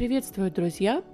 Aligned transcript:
Приветствую, 0.00 0.50
друзья! 0.50 1.04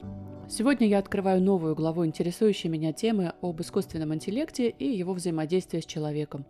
Сегодня 0.48 0.86
я 0.86 1.00
открываю 1.00 1.42
новую 1.42 1.74
главу 1.74 2.06
интересующей 2.06 2.70
меня 2.70 2.92
темы 2.92 3.32
об 3.42 3.60
искусственном 3.60 4.14
интеллекте 4.14 4.68
и 4.68 4.86
его 4.86 5.12
взаимодействии 5.12 5.80
с 5.80 5.84
человеком. 5.84 6.44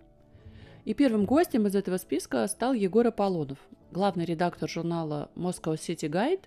И 0.84 0.92
первым 0.92 1.24
гостем 1.24 1.66
из 1.66 1.74
этого 1.74 1.96
списка 1.96 2.46
стал 2.46 2.74
Егор 2.74 3.06
Аполлонов, 3.06 3.56
главный 3.90 4.26
редактор 4.26 4.68
журнала 4.68 5.30
Moscow 5.34 5.76
City 5.76 6.10
Guide, 6.10 6.42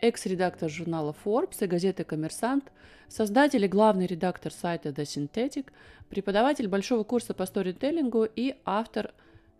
экс-редактор 0.00 0.68
журнала 0.68 1.14
Forbes 1.24 1.64
и 1.64 1.68
газеты 1.68 2.02
«Коммерсант», 2.02 2.72
создатель 3.06 3.64
и 3.64 3.68
главный 3.68 4.06
редактор 4.06 4.52
сайта 4.52 4.88
The 4.88 5.04
Synthetic, 5.04 5.66
преподаватель 6.08 6.66
большого 6.66 7.04
курса 7.04 7.32
по 7.32 7.46
сторителлингу 7.46 8.24
и 8.24 8.56
автор 8.64 9.14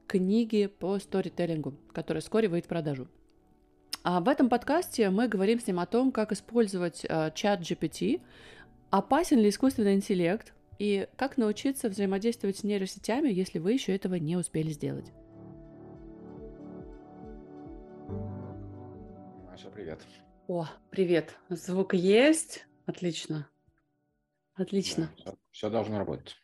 книги 0.09 0.67
по 0.67 0.99
сторителлингу, 0.99 1.75
которая 1.93 2.21
вскоре 2.21 2.49
выйдет 2.49 2.67
в 2.67 2.69
продажу. 2.69 3.07
А 4.03 4.21
в 4.21 4.29
этом 4.29 4.49
подкасте 4.49 5.11
мы 5.11 5.29
говорим 5.29 5.61
с 5.61 5.67
ним 5.67 5.81
о 5.81 5.87
том, 5.87 6.13
как 6.13 6.33
использовать 6.33 7.05
э, 7.05 7.31
чат 7.35 7.61
GPT, 7.61 8.21
опасен 8.91 9.39
ли 9.39 9.49
искусственный 9.49 9.95
интеллект 9.95 10.55
и 10.79 11.09
как 11.17 11.37
научиться 11.37 11.89
взаимодействовать 11.89 12.59
с 12.59 12.65
нейросетями, 12.65 13.29
если 13.29 13.59
вы 13.59 13.73
еще 13.73 13.95
этого 13.95 14.15
не 14.15 14.37
успели 14.37 14.71
сделать. 14.71 15.13
Маша, 19.47 19.71
привет. 19.71 20.01
О, 20.47 20.67
привет. 20.91 21.37
Звук 21.49 21.95
есть. 21.95 22.67
Отлично. 22.87 23.51
Отлично. 24.55 25.11
Да, 25.19 25.23
все, 25.23 25.39
все 25.51 25.71
должно 25.71 25.99
работать. 25.99 26.37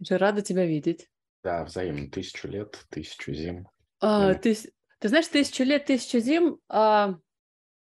Уже 0.00 0.18
рада 0.18 0.42
тебя 0.42 0.66
видеть. 0.66 1.08
Да, 1.42 1.64
взаимно. 1.64 2.10
Тысячу 2.10 2.48
лет, 2.48 2.84
тысячу 2.90 3.32
зим. 3.32 3.68
А, 4.00 4.34
ты, 4.34 4.56
ты 4.98 5.08
знаешь, 5.08 5.28
тысячу 5.28 5.64
лет, 5.64 5.86
тысячу 5.86 6.18
зим. 6.18 6.58
А, 6.68 7.14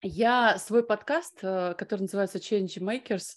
я 0.03 0.59
свой 0.59 0.85
подкаст, 0.85 1.39
а, 1.43 1.75
который 1.75 2.03
называется 2.03 2.39
Change 2.39 2.79
Makers, 2.81 3.37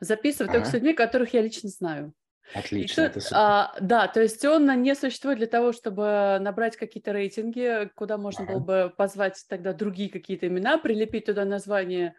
записываю 0.00 0.50
ага. 0.50 0.58
только 0.58 0.70
с 0.70 0.72
людьми, 0.74 0.92
которых 0.92 1.34
я 1.34 1.42
лично 1.42 1.68
знаю. 1.68 2.12
Отлично. 2.54 3.08
Тут, 3.10 3.22
а, 3.32 3.74
да, 3.80 4.08
то 4.08 4.20
есть 4.20 4.44
он 4.44 4.66
не 4.82 4.94
существует 4.94 5.38
для 5.38 5.46
того, 5.46 5.72
чтобы 5.72 6.38
набрать 6.40 6.76
какие-то 6.76 7.12
рейтинги, 7.12 7.90
куда 7.94 8.18
можно 8.18 8.44
ага. 8.44 8.54
было 8.54 8.60
бы 8.60 8.94
позвать 8.96 9.44
тогда 9.48 9.72
другие 9.72 10.10
какие-то 10.10 10.48
имена, 10.48 10.78
прилепить 10.78 11.26
туда 11.26 11.44
название 11.44 12.14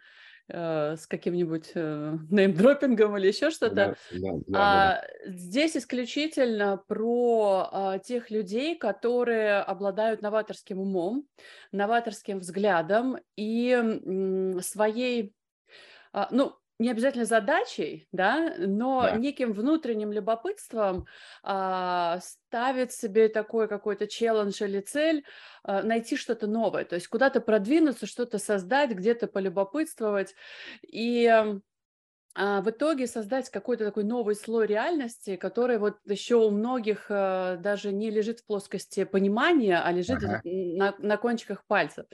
э, 0.48 0.96
с 0.96 1.06
каким-нибудь 1.06 1.72
э, 1.74 2.16
неймдропингом 2.30 3.16
или 3.18 3.28
еще 3.28 3.50
что-то. 3.50 3.82
Да, 3.82 3.94
да, 4.10 4.32
да, 4.46 4.64
а, 4.64 5.00
да. 5.00 5.02
Здесь 5.26 5.76
исключительно 5.76 6.76
про 6.76 7.68
а, 7.72 7.98
тех 7.98 8.30
людей, 8.30 8.76
которые 8.78 9.58
обладают 9.60 10.22
новаторским 10.22 10.78
умом, 10.80 11.28
новаторским 11.72 12.40
взглядом 12.40 13.18
и 13.36 13.70
м, 13.70 14.60
своей, 14.62 15.34
а, 16.12 16.28
ну, 16.30 16.56
не 16.82 16.90
обязательно 16.90 17.24
задачей, 17.24 18.08
да, 18.12 18.54
но 18.58 19.02
да. 19.02 19.16
неким 19.16 19.52
внутренним 19.52 20.12
любопытством 20.12 21.06
а, 21.42 22.18
ставит 22.20 22.92
себе 22.92 23.28
такой 23.28 23.68
какой-то 23.68 24.06
челлендж 24.06 24.62
или 24.62 24.80
цель 24.80 25.24
а, 25.62 25.82
найти 25.82 26.16
что-то 26.16 26.46
новое, 26.46 26.84
то 26.84 26.96
есть 26.96 27.08
куда-то 27.08 27.40
продвинуться, 27.40 28.06
что-то 28.06 28.38
создать, 28.38 28.90
где-то 28.90 29.28
полюбопытствовать 29.28 30.34
и 30.82 31.26
а, 32.34 32.62
в 32.62 32.70
итоге 32.70 33.06
создать 33.06 33.50
какой-то 33.50 33.84
такой 33.84 34.04
новый 34.04 34.34
слой 34.34 34.66
реальности, 34.66 35.36
который 35.36 35.78
вот 35.78 35.98
еще 36.06 36.36
у 36.36 36.50
многих 36.50 37.06
а, 37.10 37.56
даже 37.56 37.92
не 37.92 38.10
лежит 38.10 38.40
в 38.40 38.46
плоскости 38.46 39.04
понимания, 39.04 39.78
а 39.78 39.92
лежит 39.92 40.22
ага. 40.24 40.40
на, 40.44 40.94
на 40.98 41.16
кончиках 41.16 41.64
пальцев. 41.66 42.06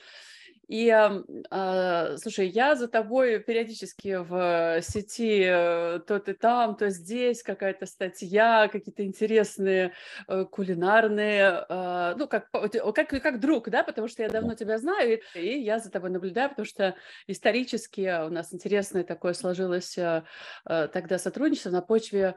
И, 0.68 0.88
э, 0.88 2.16
слушай, 2.18 2.48
я 2.48 2.76
за 2.76 2.88
тобой 2.88 3.40
периодически 3.40 4.16
в 4.16 4.82
сети 4.82 5.42
э, 5.48 6.00
то 6.00 6.20
ты 6.20 6.34
там, 6.34 6.76
то 6.76 6.90
здесь 6.90 7.42
какая-то 7.42 7.86
статья, 7.86 8.68
какие-то 8.68 9.02
интересные 9.04 9.94
э, 10.28 10.44
кулинарные, 10.44 11.64
э, 11.66 12.14
ну, 12.18 12.28
как, 12.28 12.50
как, 12.50 13.08
как 13.08 13.40
друг, 13.40 13.70
да, 13.70 13.82
потому 13.82 14.08
что 14.08 14.22
я 14.22 14.28
давно 14.28 14.54
тебя 14.54 14.78
знаю, 14.78 15.20
и, 15.34 15.40
и 15.40 15.58
я 15.60 15.78
за 15.78 15.90
тобой 15.90 16.10
наблюдаю, 16.10 16.50
потому 16.50 16.66
что 16.66 16.94
исторически 17.26 18.26
у 18.26 18.28
нас 18.28 18.52
интересное 18.52 19.04
такое 19.04 19.32
сложилось 19.32 19.96
э, 19.96 20.22
э 20.66 20.88
тогда 20.92 21.18
сотрудничество 21.18 21.70
на 21.70 21.80
почве 21.80 22.34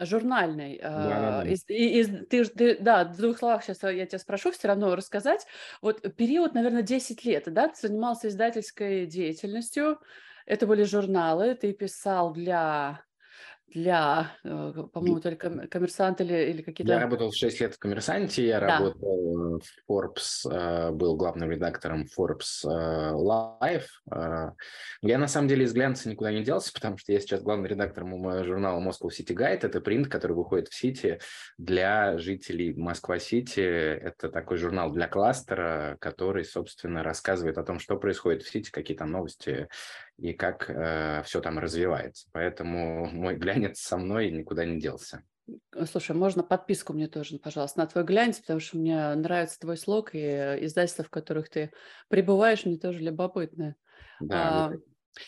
журнальной. 0.00 0.78
Да, 0.94 1.20
да, 1.20 1.32
да. 1.32 1.42
Из, 1.42 1.64
из, 1.68 2.08
ты, 2.28 2.44
ты, 2.44 2.78
да, 2.78 3.04
в 3.04 3.16
двух 3.16 3.38
словах 3.38 3.64
сейчас 3.64 3.82
я 3.82 4.06
тебя 4.06 4.18
спрошу 4.18 4.50
все 4.52 4.68
равно 4.68 4.94
рассказать. 4.96 5.46
Вот 5.82 6.02
период, 6.16 6.54
наверное, 6.54 6.82
10 6.82 7.24
лет, 7.24 7.44
да, 7.52 7.68
ты 7.68 7.88
занимался 7.88 8.28
издательской 8.28 9.06
деятельностью, 9.06 10.00
это 10.46 10.66
были 10.66 10.84
журналы, 10.84 11.54
ты 11.54 11.72
писал 11.72 12.32
для 12.32 13.04
для, 13.72 14.32
э, 14.44 14.72
по-моему, 14.92 15.20
только 15.20 15.68
коммерсант 15.68 16.20
или, 16.20 16.50
или 16.50 16.62
какие-то... 16.62 16.92
Я 16.92 17.00
работал 17.00 17.32
6 17.32 17.60
лет 17.60 17.74
в 17.74 17.78
коммерсанте, 17.78 18.46
я 18.46 18.60
да. 18.60 18.78
работал 18.78 19.60
в 19.60 19.90
Forbes, 19.90 20.50
э, 20.50 20.90
был 20.90 21.16
главным 21.16 21.50
редактором 21.50 22.06
Forbes 22.16 22.64
э, 22.64 23.12
Live. 23.12 23.86
Я 25.02 25.18
на 25.18 25.28
самом 25.28 25.48
деле 25.48 25.64
из 25.64 25.72
глянца 25.72 26.08
никуда 26.08 26.32
не 26.32 26.42
делся, 26.42 26.72
потому 26.72 26.98
что 26.98 27.12
я 27.12 27.20
сейчас 27.20 27.42
главный 27.42 27.68
редактор 27.68 28.04
журнала 28.44 28.80
Moscow 28.80 29.08
City 29.08 29.34
Guide. 29.34 29.60
Это 29.62 29.80
принт, 29.80 30.08
который 30.08 30.36
выходит 30.36 30.68
в 30.68 30.74
Сити 30.74 31.20
для 31.58 32.18
жителей 32.18 32.74
Москва-Сити. 32.74 33.60
Это 33.60 34.28
такой 34.28 34.56
журнал 34.56 34.90
для 34.90 35.08
кластера, 35.08 35.96
который, 36.00 36.44
собственно, 36.44 37.02
рассказывает 37.02 37.58
о 37.58 37.64
том, 37.64 37.78
что 37.78 37.96
происходит 37.96 38.42
в 38.42 38.50
Сити, 38.50 38.70
какие 38.70 38.96
там 38.96 39.10
новости 39.10 39.68
и 40.20 40.32
как 40.32 40.68
э, 40.68 41.22
все 41.24 41.40
там 41.40 41.58
развивается. 41.58 42.28
Поэтому 42.32 43.06
мой 43.06 43.36
глянец 43.36 43.80
со 43.80 43.96
мной 43.96 44.30
никуда 44.30 44.64
не 44.64 44.78
делся. 44.78 45.22
Слушай, 45.90 46.14
можно 46.14 46.42
подписку 46.42 46.92
мне 46.92 47.08
тоже, 47.08 47.38
пожалуйста, 47.38 47.80
на 47.80 47.86
твой 47.86 48.04
глянец, 48.04 48.38
потому 48.38 48.60
что 48.60 48.76
мне 48.76 49.14
нравится 49.14 49.58
твой 49.58 49.76
слог, 49.76 50.14
и 50.14 50.18
издательства, 50.18 51.04
в 51.04 51.10
которых 51.10 51.48
ты 51.48 51.72
пребываешь, 52.08 52.64
мне 52.64 52.76
тоже 52.76 53.00
любопытно. 53.00 53.74
Да, 54.20 54.66
а, 54.66 54.72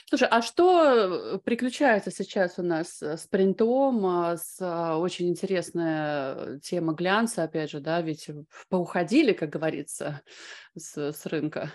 Слушай, 0.09 0.29
а 0.31 0.43
что 0.43 1.41
приключается 1.45 2.11
сейчас 2.11 2.59
у 2.59 2.63
нас 2.63 3.03
с 3.03 3.27
принтом, 3.27 4.07
а, 4.07 4.37
с 4.37 4.59
а, 4.61 4.99
очень 4.99 5.29
интересная 5.29 6.61
тема 6.61 6.95
глянца, 6.95 7.43
опять 7.43 7.71
же, 7.71 7.81
да, 7.81 8.01
ведь 8.01 8.31
поуходили, 8.69 9.33
как 9.33 9.51
говорится, 9.51 10.23
с, 10.77 10.97
с 10.97 11.27
рынка. 11.27 11.73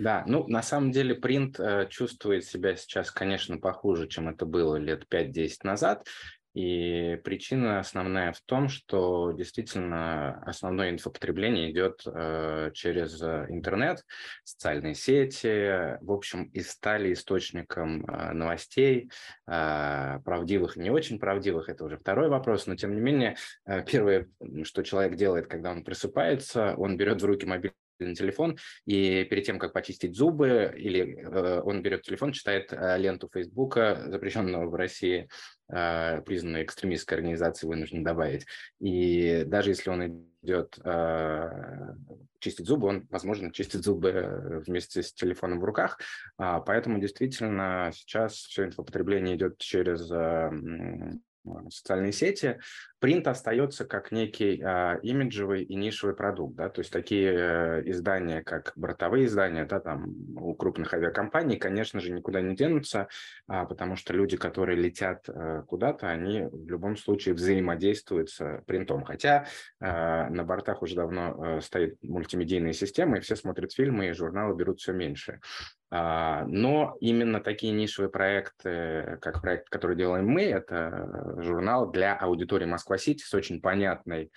Да, 0.00 0.24
ну 0.26 0.48
на 0.48 0.62
самом 0.62 0.92
деле 0.92 1.14
принт 1.14 1.60
э, 1.60 1.86
чувствует 1.90 2.46
себя 2.46 2.74
сейчас, 2.74 3.10
конечно, 3.10 3.58
похуже, 3.58 4.08
чем 4.08 4.30
это 4.30 4.46
было 4.46 4.76
лет 4.76 5.04
5-10 5.10 5.58
назад. 5.64 6.06
И 6.54 7.20
причина 7.22 7.80
основная 7.80 8.32
в 8.32 8.40
том, 8.40 8.70
что 8.70 9.32
действительно 9.32 10.42
основное 10.42 10.88
инфопотребление 10.90 11.70
идет 11.70 12.02
э, 12.06 12.70
через 12.72 13.20
э, 13.20 13.44
интернет, 13.50 14.02
социальные 14.42 14.94
сети, 14.94 15.98
в 16.02 16.10
общем, 16.10 16.44
и 16.44 16.60
стали 16.60 17.12
источником 17.12 18.06
э, 18.06 18.32
новостей, 18.32 19.10
э, 19.46 20.18
правдивых 20.24 20.78
и 20.78 20.80
не 20.80 20.90
очень 20.90 21.18
правдивых, 21.18 21.68
это 21.68 21.84
уже 21.84 21.98
второй 21.98 22.30
вопрос, 22.30 22.66
но 22.66 22.74
тем 22.74 22.94
не 22.94 23.02
менее, 23.02 23.36
э, 23.66 23.84
первое, 23.84 24.28
что 24.62 24.82
человек 24.82 25.16
делает, 25.16 25.46
когда 25.46 25.70
он 25.70 25.84
просыпается, 25.84 26.74
он 26.78 26.96
берет 26.96 27.20
в 27.20 27.26
руки 27.26 27.44
мобильный 27.44 27.76
на 28.06 28.14
телефон, 28.14 28.58
и 28.86 29.24
перед 29.24 29.44
тем, 29.44 29.58
как 29.58 29.72
почистить 29.72 30.16
зубы, 30.16 30.72
или 30.76 31.18
э, 31.18 31.60
он 31.60 31.82
берет 31.82 32.02
телефон, 32.02 32.32
читает 32.32 32.72
э, 32.72 32.98
ленту 32.98 33.28
Фейсбука, 33.32 34.04
запрещенного 34.08 34.66
в 34.66 34.74
России, 34.74 35.28
э, 35.72 36.22
признанной 36.22 36.64
экстремистской 36.64 37.18
организацией, 37.18 37.68
вынужден 37.68 38.04
добавить. 38.04 38.46
И 38.80 39.44
даже 39.46 39.70
если 39.70 39.90
он 39.90 40.26
идет 40.42 40.78
э, 40.84 41.50
чистить 42.38 42.66
зубы, 42.66 42.88
он, 42.88 43.06
возможно, 43.10 43.52
чистит 43.52 43.82
зубы 43.82 44.62
вместе 44.66 45.02
с 45.02 45.12
телефоном 45.12 45.60
в 45.60 45.64
руках. 45.64 45.98
А, 46.38 46.60
поэтому 46.60 46.98
действительно 46.98 47.90
сейчас 47.94 48.34
все 48.34 48.64
инфопотребление 48.64 49.36
идет 49.36 49.58
через 49.58 50.10
э, 50.10 50.50
социальные 51.70 52.12
сети, 52.12 52.58
принт 52.98 53.26
остается 53.26 53.84
как 53.84 54.12
некий 54.12 54.60
а, 54.62 54.98
имиджевый 55.02 55.64
и 55.64 55.74
нишевый 55.74 56.14
продукт, 56.14 56.54
да, 56.54 56.68
то 56.68 56.80
есть 56.80 56.92
такие 56.92 57.32
э, 57.32 57.82
издания, 57.86 58.42
как 58.42 58.72
бортовые 58.76 59.26
издания, 59.26 59.64
да, 59.64 59.80
там 59.80 60.14
у 60.36 60.54
крупных 60.54 60.92
авиакомпаний, 60.92 61.56
конечно 61.56 62.00
же, 62.00 62.12
никуда 62.12 62.40
не 62.42 62.54
денутся, 62.54 63.08
а, 63.46 63.64
потому 63.64 63.96
что 63.96 64.12
люди, 64.12 64.36
которые 64.36 64.76
летят 64.76 65.28
а, 65.28 65.62
куда-то, 65.62 66.08
они 66.08 66.42
в 66.42 66.68
любом 66.68 66.96
случае 66.96 67.34
взаимодействуют 67.34 68.30
с 68.30 68.62
принтом, 68.66 69.04
хотя 69.04 69.46
а, 69.80 70.28
на 70.28 70.44
бортах 70.44 70.82
уже 70.82 70.94
давно 70.94 71.36
а, 71.38 71.60
стоит 71.60 71.96
мультимедийная 72.02 72.74
система, 72.74 73.16
и 73.16 73.20
все 73.20 73.34
смотрят 73.34 73.72
фильмы, 73.72 74.08
и 74.08 74.12
журналы 74.12 74.54
берут 74.54 74.80
все 74.80 74.92
меньше. 74.92 75.40
А, 75.90 76.44
но 76.46 76.96
именно 77.00 77.40
такие 77.40 77.72
нишевые 77.72 78.10
проекты, 78.10 79.18
как 79.20 79.42
проект, 79.42 79.68
который 79.68 79.96
делаем 79.96 80.28
мы, 80.28 80.42
это 80.42 81.36
журнал 81.42 81.90
для 81.90 82.16
аудитории 82.16 82.66
Москва-Сити 82.66 83.24
с 83.24 83.34
очень 83.34 83.60
понятной 83.60 84.30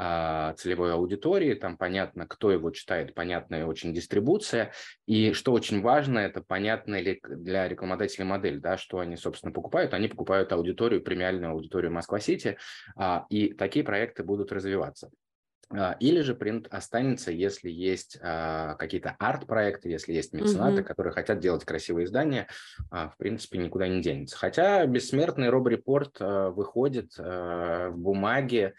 а, 0.00 0.54
целевой 0.54 0.92
аудитории, 0.92 1.54
там 1.54 1.76
понятно, 1.76 2.26
кто 2.26 2.52
его 2.52 2.70
читает, 2.70 3.14
понятная 3.14 3.66
очень 3.66 3.92
дистрибуция, 3.92 4.72
и 5.06 5.32
что 5.32 5.52
очень 5.52 5.82
важно, 5.82 6.20
это 6.20 6.40
понятная 6.40 7.18
для 7.24 7.68
рекламодателей 7.68 8.24
модель, 8.24 8.60
да, 8.60 8.76
что 8.76 9.00
они, 9.00 9.16
собственно, 9.16 9.52
покупают, 9.52 9.94
они 9.94 10.06
покупают 10.06 10.52
аудиторию, 10.52 11.02
премиальную 11.02 11.50
аудиторию 11.50 11.92
Москва-Сити, 11.92 12.58
а, 12.96 13.26
и 13.28 13.54
такие 13.54 13.84
проекты 13.84 14.22
будут 14.22 14.52
развиваться. 14.52 15.10
А, 15.70 15.96
или 16.00 16.20
же 16.22 16.34
принт 16.34 16.66
останется, 16.70 17.30
если 17.30 17.70
есть 17.70 18.18
а, 18.22 18.74
какие-то 18.76 19.16
арт-проекты, 19.18 19.90
если 19.90 20.12
есть 20.14 20.32
меценаты, 20.32 20.80
mm-hmm. 20.80 20.84
которые 20.84 21.12
хотят 21.12 21.40
делать 21.40 21.64
красивые 21.64 22.06
издания, 22.06 22.48
а, 22.90 23.08
в 23.08 23.16
принципе, 23.18 23.58
никуда 23.58 23.86
не 23.86 24.00
денется. 24.00 24.36
Хотя 24.36 24.86
бессмертный 24.86 25.50
роб-репорт 25.50 26.16
а, 26.20 26.50
выходит 26.50 27.16
в 27.18 27.92
бумаге, 27.94 28.74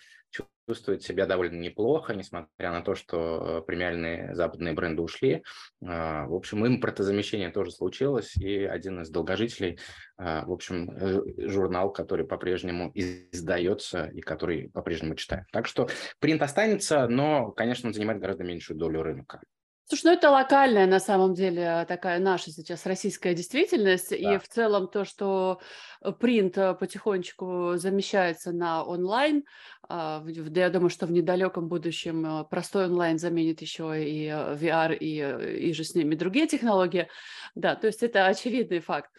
чувствует 0.69 1.01
себя 1.01 1.25
довольно 1.25 1.59
неплохо, 1.59 2.13
несмотря 2.13 2.71
на 2.71 2.81
то, 2.81 2.93
что 2.93 3.17
э, 3.17 3.61
премиальные 3.65 4.35
западные 4.35 4.73
бренды 4.73 5.01
ушли. 5.01 5.43
А, 5.83 6.27
в 6.27 6.35
общем, 6.35 6.65
импортозамещение 6.67 7.49
тоже 7.49 7.71
случилось, 7.71 8.37
и 8.37 8.65
один 8.65 9.01
из 9.01 9.09
долгожителей, 9.09 9.79
а, 10.17 10.45
в 10.45 10.51
общем, 10.51 10.91
э, 10.91 11.47
журнал, 11.49 11.91
который 11.91 12.27
по-прежнему 12.27 12.91
издается 12.93 14.05
и 14.05 14.21
который 14.21 14.69
по-прежнему 14.69 15.15
читает. 15.15 15.45
Так 15.51 15.65
что 15.65 15.89
принт 16.19 16.43
останется, 16.43 17.07
но, 17.07 17.49
конечно, 17.51 17.87
он 17.87 17.95
занимает 17.95 18.21
гораздо 18.21 18.43
меньшую 18.43 18.77
долю 18.77 19.01
рынка. 19.01 19.41
Слушай, 19.89 20.05
ну 20.05 20.11
это 20.13 20.29
локальная 20.29 20.85
на 20.85 20.99
самом 20.99 21.33
деле 21.33 21.83
такая 21.87 22.19
наша 22.19 22.51
сейчас 22.51 22.85
российская 22.85 23.33
действительность, 23.33 24.11
да. 24.11 24.35
и 24.35 24.37
в 24.37 24.47
целом 24.47 24.87
то, 24.87 25.03
что 25.03 25.59
принт 26.19 26.55
потихонечку 26.79 27.73
замещается 27.75 28.51
на 28.51 28.83
онлайн, 28.83 29.43
а, 29.91 30.23
я 30.27 30.69
думаю, 30.69 30.91
что 30.91 31.07
в 31.07 31.11
недалеком 31.11 31.67
будущем 31.67 32.23
э, 32.23 32.43
простой 32.45 32.85
онлайн 32.85 33.17
заменит 33.17 33.59
еще 33.61 33.99
и 33.99 34.27
э, 34.27 34.55
VR, 34.55 34.95
и, 34.95 35.19
э, 35.19 35.57
и 35.57 35.73
же 35.73 35.83
с 35.83 35.95
ними 35.95 36.13
другие 36.13 36.45
технологии. 36.45 37.07
Да, 37.55 37.75
то 37.75 37.87
есть 37.87 38.03
это 38.03 38.27
очевидный 38.27 38.81
факт. 38.81 39.09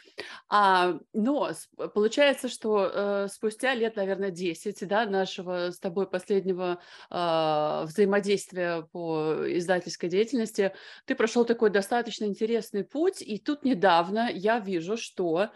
А, 0.48 0.98
но 1.12 1.50
получается, 1.92 2.48
что 2.48 2.88
э, 2.88 3.28
спустя 3.28 3.74
лет, 3.74 3.96
наверное, 3.96 4.30
10 4.30 4.86
да, 4.86 5.06
нашего 5.06 5.72
с 5.72 5.80
тобой 5.80 6.08
последнего 6.08 6.78
э, 7.10 7.82
взаимодействия 7.86 8.82
по 8.92 9.38
издательской 9.48 10.08
деятельности, 10.08 10.72
ты 11.04 11.16
прошел 11.16 11.44
такой 11.44 11.70
достаточно 11.70 12.26
интересный 12.26 12.84
путь, 12.84 13.22
и 13.22 13.38
тут 13.38 13.64
недавно 13.64 14.30
я 14.32 14.60
вижу, 14.60 14.96
что 14.96 15.48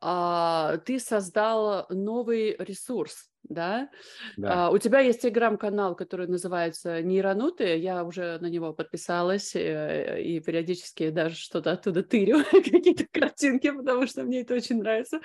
э, 0.00 0.69
ты 0.78 0.98
создал 0.98 1.86
новый 1.90 2.56
ресурс 2.58 3.30
да? 3.44 3.88
да. 4.36 4.66
А, 4.66 4.70
у 4.70 4.78
тебя 4.78 5.00
есть 5.00 5.22
телеграм-канал, 5.22 5.96
который 5.96 6.26
называется 6.26 7.02
«Нейронуты», 7.02 7.76
я 7.76 8.04
уже 8.04 8.38
на 8.38 8.46
него 8.46 8.72
подписалась 8.72 9.54
э, 9.56 10.22
и 10.22 10.40
периодически 10.40 11.10
даже 11.10 11.36
что-то 11.36 11.72
оттуда 11.72 12.02
тырю, 12.02 12.44
какие-то 12.50 13.06
картинки, 13.10 13.70
потому 13.70 14.06
что 14.06 14.22
мне 14.22 14.42
это 14.42 14.54
очень 14.54 14.78
нравится, 14.78 15.20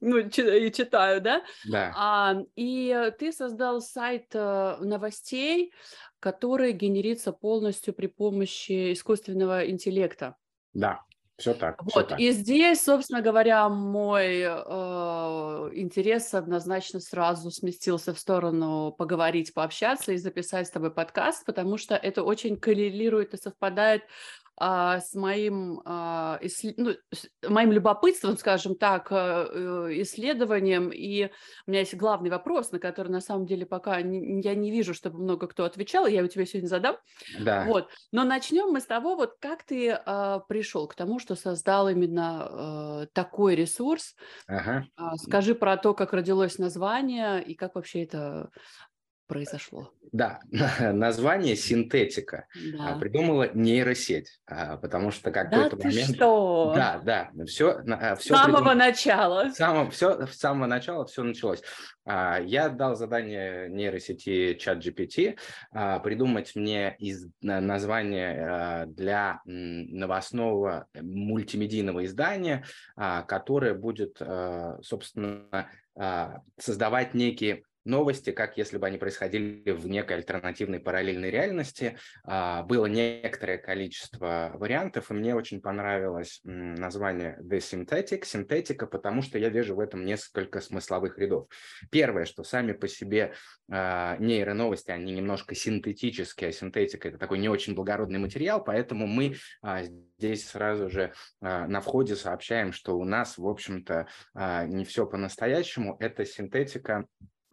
ну, 0.00 0.18
и 0.18 0.72
читаю, 0.72 1.20
да? 1.20 1.42
Да. 1.68 1.92
А, 1.96 2.36
и 2.56 3.12
ты 3.18 3.32
создал 3.32 3.80
сайт 3.80 4.26
э, 4.34 4.76
новостей, 4.80 5.72
который 6.20 6.72
генерится 6.72 7.32
полностью 7.32 7.94
при 7.94 8.06
помощи 8.06 8.92
искусственного 8.92 9.68
интеллекта. 9.68 10.36
Да. 10.72 11.00
Все 11.42 11.54
так. 11.54 11.82
Вот, 11.82 11.90
все 11.90 12.02
так. 12.04 12.20
и 12.20 12.30
здесь, 12.30 12.84
собственно 12.84 13.20
говоря, 13.20 13.68
мой 13.68 14.42
э, 14.42 15.70
интерес 15.74 16.32
однозначно 16.34 17.00
сразу 17.00 17.50
сместился 17.50 18.14
в 18.14 18.18
сторону 18.20 18.94
поговорить, 18.96 19.52
пообщаться 19.52 20.12
и 20.12 20.18
записать 20.18 20.68
с 20.68 20.70
тобой 20.70 20.92
подкаст, 20.92 21.44
потому 21.44 21.78
что 21.78 21.96
это 21.96 22.22
очень 22.22 22.56
коррелирует 22.56 23.34
и 23.34 23.38
совпадает 23.38 24.04
с 24.58 25.14
моим, 25.14 25.80
а, 25.84 26.38
ну, 26.76 26.90
с 27.12 27.28
моим 27.48 27.72
любопытством, 27.72 28.36
скажем 28.36 28.76
так, 28.76 29.08
а, 29.10 29.46
исследованием. 29.90 30.90
И 30.90 31.30
у 31.66 31.70
меня 31.70 31.80
есть 31.80 31.94
главный 31.94 32.30
вопрос, 32.30 32.70
на 32.70 32.78
который 32.78 33.08
на 33.08 33.20
самом 33.20 33.46
деле 33.46 33.66
пока 33.66 33.98
я 33.98 34.02
не 34.02 34.70
вижу, 34.70 34.94
чтобы 34.94 35.18
много 35.18 35.46
кто 35.46 35.64
отвечал, 35.64 36.06
я 36.06 36.18
его 36.18 36.28
тебе 36.28 36.46
сегодня 36.46 36.68
задам. 36.68 36.96
Да. 37.40 37.64
Вот. 37.64 37.88
Но 38.12 38.24
начнем 38.24 38.70
мы 38.70 38.80
с 38.80 38.86
того, 38.86 39.16
вот 39.16 39.34
как 39.40 39.64
ты 39.64 39.90
а, 39.90 40.40
пришел 40.40 40.86
к 40.86 40.94
тому, 40.94 41.18
что 41.18 41.34
создал 41.34 41.88
именно 41.88 42.46
а, 42.46 43.06
такой 43.12 43.54
ресурс. 43.54 44.14
Ага. 44.46 44.86
А, 44.96 45.16
скажи 45.16 45.54
про 45.54 45.76
то, 45.76 45.94
как 45.94 46.12
родилось 46.12 46.58
название 46.58 47.42
и 47.42 47.54
как 47.54 47.74
вообще 47.74 48.04
это 48.04 48.50
произошло? 49.26 49.92
Да, 50.12 50.40
название 50.92 51.56
синтетика 51.56 52.46
да. 52.74 52.98
придумала 52.98 53.50
нейросеть, 53.54 54.40
а, 54.46 54.76
потому 54.76 55.10
что 55.10 55.30
какой-то 55.30 55.76
да 55.76 55.88
момент... 55.88 56.14
что? 56.14 56.72
Да, 56.74 57.00
да, 57.02 57.30
все, 57.46 57.80
все 58.18 58.34
с 58.34 58.38
самого 58.38 58.58
придум... 58.58 58.78
начала. 58.78 59.50
Само, 59.50 59.90
все, 59.90 60.26
с 60.26 60.38
самого 60.38 60.66
начала 60.66 61.06
все 61.06 61.22
началось. 61.22 61.62
А, 62.04 62.38
я 62.40 62.68
дал 62.68 62.94
задание 62.94 63.70
нейросети 63.70 64.54
ChatGPT 64.54 65.38
а, 65.70 65.98
придумать 66.00 66.54
мне 66.54 66.94
из 66.98 67.26
название 67.40 68.86
для 68.88 69.40
новостного 69.44 70.86
мультимедийного 70.94 72.04
издания, 72.04 72.64
которое 72.96 73.74
будет, 73.74 74.20
собственно, 74.82 75.68
создавать 76.58 77.14
некие 77.14 77.62
новости, 77.84 78.30
как 78.30 78.56
если 78.56 78.78
бы 78.78 78.86
они 78.86 78.98
происходили 78.98 79.70
в 79.70 79.88
некой 79.88 80.16
альтернативной 80.16 80.80
параллельной 80.80 81.30
реальности. 81.30 81.98
А, 82.24 82.62
было 82.62 82.86
некоторое 82.86 83.58
количество 83.58 84.52
вариантов, 84.54 85.10
и 85.10 85.14
мне 85.14 85.34
очень 85.34 85.60
понравилось 85.60 86.40
название 86.44 87.38
The 87.42 87.58
Synthetic, 87.58 88.24
синтетика, 88.24 88.86
потому 88.86 89.22
что 89.22 89.38
я 89.38 89.48
вижу 89.48 89.74
в 89.74 89.80
этом 89.80 90.04
несколько 90.04 90.60
смысловых 90.60 91.18
рядов. 91.18 91.48
Первое, 91.90 92.24
что 92.24 92.44
сами 92.44 92.72
по 92.72 92.88
себе 92.88 93.34
а, 93.70 94.16
нейроновости, 94.18 94.90
они 94.90 95.12
немножко 95.12 95.54
синтетические, 95.54 96.50
а 96.50 96.52
синтетика– 96.52 97.08
это 97.10 97.18
такой 97.18 97.38
не 97.38 97.48
очень 97.48 97.74
благородный 97.74 98.18
материал, 98.18 98.62
поэтому 98.62 99.06
мы 99.06 99.36
а, 99.62 99.82
здесь 100.18 100.46
сразу 100.46 100.88
же 100.88 101.12
на 101.40 101.80
входе 101.80 102.14
сообщаем, 102.14 102.72
что 102.72 102.96
у 102.96 103.04
нас, 103.04 103.38
в 103.38 103.46
общем-то, 103.46 104.06
не 104.66 104.84
все 104.84 105.06
по-настоящему, 105.06 105.96
это 105.98 106.24
синтетика 106.24 107.06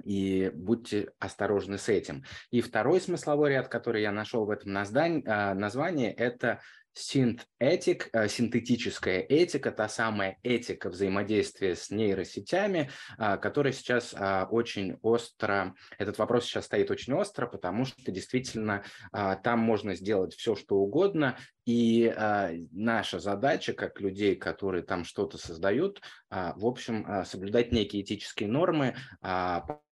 и 0.03 0.51
будьте 0.53 1.11
осторожны 1.19 1.77
с 1.77 1.89
этим. 1.89 2.23
И 2.51 2.61
второй 2.61 3.01
смысловой 3.01 3.51
ряд, 3.51 3.67
который 3.67 4.01
я 4.01 4.11
нашел 4.11 4.45
в 4.45 4.49
этом 4.49 4.75
а, 4.75 5.53
названии, 5.53 6.09
это 6.11 6.61
синтетик, 6.99 8.09
э, 8.13 8.27
синтетическая 8.27 9.19
этика, 9.19 9.71
та 9.71 9.87
самая 9.87 10.37
этика 10.43 10.89
взаимодействия 10.89 11.75
с 11.75 11.89
нейросетями, 11.89 12.89
а, 13.17 13.37
которая 13.37 13.73
сейчас 13.73 14.13
а, 14.17 14.47
очень 14.49 14.97
остро, 15.01 15.75
этот 15.97 16.17
вопрос 16.17 16.45
сейчас 16.45 16.65
стоит 16.65 16.91
очень 16.91 17.13
остро, 17.13 17.47
потому 17.47 17.85
что 17.85 18.11
действительно 18.11 18.83
там 19.11 19.59
можно 19.59 19.95
сделать 19.95 20.33
все, 20.35 20.55
что 20.55 20.75
угодно, 20.77 21.37
и 21.65 22.13
наша 22.71 23.19
задача, 23.19 23.73
как 23.73 24.01
людей, 24.01 24.35
которые 24.35 24.83
там 24.83 25.03
что-то 25.03 25.37
создают, 25.37 26.01
в 26.29 26.65
общем, 26.65 27.23
соблюдать 27.25 27.71
некие 27.71 28.01
этические 28.01 28.49
нормы, 28.49 28.95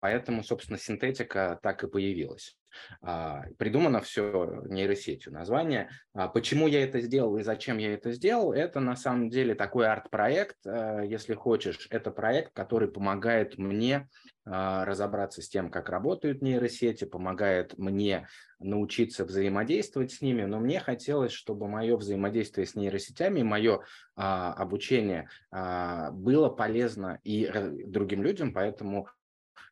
Поэтому, 0.05 0.45
собственно, 0.45 0.79
синтетика 0.79 1.59
так 1.63 1.83
и 1.83 1.89
появилась. 1.89 2.59
А, 3.03 3.45
придумано 3.59 4.01
все 4.01 4.63
нейросетью. 4.67 5.33
Название. 5.33 5.91
А, 6.13 6.29
почему 6.29 6.67
я 6.67 6.85
это 6.85 7.01
сделал 7.01 7.37
и 7.37 7.43
зачем 7.43 7.79
я 7.79 7.95
это 7.95 8.13
сделал, 8.13 8.53
это 8.53 8.81
на 8.81 8.97
самом 8.97 9.31
деле 9.31 9.55
такой 9.55 9.87
арт-проект, 9.87 10.57
э, 10.67 11.05
если 11.07 11.35
хочешь. 11.35 11.87
Это 11.91 12.11
проект, 12.11 12.53
который 12.53 12.89
помогает 12.89 13.59
мне 13.59 14.09
а, 14.47 14.85
разобраться 14.85 15.41
с 15.41 15.49
тем, 15.49 15.71
как 15.71 15.89
работают 15.89 16.43
нейросети, 16.43 17.05
помогает 17.05 17.79
мне 17.79 18.29
научиться 18.59 19.25
взаимодействовать 19.25 20.13
с 20.13 20.21
ними, 20.21 20.43
но 20.45 20.61
мне 20.61 20.81
хотелось, 20.81 21.33
чтобы 21.33 21.67
мое 21.67 21.97
взаимодействие 21.97 22.67
с 22.67 22.75
нейросетями, 22.75 23.43
мое 23.43 23.81
а, 24.17 24.53
обучение 24.53 25.29
а, 25.51 26.11
было 26.11 26.51
полезно 26.51 27.21
и 27.25 27.51
другим 27.87 28.23
людям, 28.23 28.53
поэтому 28.53 29.09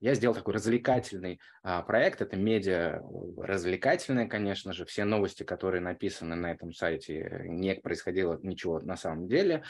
я 0.02 0.14
сделал 0.14 0.34
такой 0.34 0.54
развлекательный 0.54 1.40
а, 1.62 1.80
проект. 1.82 2.20
Это 2.22 2.36
медиа 2.36 3.00
развлекательное, 3.38 4.26
конечно 4.26 4.72
же. 4.72 4.84
Все 4.84 5.04
новости, 5.04 5.44
которые 5.44 5.80
написаны 5.80 6.34
на 6.34 6.50
этом 6.50 6.72
сайте, 6.72 7.44
не 7.44 7.76
происходило 7.76 8.36
ничего 8.42 8.80
на 8.80 8.96
самом 8.96 9.28
деле. 9.28 9.62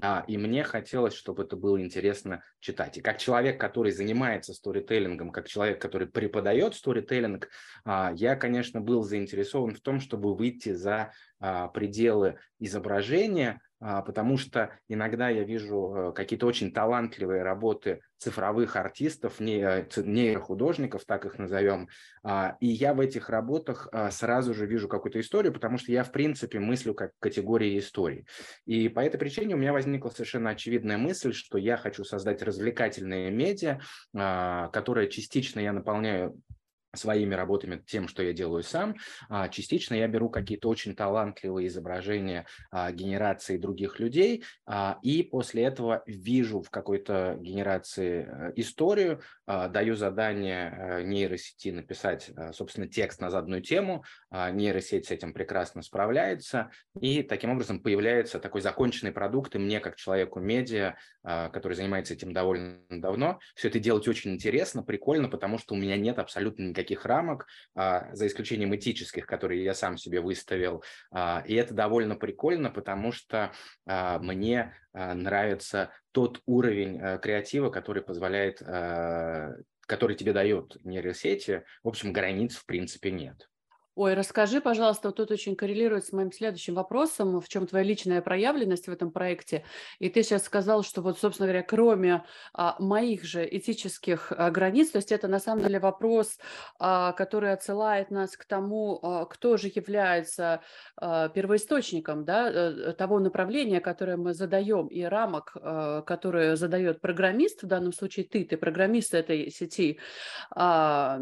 А, 0.00 0.24
и 0.28 0.38
мне 0.38 0.62
хотелось, 0.62 1.14
чтобы 1.14 1.42
это 1.42 1.56
было 1.56 1.82
интересно 1.82 2.44
читать. 2.60 2.98
И 2.98 3.00
как 3.00 3.18
человек, 3.18 3.60
который 3.60 3.90
занимается 3.90 4.54
сторителлингом, 4.54 5.32
как 5.32 5.48
человек, 5.48 5.82
который 5.82 6.06
преподает 6.06 6.76
сторителлинг, 6.76 7.48
а, 7.84 8.12
я, 8.14 8.36
конечно, 8.36 8.80
был 8.80 9.02
заинтересован 9.02 9.74
в 9.74 9.80
том, 9.80 9.98
чтобы 9.98 10.36
выйти 10.36 10.72
за 10.72 11.10
а, 11.40 11.66
пределы 11.66 12.38
изображения, 12.60 13.60
потому 13.80 14.36
что 14.36 14.78
иногда 14.88 15.30
я 15.30 15.42
вижу 15.42 15.94
э, 15.94 16.12
какие-то 16.12 16.46
очень 16.46 16.72
талантливые 16.72 17.42
работы 17.42 18.00
цифровых 18.18 18.76
артистов, 18.76 19.40
нейрохудожников, 19.40 21.06
так 21.06 21.24
их 21.24 21.38
назовем, 21.38 21.88
а, 22.22 22.56
и 22.60 22.66
я 22.66 22.92
в 22.92 23.00
этих 23.00 23.30
работах 23.30 23.88
а, 23.92 24.10
сразу 24.10 24.52
же 24.52 24.66
вижу 24.66 24.88
какую-то 24.88 25.18
историю, 25.18 25.54
потому 25.54 25.78
что 25.78 25.90
я, 25.90 26.04
в 26.04 26.12
принципе, 26.12 26.58
мыслю 26.58 26.92
как 26.92 27.12
категории 27.18 27.78
истории. 27.78 28.26
И 28.66 28.90
по 28.90 29.00
этой 29.00 29.16
причине 29.16 29.54
у 29.54 29.58
меня 29.58 29.72
возникла 29.72 30.10
совершенно 30.10 30.50
очевидная 30.50 30.98
мысль, 30.98 31.32
что 31.32 31.56
я 31.56 31.78
хочу 31.78 32.04
создать 32.04 32.42
развлекательные 32.42 33.30
медиа, 33.30 33.80
которые 34.12 35.08
частично 35.08 35.60
я 35.60 35.72
наполняю 35.72 36.38
своими 36.94 37.34
работами 37.34 37.82
тем, 37.86 38.08
что 38.08 38.22
я 38.22 38.32
делаю 38.32 38.62
сам. 38.62 38.96
А, 39.28 39.48
частично 39.48 39.94
я 39.94 40.08
беру 40.08 40.28
какие-то 40.28 40.68
очень 40.68 40.94
талантливые 40.94 41.68
изображения 41.68 42.46
а, 42.70 42.90
генерации 42.92 43.58
других 43.58 44.00
людей, 44.00 44.44
а, 44.66 44.98
и 45.02 45.22
после 45.22 45.64
этого 45.64 46.02
вижу 46.06 46.62
в 46.62 46.70
какой-то 46.70 47.36
генерации 47.40 48.28
э, 48.28 48.52
историю, 48.56 49.20
даю 49.46 49.96
задание 49.96 50.70
э, 50.70 51.02
нейросети 51.02 51.70
написать, 51.70 52.30
э, 52.36 52.52
собственно, 52.52 52.86
текст 52.86 53.20
на 53.20 53.30
заданную 53.30 53.62
тему, 53.62 54.04
нейросеть 54.30 55.06
с 55.06 55.10
этим 55.10 55.32
прекрасно 55.32 55.82
справляется, 55.82 56.70
и 57.00 57.22
таким 57.22 57.50
образом 57.50 57.80
появляется 57.80 58.38
такой 58.38 58.60
законченный 58.60 59.12
продукт, 59.12 59.54
и 59.54 59.58
мне, 59.58 59.80
как 59.80 59.96
человеку 59.96 60.40
медиа, 60.40 60.94
который 61.22 61.74
занимается 61.74 62.14
этим 62.14 62.32
довольно 62.32 62.78
давно, 62.88 63.40
все 63.54 63.68
это 63.68 63.78
делать 63.78 64.06
очень 64.08 64.32
интересно, 64.32 64.82
прикольно, 64.82 65.28
потому 65.28 65.58
что 65.58 65.74
у 65.74 65.76
меня 65.76 65.96
нет 65.96 66.18
абсолютно 66.18 66.64
никаких 66.64 67.04
рамок, 67.04 67.46
а, 67.74 68.14
за 68.14 68.26
исключением 68.26 68.74
этических, 68.74 69.26
которые 69.26 69.64
я 69.64 69.74
сам 69.74 69.96
себе 69.96 70.20
выставил. 70.20 70.82
А, 71.10 71.42
и 71.46 71.54
это 71.54 71.74
довольно 71.74 72.16
прикольно, 72.16 72.70
потому 72.70 73.12
что 73.12 73.52
а, 73.86 74.18
мне 74.18 74.74
нравится 74.92 75.92
тот 76.10 76.42
уровень 76.46 76.98
э, 77.00 77.20
креатива, 77.20 77.70
который 77.70 78.02
позволяет, 78.02 78.58
который 78.58 80.16
тебе 80.16 80.32
дает 80.32 80.76
нейросети. 80.84 81.62
В 81.84 81.88
общем, 81.88 82.12
границ 82.12 82.56
в 82.56 82.66
принципе 82.66 83.12
нет. 83.12 83.48
Ой, 83.96 84.14
расскажи, 84.14 84.60
пожалуйста, 84.60 85.08
вот 85.08 85.16
тут 85.16 85.32
очень 85.32 85.56
коррелирует 85.56 86.04
с 86.04 86.12
моим 86.12 86.30
следующим 86.30 86.74
вопросом, 86.74 87.40
в 87.40 87.48
чем 87.48 87.66
твоя 87.66 87.84
личная 87.84 88.22
проявленность 88.22 88.86
в 88.86 88.92
этом 88.92 89.10
проекте. 89.10 89.64
И 89.98 90.08
ты 90.08 90.22
сейчас 90.22 90.44
сказал, 90.44 90.84
что 90.84 91.02
вот, 91.02 91.18
собственно 91.18 91.48
говоря, 91.48 91.64
кроме 91.64 92.24
а, 92.54 92.76
моих 92.78 93.24
же 93.24 93.46
этических 93.50 94.30
а, 94.30 94.50
границ, 94.52 94.90
то 94.90 94.98
есть 94.98 95.10
это 95.10 95.26
на 95.26 95.40
самом 95.40 95.64
деле 95.64 95.80
вопрос, 95.80 96.38
а, 96.78 97.12
который 97.12 97.52
отсылает 97.52 98.12
нас 98.12 98.36
к 98.36 98.44
тому, 98.44 99.00
а, 99.02 99.24
кто 99.24 99.56
же 99.56 99.66
является 99.66 100.62
а, 100.96 101.28
первоисточником 101.28 102.24
да, 102.24 102.48
э, 102.48 102.92
того 102.92 103.18
направления, 103.18 103.80
которое 103.80 104.16
мы 104.16 104.34
задаем, 104.34 104.86
и 104.86 105.02
рамок, 105.02 105.56
а, 105.56 106.02
которые 106.02 106.54
задает 106.54 107.00
программист, 107.00 107.64
в 107.64 107.66
данном 107.66 107.92
случае 107.92 108.24
ты, 108.24 108.44
ты 108.44 108.56
программист 108.56 109.14
этой 109.14 109.50
сети, 109.50 109.98
а, 110.52 111.18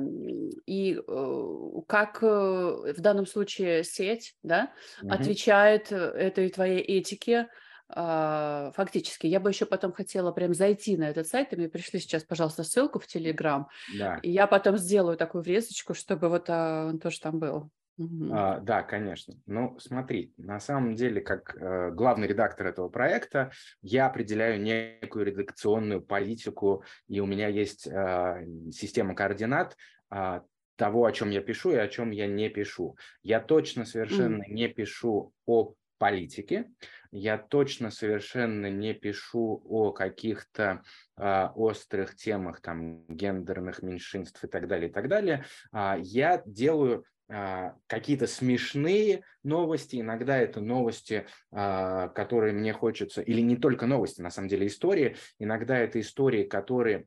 и 0.66 1.00
а, 1.08 1.80
как 1.87 2.18
э, 2.22 2.57
в 2.58 3.00
данном 3.00 3.26
случае 3.26 3.84
сеть, 3.84 4.34
да, 4.42 4.72
угу. 5.02 5.12
отвечает 5.12 5.92
э, 5.92 5.96
этой 5.96 6.48
твоей 6.50 6.80
этике, 6.80 7.48
а, 7.90 8.70
фактически. 8.72 9.26
Я 9.26 9.40
бы 9.40 9.50
еще 9.50 9.64
потом 9.64 9.92
хотела 9.92 10.30
прям 10.30 10.52
зайти 10.52 10.96
на 10.96 11.08
этот 11.08 11.26
сайт, 11.26 11.52
и 11.52 11.56
мне 11.56 11.68
пришли 11.68 12.00
сейчас, 12.00 12.22
пожалуйста, 12.22 12.62
ссылку 12.62 12.98
в 12.98 13.06
Телеграм, 13.06 13.68
да. 13.98 14.18
и 14.22 14.30
я 14.30 14.46
потом 14.46 14.76
сделаю 14.76 15.16
такую 15.16 15.42
врезочку, 15.42 15.94
чтобы 15.94 16.28
вот 16.28 16.46
а, 16.48 16.86
он 16.86 16.98
тоже 16.98 17.20
там 17.20 17.38
был. 17.38 17.70
Угу. 17.98 18.30
А, 18.32 18.60
да, 18.60 18.82
конечно. 18.82 19.34
Ну, 19.46 19.76
смотри, 19.80 20.32
на 20.36 20.60
самом 20.60 20.94
деле, 20.94 21.20
как 21.20 21.56
э, 21.56 21.90
главный 21.90 22.28
редактор 22.28 22.68
этого 22.68 22.88
проекта, 22.88 23.50
я 23.82 24.06
определяю 24.06 24.60
некую 24.60 25.26
редакционную 25.26 26.00
политику, 26.00 26.84
и 27.08 27.18
у 27.18 27.26
меня 27.26 27.48
есть 27.48 27.88
э, 27.88 28.46
система 28.70 29.16
координат, 29.16 29.76
э, 30.12 30.42
того, 30.78 31.04
о 31.04 31.12
чем 31.12 31.30
я 31.30 31.42
пишу 31.42 31.73
и 31.73 31.76
о 31.76 31.88
чем 31.88 32.11
я 32.11 32.26
не 32.26 32.49
пишу. 32.49 32.97
Я 33.23 33.40
точно 33.40 33.85
совершенно 33.85 34.42
mm. 34.42 34.52
не 34.52 34.68
пишу 34.68 35.35
о 35.44 35.75
политике, 35.99 36.70
я 37.11 37.37
точно 37.37 37.90
совершенно 37.90 38.70
не 38.70 38.94
пишу 38.94 39.61
о 39.64 39.90
каких-то 39.92 40.82
э, 41.16 41.49
острых 41.56 42.14
темах, 42.14 42.61
там, 42.61 43.04
гендерных 43.08 43.82
меньшинств 43.82 44.42
и 44.44 44.47
так 44.47 44.68
далее, 44.68 44.88
и 44.88 44.92
так 44.92 45.08
далее. 45.08 45.44
А, 45.73 45.99
я 45.99 46.42
делаю 46.47 47.04
а, 47.30 47.75
какие-то 47.88 48.26
смешные 48.26 49.23
новости, 49.42 50.00
иногда 50.00 50.38
это 50.38 50.61
новости, 50.61 51.26
а, 51.50 52.08
которые 52.08 52.54
мне 52.54 52.73
хочется, 52.73 53.20
или 53.20 53.40
не 53.40 53.56
только 53.56 53.87
новости, 53.87 54.23
на 54.23 54.30
самом 54.30 54.49
деле 54.49 54.66
истории, 54.66 55.16
иногда 55.38 55.78
это 55.78 56.00
истории, 56.00 56.44
которые 56.44 57.06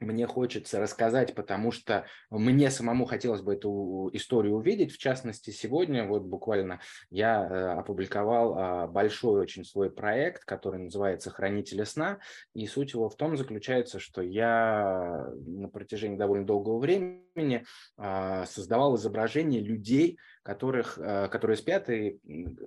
мне 0.00 0.26
хочется 0.26 0.80
рассказать, 0.80 1.34
потому 1.34 1.72
что 1.72 2.06
мне 2.30 2.70
самому 2.70 3.06
хотелось 3.06 3.40
бы 3.40 3.54
эту 3.54 4.10
историю 4.12 4.56
увидеть. 4.56 4.92
В 4.92 4.98
частности, 4.98 5.50
сегодня 5.50 6.06
вот 6.06 6.22
буквально 6.22 6.80
я 7.10 7.44
э, 7.44 7.78
опубликовал 7.78 8.54
а, 8.56 8.86
большой 8.86 9.40
очень 9.40 9.64
свой 9.64 9.90
проект, 9.90 10.44
который 10.44 10.80
называется 10.80 11.30
«Хранители 11.30 11.84
сна». 11.84 12.18
И 12.54 12.66
суть 12.66 12.92
его 12.92 13.08
в 13.08 13.16
том 13.16 13.36
заключается, 13.36 13.98
что 13.98 14.20
я 14.20 15.26
на 15.46 15.68
протяжении 15.68 16.16
довольно 16.16 16.46
долгого 16.46 16.78
времени 16.78 17.64
а, 17.96 18.44
создавал 18.46 18.96
изображения 18.96 19.60
людей, 19.60 20.18
которых, 20.46 20.96
э, 20.96 21.28
которые 21.28 21.56
спят 21.56 21.90
и 21.90 22.20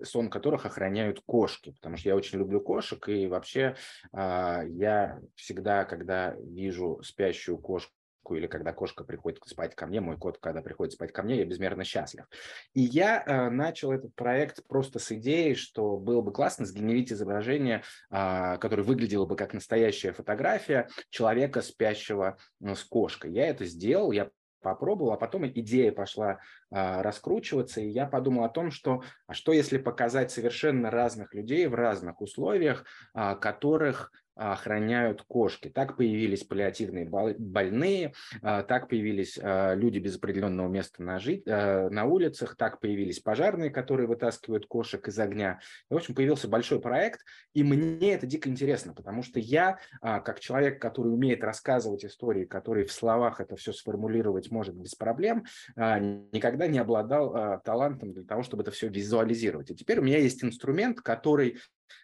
сон 0.04 0.30
которых 0.30 0.66
охраняют 0.66 1.22
кошки, 1.26 1.72
потому 1.72 1.96
что 1.96 2.10
я 2.10 2.16
очень 2.18 2.38
люблю 2.38 2.60
кошек, 2.60 3.08
и 3.08 3.26
вообще 3.28 3.76
а, 4.12 4.64
я 4.64 5.22
всегда, 5.36 5.86
когда 5.86 6.36
вижу 6.36 7.00
спящую 7.02 7.58
кошку, 7.58 7.94
или 8.36 8.48
когда 8.48 8.74
кошка 8.74 9.06
приходит 9.06 9.40
спать 9.46 9.76
ко 9.76 9.88
мне, 9.88 10.02
мой 10.02 10.18
кот, 10.18 10.38
когда 10.40 10.62
приходит 10.62 10.94
спать 10.94 11.14
ко 11.14 11.24
мне, 11.24 11.38
я 11.38 11.46
безмерно 11.46 11.86
счастлив. 11.86 12.26
И 12.74 12.82
я 12.82 13.24
э, 13.26 13.50
начал 13.50 13.92
этот 13.94 14.14
проект 14.14 14.66
просто 14.68 15.00
с 15.00 15.12
идеей, 15.14 15.56
что 15.56 15.98
было 15.98 16.22
бы 16.22 16.34
классно 16.34 16.66
сгенерить 16.66 17.14
изображение, 17.14 17.84
э, 18.12 18.58
которое 18.60 18.84
выглядело 18.84 19.26
бы 19.26 19.36
как 19.36 19.54
настоящая 19.54 20.12
фотография 20.12 20.90
человека, 21.10 21.62
спящего 21.62 22.38
э, 22.62 22.76
с 22.76 22.84
кошкой. 22.84 23.32
Я 23.32 23.48
это 23.48 23.66
сделал, 23.66 24.12
я 24.12 24.30
попробовал, 24.62 25.14
а 25.14 25.18
потом 25.18 25.48
идея 25.48 25.92
пошла 25.92 26.40
а, 26.72 27.02
раскручиваться, 27.04 27.82
и 27.82 27.90
я 27.90 28.06
подумал 28.06 28.44
о 28.44 28.50
том, 28.50 28.72
что 28.72 29.04
а 29.28 29.34
что 29.34 29.52
если 29.52 29.78
показать 29.78 30.32
совершенно 30.32 30.92
разных 30.92 31.34
людей 31.34 31.68
в 31.68 31.76
разных 31.76 32.22
условиях, 32.22 32.86
а, 33.14 33.36
которых 33.36 34.12
охраняют 34.40 35.24
кошки. 35.24 35.70
Так 35.70 35.98
появились 35.98 36.44
паллиативные 36.44 37.06
больные, 37.06 38.14
а, 38.42 38.64
так 38.64 38.88
появились 38.88 39.38
а, 39.42 39.74
люди 39.76 40.00
без 40.00 40.16
определенного 40.16 40.70
места 40.70 41.04
на, 41.04 41.20
жить, 41.20 41.44
а, 41.46 41.90
на 41.90 42.06
улицах, 42.06 42.56
так 42.56 42.80
появились 42.80 43.20
пожарные, 43.20 43.70
которые 43.70 44.08
вытаскивают 44.08 44.66
кошек 44.66 45.06
из 45.08 45.20
огня. 45.20 45.60
в 45.90 45.96
общем, 45.96 46.16
появился 46.16 46.48
большой 46.48 46.80
проект, 46.80 47.22
и 47.54 47.64
мне 47.64 48.14
это 48.14 48.26
дико 48.26 48.50
интересно, 48.50 48.94
потому 48.94 49.24
что 49.24 49.40
я, 49.40 49.78
как 50.02 50.40
человек, 50.40 50.82
который 50.82 51.14
умеет 51.14 51.44
рассказывать 51.44 52.06
истории, 52.06 52.46
который 52.46 52.86
в 52.86 52.92
словах 52.92 53.42
это 53.42 53.56
все 53.56 53.74
сформулировать 53.74 54.52
может 54.52 54.76
без 54.76 54.96
проблем, 54.96 55.46
никогда 55.76 56.68
не 56.68 56.80
обладал 56.80 57.62
талантом 57.64 58.14
для 58.14 58.24
того, 58.24 58.44
чтобы 58.44 58.64
это 58.64 58.72
все 58.72 58.88
визуализировать. 58.88 59.72
И 59.72 59.76
теперь 59.76 60.00
у 60.00 60.04
меня 60.04 60.20
есть 60.20 60.44
инструмент, 60.44 61.02
который 61.02 61.50
а, 61.50 61.60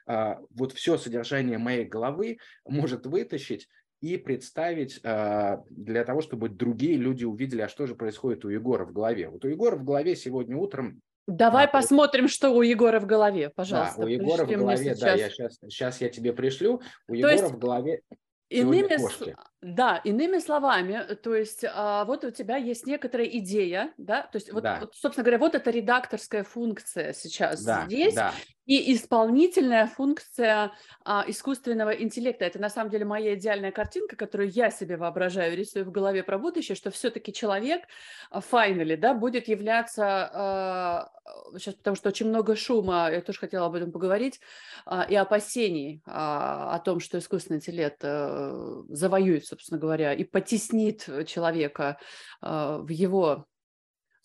вот 0.08 0.74
все 0.74 0.98
содержание 0.98 1.58
моей 1.58 1.86
головы 1.86 2.38
может 2.65 3.06
вытащить 3.06 3.68
и 4.01 4.18
представить 4.18 5.00
а, 5.04 5.63
для 5.70 6.04
того, 6.04 6.22
чтобы 6.22 6.50
другие 6.50 6.98
люди 6.98 7.25
увидели, 7.25 7.62
а 7.62 7.68
что 7.68 7.88
же 7.88 7.96
происходит 7.96 8.46
у 8.46 8.50
Егора 8.50 8.86
в 8.86 8.94
голове. 8.94 9.30
Вот 9.30 9.44
у 9.46 9.48
Егора 9.48 9.75
в 9.77 9.84
голове 9.84 10.15
сегодня 10.15 10.56
утром 10.56 11.01
Давай 11.27 11.65
а, 11.65 11.68
посмотрим, 11.68 12.27
что 12.27 12.51
у 12.51 12.62
Егора 12.62 13.00
в 13.00 13.08
голове, 13.08 13.50
пожалуйста. 13.50 14.01
Да, 14.01 14.06
у 14.06 14.08
Егора 14.08 14.46
в 14.46 14.50
голове, 14.50 14.96
да, 14.96 15.15
я 15.15 15.30
сейчас, 15.30 15.58
сейчас 15.70 16.01
я 16.01 16.10
тебе 16.10 16.34
пришлю. 16.34 16.82
У 17.08 17.13
То 17.13 17.15
Егора 17.15 17.32
есть... 17.32 17.46
в 17.46 17.58
голове 17.58 18.01
Иными, 18.50 18.96
кошки. 18.96 19.36
Да, 19.68 20.00
иными 20.04 20.38
словами, 20.38 21.16
то 21.24 21.34
есть 21.34 21.66
а, 21.68 22.06
вот 22.06 22.24
у 22.24 22.30
тебя 22.30 22.56
есть 22.56 22.86
некоторая 22.86 23.26
идея, 23.26 23.92
да, 23.98 24.22
то 24.22 24.36
есть 24.36 24.54
вот, 24.54 24.62
да. 24.62 24.78
вот 24.80 24.94
собственно 24.94 25.24
говоря, 25.24 25.40
вот 25.40 25.56
эта 25.56 25.72
редакторская 25.72 26.44
функция 26.44 27.14
сейчас 27.14 27.64
да, 27.64 27.86
здесь, 27.88 28.14
да. 28.14 28.32
и 28.68 28.94
исполнительная 28.94 29.88
функция 29.88 30.72
а, 31.04 31.26
искусственного 31.28 31.90
интеллекта. 31.90 32.46
Это 32.46 32.60
на 32.60 32.70
самом 32.70 32.92
деле 32.92 33.06
моя 33.06 33.34
идеальная 33.34 33.72
картинка, 33.72 34.16
которую 34.16 34.52
я 34.52 34.70
себе 34.70 34.98
воображаю, 34.98 35.58
рисую 35.58 35.86
в 35.86 35.92
голове 35.92 36.22
про 36.22 36.38
будущее, 36.38 36.76
что 36.76 36.92
все-таки 36.92 37.34
человек, 37.34 37.86
finally, 38.32 38.94
а, 38.94 38.98
да, 38.98 39.14
будет 39.16 39.48
являться, 39.48 40.30
а, 40.32 41.12
сейчас 41.58 41.74
потому 41.76 41.96
что 41.96 42.10
очень 42.10 42.28
много 42.28 42.56
шума, 42.56 43.10
я 43.12 43.22
тоже 43.22 43.40
хотела 43.40 43.66
об 43.66 43.76
этом 43.76 43.92
поговорить, 43.92 44.40
а, 44.86 45.04
и 45.04 45.16
опасений 45.16 46.02
а, 46.06 46.76
о 46.76 46.80
том, 46.80 47.00
что 47.00 47.18
искусственный 47.18 47.58
интеллект 47.58 48.00
а, 48.04 48.84
завоюет 48.90 49.46
собственно 49.56 49.80
говоря, 49.80 50.14
и 50.14 50.24
потеснит 50.24 51.10
человека 51.28 51.98
э, 52.42 52.80
в 52.82 52.90
его 52.90 53.46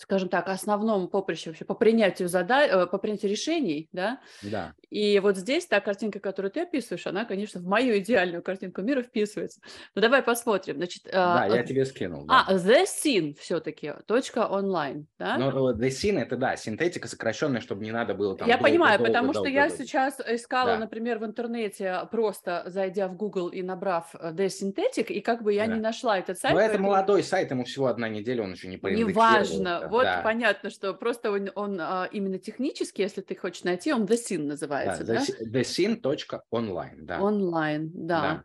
скажем 0.01 0.29
так, 0.29 0.49
основном 0.49 1.09
поприще 1.09 1.51
вообще 1.51 1.65
по 1.65 1.75
принятию 1.75 2.29
задач, 2.29 2.71
э, 2.73 2.87
по 2.87 2.99
принятию 2.99 3.31
решений, 3.31 3.89
да? 3.93 4.21
Да. 4.43 4.75
И 4.89 5.21
вот 5.21 5.37
здесь 5.37 5.67
та 5.67 5.81
картинка, 5.81 6.21
которую 6.21 6.51
ты 6.51 6.61
описываешь, 6.63 7.07
она, 7.07 7.25
конечно, 7.25 7.61
в 7.61 7.65
мою 7.65 7.99
идеальную 7.99 8.43
картинку 8.43 8.81
мира 8.83 9.03
вписывается. 9.03 9.61
Ну, 9.95 10.01
давай 10.01 10.23
посмотрим. 10.23 10.77
Значит, 10.77 11.03
да, 11.13 11.47
я 11.47 11.63
тебе 11.63 11.85
скинул. 11.85 12.25
Да. 12.25 12.47
А, 12.49 12.55
The 12.55 12.85
Scene 12.85 13.37
все-таки, 13.39 13.93
точка 14.07 14.47
онлайн, 14.47 15.07
да? 15.19 15.37
Ну, 15.37 15.73
The 15.73 15.89
Scene– 15.89 16.19
это, 16.21 16.37
да, 16.37 16.57
синтетика 16.57 17.07
сокращенная, 17.07 17.61
чтобы 17.61 17.85
не 17.85 17.93
надо 17.93 18.15
было 18.15 18.37
там… 18.37 18.49
Я 18.49 18.55
долго, 18.55 18.71
понимаю, 18.71 18.99
долго, 18.99 19.13
потому 19.13 19.33
долго, 19.33 19.35
что 19.35 19.45
долго, 19.45 19.59
я 19.59 19.69
долго. 19.69 19.85
сейчас 19.85 20.21
искала, 20.27 20.73
да. 20.73 20.79
например, 20.79 21.19
в 21.19 21.27
интернете, 21.27 22.01
просто 22.11 22.65
зайдя 22.67 23.09
в 23.09 23.17
Google 23.17 23.49
и 23.49 23.63
набрав 23.63 24.15
The 24.15 24.47
Synthetic, 24.47 25.07
и 25.09 25.21
как 25.21 25.43
бы 25.43 25.53
я 25.53 25.67
да. 25.67 25.75
не 25.75 25.81
нашла 25.81 26.19
этот 26.19 26.39
сайт. 26.39 26.55
Но 26.55 26.61
поэтому... 26.61 26.87
это 26.87 26.91
молодой 26.91 27.23
сайт, 27.23 27.51
ему 27.51 27.65
всего 27.65 27.87
одна 27.87 28.09
неделя, 28.09 28.43
он 28.45 28.53
еще 28.53 28.67
не 28.69 28.81
Неважно, 28.81 29.90
вот 29.91 30.05
да. 30.05 30.23
понятно, 30.23 30.71
что 30.71 30.95
просто 30.95 31.31
он, 31.31 31.51
он 31.55 31.81
а, 31.81 32.09
именно 32.11 32.39
технически, 32.39 33.03
если 33.03 33.21
ты 33.21 33.35
хочешь 33.35 33.65
найти, 33.65 33.93
он 33.93 34.05
The 34.05 34.17
Scene 34.17 34.45
называется, 34.45 35.05
да? 35.05 35.23
да? 35.41 35.61
TheScene.online, 35.61 36.97
да. 37.03 37.21
Онлайн, 37.21 37.91
да. 37.93 38.21
да. 38.21 38.45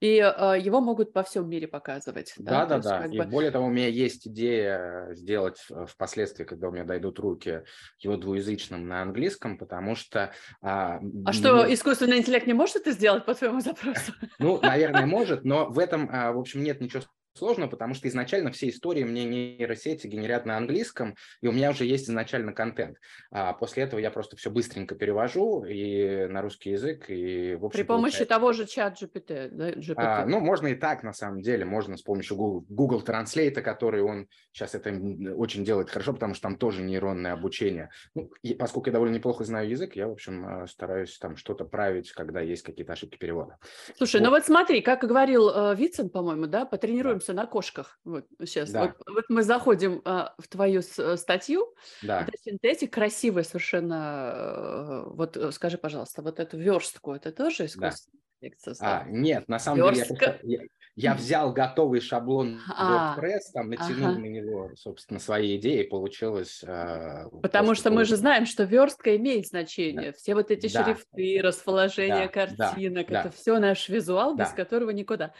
И 0.00 0.16
э, 0.16 0.58
его 0.60 0.80
могут 0.80 1.12
по 1.12 1.22
всему 1.22 1.46
мире 1.46 1.68
показывать. 1.68 2.34
Да, 2.36 2.66
да, 2.66 2.78
да. 2.78 3.00
да. 3.00 3.06
И 3.06 3.18
бы... 3.18 3.24
более 3.26 3.50
того, 3.50 3.66
у 3.66 3.70
меня 3.70 3.88
есть 3.88 4.26
идея 4.26 5.08
сделать 5.12 5.58
впоследствии, 5.86 6.44
когда 6.44 6.68
у 6.68 6.72
меня 6.72 6.84
дойдут 6.84 7.18
руки, 7.20 7.62
его 8.00 8.16
двуязычным 8.16 8.86
на 8.88 9.02
английском, 9.02 9.56
потому 9.56 9.94
что... 9.94 10.32
А, 10.60 11.00
а 11.24 11.32
что, 11.32 11.72
искусственный 11.72 12.18
интеллект 12.18 12.46
не 12.46 12.54
может 12.54 12.76
это 12.76 12.90
сделать 12.92 13.24
по 13.24 13.34
твоему 13.34 13.60
запросу? 13.60 14.12
Ну, 14.38 14.60
наверное, 14.60 15.06
может, 15.06 15.44
но 15.44 15.68
в 15.68 15.78
этом, 15.78 16.08
в 16.08 16.38
общем, 16.38 16.62
нет 16.62 16.80
ничего 16.80 17.02
сложно, 17.38 17.68
потому 17.68 17.94
что 17.94 18.08
изначально 18.08 18.50
все 18.50 18.68
истории 18.68 19.04
мне 19.04 19.24
нейросети 19.24 20.06
генерят 20.06 20.46
на 20.46 20.56
английском, 20.56 21.14
и 21.40 21.48
у 21.48 21.52
меня 21.52 21.70
уже 21.70 21.84
есть 21.84 22.08
изначально 22.08 22.52
контент. 22.52 22.98
А 23.30 23.52
после 23.52 23.84
этого 23.84 24.00
я 24.00 24.10
просто 24.10 24.36
все 24.36 24.50
быстренько 24.50 24.94
перевожу 24.94 25.64
и 25.64 26.26
на 26.26 26.42
русский 26.42 26.70
язык. 26.70 27.08
И, 27.08 27.54
в 27.54 27.66
общем, 27.66 27.78
При 27.78 27.86
помощи 27.86 28.18
получается... 28.18 28.34
того 28.34 28.52
же 28.52 28.66
чат 28.66 29.00
GPT, 29.00 29.48
да, 29.50 29.70
GPT. 29.70 29.94
А, 29.96 30.26
ну, 30.26 30.40
можно 30.40 30.68
и 30.68 30.74
так, 30.74 31.02
на 31.02 31.12
самом 31.12 31.40
деле. 31.40 31.64
Можно 31.64 31.96
с 31.96 32.02
помощью 32.02 32.36
Google, 32.36 32.64
Google 32.68 33.02
Translate, 33.04 33.60
который 33.62 34.02
он 34.02 34.28
сейчас 34.52 34.74
это 34.74 34.90
очень 35.34 35.64
делает 35.64 35.90
хорошо, 35.90 36.12
потому 36.12 36.34
что 36.34 36.42
там 36.42 36.56
тоже 36.56 36.82
нейронное 36.82 37.32
обучение. 37.32 37.90
Ну, 38.14 38.30
и 38.42 38.54
поскольку 38.54 38.88
я 38.88 38.94
довольно 38.94 39.14
неплохо 39.14 39.44
знаю 39.44 39.68
язык, 39.68 39.94
я, 39.96 40.08
в 40.08 40.12
общем, 40.12 40.62
э, 40.62 40.66
стараюсь 40.66 41.16
там 41.18 41.36
что-то 41.36 41.64
править, 41.64 42.12
когда 42.12 42.40
есть 42.40 42.62
какие-то 42.62 42.92
ошибки 42.92 43.16
перевода. 43.18 43.58
Слушай, 43.96 44.20
ну 44.20 44.30
вот. 44.30 44.30
ну 44.30 44.36
вот 44.36 44.46
смотри, 44.46 44.80
как 44.80 45.00
говорил 45.00 45.48
э, 45.48 45.74
Вицин, 45.76 46.10
по-моему, 46.10 46.46
да, 46.46 46.64
потренируемся 46.64 47.27
остановимся 47.28 47.32
на 47.32 47.46
кошках. 47.46 47.98
Вот 48.04 48.26
сейчас. 48.40 48.70
Да. 48.70 48.82
Вот, 48.82 49.14
вот 49.14 49.24
мы 49.28 49.42
заходим 49.42 50.02
а, 50.04 50.34
в 50.38 50.48
твою 50.48 50.80
э, 50.80 51.16
статью. 51.16 51.74
Да. 52.02 52.22
Это 52.22 52.32
синтетик, 52.38 52.92
красивый 52.92 53.44
совершенно. 53.44 54.32
Э, 54.34 55.10
вот 55.10 55.36
э, 55.36 55.52
скажи, 55.52 55.78
пожалуйста, 55.78 56.22
вот 56.22 56.40
эту 56.40 56.58
верстку, 56.58 57.12
это 57.12 57.32
тоже 57.32 57.66
искусственный 57.66 58.20
да. 58.40 58.48
А, 58.80 59.04
нет, 59.08 59.48
на 59.48 59.58
самом 59.58 59.92
Верстка. 59.92 60.38
деле 60.42 60.68
я, 60.94 61.10
я, 61.10 61.14
взял 61.14 61.52
готовый 61.52 62.00
шаблон 62.00 62.60
а, 62.72 63.16
WordPress, 63.18 63.40
там 63.52 63.68
натянул 63.68 64.10
ага. 64.10 64.18
на 64.18 64.26
него, 64.26 64.70
собственно, 64.76 65.18
свои 65.18 65.56
идеи, 65.56 65.84
и 65.84 65.88
получилось... 65.88 66.62
Э, 66.64 67.24
Потому 67.42 67.74
что 67.74 67.90
мы 67.90 68.04
же 68.04 68.16
знаем, 68.16 68.46
что 68.46 68.62
верстка 68.62 69.16
имеет 69.16 69.48
значение. 69.48 70.12
Да. 70.12 70.16
Все 70.16 70.34
вот 70.34 70.52
эти 70.52 70.72
да. 70.72 70.84
шрифты, 70.84 71.40
расположение 71.42 72.30
да. 72.32 72.46
картинок, 72.46 73.08
да. 73.08 73.20
это 73.22 73.30
все 73.32 73.58
наш 73.58 73.88
визуал, 73.88 74.36
да. 74.36 74.44
без 74.44 74.52
которого 74.52 74.90
никуда. 74.90 75.32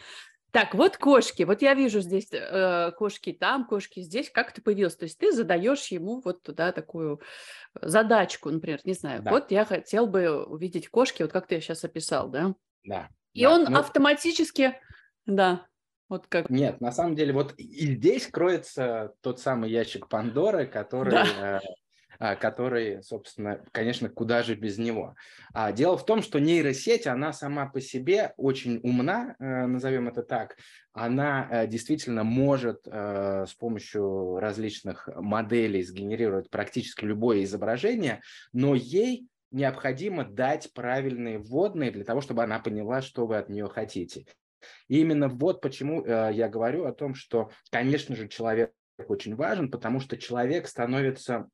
Так, 0.51 0.73
вот 0.73 0.97
кошки. 0.97 1.43
Вот 1.43 1.61
я 1.61 1.73
вижу 1.73 2.01
здесь 2.01 2.27
э, 2.31 2.91
кошки 2.97 3.33
там, 3.33 3.65
кошки 3.65 3.99
здесь. 4.01 4.29
Как 4.29 4.51
это 4.51 4.61
появилось? 4.61 4.95
То 4.95 5.05
есть 5.05 5.19
ты 5.19 5.31
задаешь 5.31 5.87
ему 5.87 6.21
вот 6.21 6.41
туда 6.41 6.71
такую 6.71 7.21
задачку, 7.79 8.49
например, 8.49 8.79
не 8.83 8.93
знаю. 8.93 9.21
Да. 9.21 9.31
Вот 9.31 9.51
я 9.51 9.65
хотел 9.65 10.07
бы 10.07 10.43
увидеть 10.43 10.89
кошки, 10.89 11.21
вот 11.21 11.31
как 11.31 11.47
ты 11.47 11.61
сейчас 11.61 11.83
описал, 11.83 12.29
да? 12.29 12.55
Да. 12.83 13.09
И 13.33 13.43
да. 13.43 13.53
он 13.53 13.65
ну... 13.69 13.77
автоматически, 13.77 14.75
да, 15.25 15.67
вот 16.09 16.25
как. 16.27 16.49
Нет, 16.49 16.81
на 16.81 16.91
самом 16.91 17.15
деле 17.15 17.33
вот 17.33 17.53
и 17.57 17.95
здесь 17.95 18.25
кроется 18.27 19.13
тот 19.21 19.39
самый 19.39 19.69
ящик 19.69 20.07
Пандоры, 20.07 20.65
который 20.65 21.11
да. 21.11 21.25
Э, 21.57 21.59
который, 22.19 23.01
собственно, 23.01 23.63
конечно, 23.71 24.09
куда 24.09 24.43
же 24.43 24.55
без 24.55 24.77
него. 24.77 25.15
А 25.53 25.71
дело 25.71 25.97
в 25.97 26.05
том, 26.05 26.21
что 26.21 26.39
нейросеть, 26.39 27.07
она 27.07 27.31
сама 27.31 27.67
по 27.67 27.79
себе 27.79 28.33
очень 28.35 28.79
умна, 28.83 29.35
э, 29.39 29.65
назовем 29.65 30.09
это 30.09 30.23
так. 30.23 30.57
Она 30.91 31.47
э, 31.49 31.67
действительно 31.67 32.25
может 32.25 32.81
э, 32.85 33.45
с 33.47 33.53
помощью 33.53 34.37
различных 34.39 35.07
моделей 35.15 35.81
сгенерировать 35.81 36.49
практически 36.49 37.05
любое 37.05 37.43
изображение, 37.43 38.21
но 38.51 38.75
ей 38.75 39.27
необходимо 39.51 40.25
дать 40.25 40.73
правильные 40.73 41.39
вводные 41.39 41.89
для 41.89 42.03
того, 42.03 42.19
чтобы 42.19 42.43
она 42.43 42.59
поняла, 42.59 43.01
что 43.01 43.25
вы 43.25 43.37
от 43.37 43.49
нее 43.49 43.67
хотите. 43.69 44.25
И 44.89 44.99
именно 44.99 45.29
вот 45.29 45.61
почему 45.61 46.05
я 46.05 46.49
говорю 46.49 46.85
о 46.85 46.91
том, 46.91 47.15
что, 47.15 47.49
конечно 47.71 48.15
же, 48.15 48.27
человек 48.27 48.73
очень 49.07 49.35
важен, 49.35 49.71
потому 49.71 50.01
что 50.01 50.17
человек 50.17 50.67
становится 50.67 51.47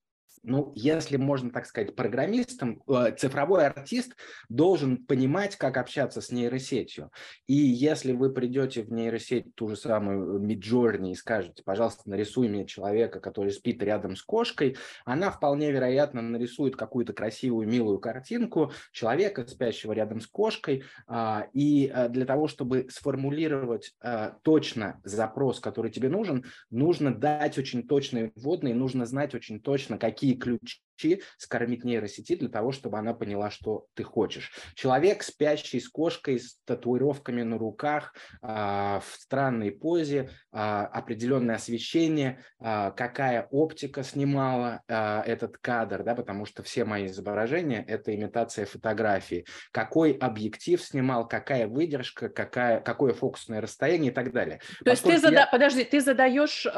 ну, 0.45 0.71
если 0.75 1.17
можно 1.17 1.49
так 1.49 1.65
сказать, 1.65 1.95
программистом, 1.95 2.81
э, 2.88 3.15
цифровой 3.17 3.65
артист 3.65 4.15
должен 4.49 4.97
понимать, 5.05 5.55
как 5.55 5.77
общаться 5.77 6.21
с 6.21 6.31
нейросетью. 6.31 7.12
И 7.47 7.53
если 7.53 8.12
вы 8.12 8.31
придете 8.31 8.84
в 8.84 8.91
нейросеть, 8.91 9.55
ту 9.55 9.67
же 9.69 9.75
самую 9.75 10.39
Midjourney, 10.39 11.12
и 11.12 11.15
скажете, 11.15 11.63
пожалуйста, 11.63 12.10
нарисуй 12.10 12.47
мне 12.47 12.65
человека, 12.65 13.19
который 13.19 13.51
спит 13.51 13.81
рядом 13.81 14.15
с 14.15 14.21
кошкой, 14.21 14.77
она 15.03 15.31
вполне 15.31 15.71
вероятно 15.71 16.21
нарисует 16.21 16.75
какую-то 16.75 17.13
красивую, 17.13 17.67
милую 17.67 17.99
картинку 17.99 18.71
человека, 18.91 19.45
спящего 19.47 19.93
рядом 19.93 20.21
с 20.21 20.27
кошкой. 20.27 20.84
А, 21.08 21.47
и 21.53 21.91
э, 21.93 22.10
для 22.10 22.25
того, 22.25 22.47
чтобы 22.47 22.88
сформулировать 22.89 23.93
э, 24.03 24.31
точно 24.43 25.01
запрос, 25.03 25.60
который 25.60 25.91
тебе 25.91 26.10
нужен, 26.10 26.45
нужно 26.69 27.13
дать 27.13 27.58
очень 27.58 27.88
точные 27.88 28.31
вводные, 28.36 28.75
нужно 28.75 29.05
знать 29.05 29.34
очень 29.34 29.60
точно, 29.60 29.97
какие 29.97 30.34
ключи 30.37 30.81
скормить 31.38 31.84
нейросети 31.84 32.36
для 32.36 32.49
того, 32.49 32.71
чтобы 32.71 32.97
она 32.97 33.13
поняла, 33.13 33.49
что 33.49 33.86
ты 33.93 34.03
хочешь. 34.03 34.51
Человек, 34.75 35.23
спящий 35.23 35.79
с 35.79 35.89
кошкой, 35.89 36.39
с 36.39 36.58
татуировками 36.65 37.43
на 37.43 37.58
руках, 37.58 38.13
а, 38.41 38.99
в 38.99 39.15
странной 39.15 39.71
позе, 39.71 40.29
а, 40.51 40.86
определенное 40.86 41.55
освещение, 41.55 42.43
а, 42.60 42.91
какая 42.91 43.47
оптика 43.51 44.03
снимала 44.03 44.81
этот 44.88 45.58
кадр, 45.58 46.03
да, 46.03 46.15
потому 46.15 46.45
что 46.45 46.63
все 46.63 46.86
мои 46.86 47.08
изображения– 47.08 47.84
это 47.88 48.13
имитация 48.13 48.65
фотографии. 48.65 49.45
Какой 49.71 50.13
объектив 50.13 50.81
снимал, 50.81 51.27
какая 51.27 51.67
выдержка, 51.67 52.29
какая, 52.29 52.79
какое 52.81 53.13
фокусное 53.13 53.62
расстояние 53.62 54.12
и 54.12 54.13
так 54.13 54.31
далее. 54.31 54.60
То 54.84 54.91
есть 54.91 55.03
ты, 55.03 55.13
я... 55.13 55.19
зада... 55.19 55.47
подожди, 55.51 55.84
ты 55.84 56.01
задаешь 56.01 56.65
э, 56.65 56.69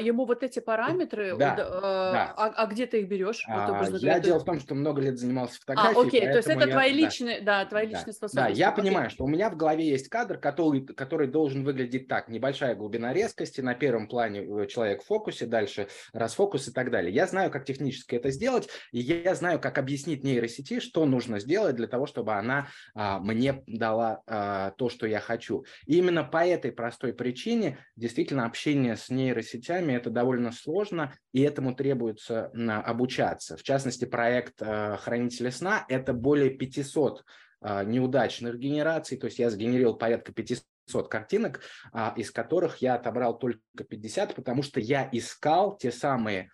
ему 0.00 0.26
вот 0.26 0.42
эти 0.42 0.60
параметры, 0.60 1.36
да, 1.36 1.54
э, 1.54 1.56
да. 1.58 2.34
А, 2.36 2.46
а 2.48 2.66
где 2.66 2.86
ты 2.86 3.00
их 3.00 3.08
берешь? 3.08 3.44
А, 3.48 3.63
а, 3.68 3.88
я 3.98 4.20
дело 4.20 4.38
в 4.38 4.44
том, 4.44 4.60
что 4.60 4.74
много 4.74 5.00
лет 5.00 5.18
занимался 5.18 5.60
фотографией. 5.60 5.96
А, 5.96 6.06
окей, 6.06 6.20
то 6.20 6.36
есть 6.36 6.48
это 6.48 6.66
я, 6.66 6.72
твои 6.72 6.92
личные, 6.92 7.40
да, 7.40 7.64
твои 7.64 7.86
личные 7.86 8.12
способности. 8.12 8.36
Да, 8.36 8.48
я 8.48 8.70
окей. 8.70 8.84
понимаю, 8.84 9.10
что 9.10 9.24
у 9.24 9.28
меня 9.28 9.50
в 9.50 9.56
голове 9.56 9.88
есть 9.88 10.08
кадр, 10.08 10.38
который, 10.38 10.84
который 10.84 11.28
должен 11.28 11.64
выглядеть 11.64 12.08
так. 12.08 12.28
Небольшая 12.28 12.74
глубина 12.74 13.12
резкости, 13.12 13.60
на 13.60 13.74
первом 13.74 14.08
плане 14.08 14.40
э, 14.40 14.66
человек 14.66 15.02
в 15.02 15.06
фокусе, 15.06 15.46
дальше 15.46 15.88
расфокус 16.12 16.68
и 16.68 16.72
так 16.72 16.90
далее. 16.90 17.12
Я 17.12 17.26
знаю, 17.26 17.50
как 17.50 17.64
технически 17.64 18.16
это 18.16 18.30
сделать, 18.30 18.68
и 18.92 19.00
я 19.00 19.34
знаю, 19.34 19.60
как 19.60 19.78
объяснить 19.78 20.24
нейросети, 20.24 20.80
что 20.80 21.04
нужно 21.04 21.38
сделать 21.38 21.76
для 21.76 21.86
того, 21.86 22.06
чтобы 22.06 22.34
она 22.34 22.68
а, 22.94 23.18
мне 23.18 23.62
дала 23.66 24.22
а, 24.26 24.72
то, 24.72 24.88
что 24.88 25.06
я 25.06 25.20
хочу. 25.20 25.64
И 25.86 25.98
именно 25.98 26.24
по 26.24 26.44
этой 26.44 26.72
простой 26.72 27.12
причине 27.12 27.78
действительно 27.96 28.46
общение 28.46 28.96
с 28.96 29.10
нейросетями 29.10 29.92
это 29.92 30.10
довольно 30.10 30.52
сложно, 30.52 31.14
и 31.32 31.42
этому 31.42 31.74
требуется 31.74 32.50
на, 32.52 32.80
обучаться. 32.80 33.53
В 33.56 33.62
частности, 33.62 34.04
проект 34.04 34.60
э, 34.60 34.96
«Хранители 34.98 35.50
сна»– 35.50 35.84
это 35.88 36.12
более 36.12 36.50
500 36.50 37.24
э, 37.62 37.84
неудачных 37.84 38.58
генераций, 38.58 39.16
то 39.16 39.26
есть 39.26 39.38
я 39.38 39.50
сгенерировал 39.50 39.96
порядка 39.96 40.32
500 40.32 41.08
картинок, 41.08 41.60
а, 41.92 42.12
из 42.16 42.30
которых 42.30 42.78
я 42.78 42.94
отобрал 42.94 43.38
только 43.38 43.60
50, 43.88 44.34
потому 44.34 44.62
что 44.62 44.80
я 44.80 45.08
искал 45.12 45.76
те 45.76 45.90
самые 45.90 46.50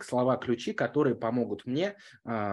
слова-ключи, 0.00 0.72
которые 0.72 1.14
помогут 1.14 1.66
мне 1.66 1.94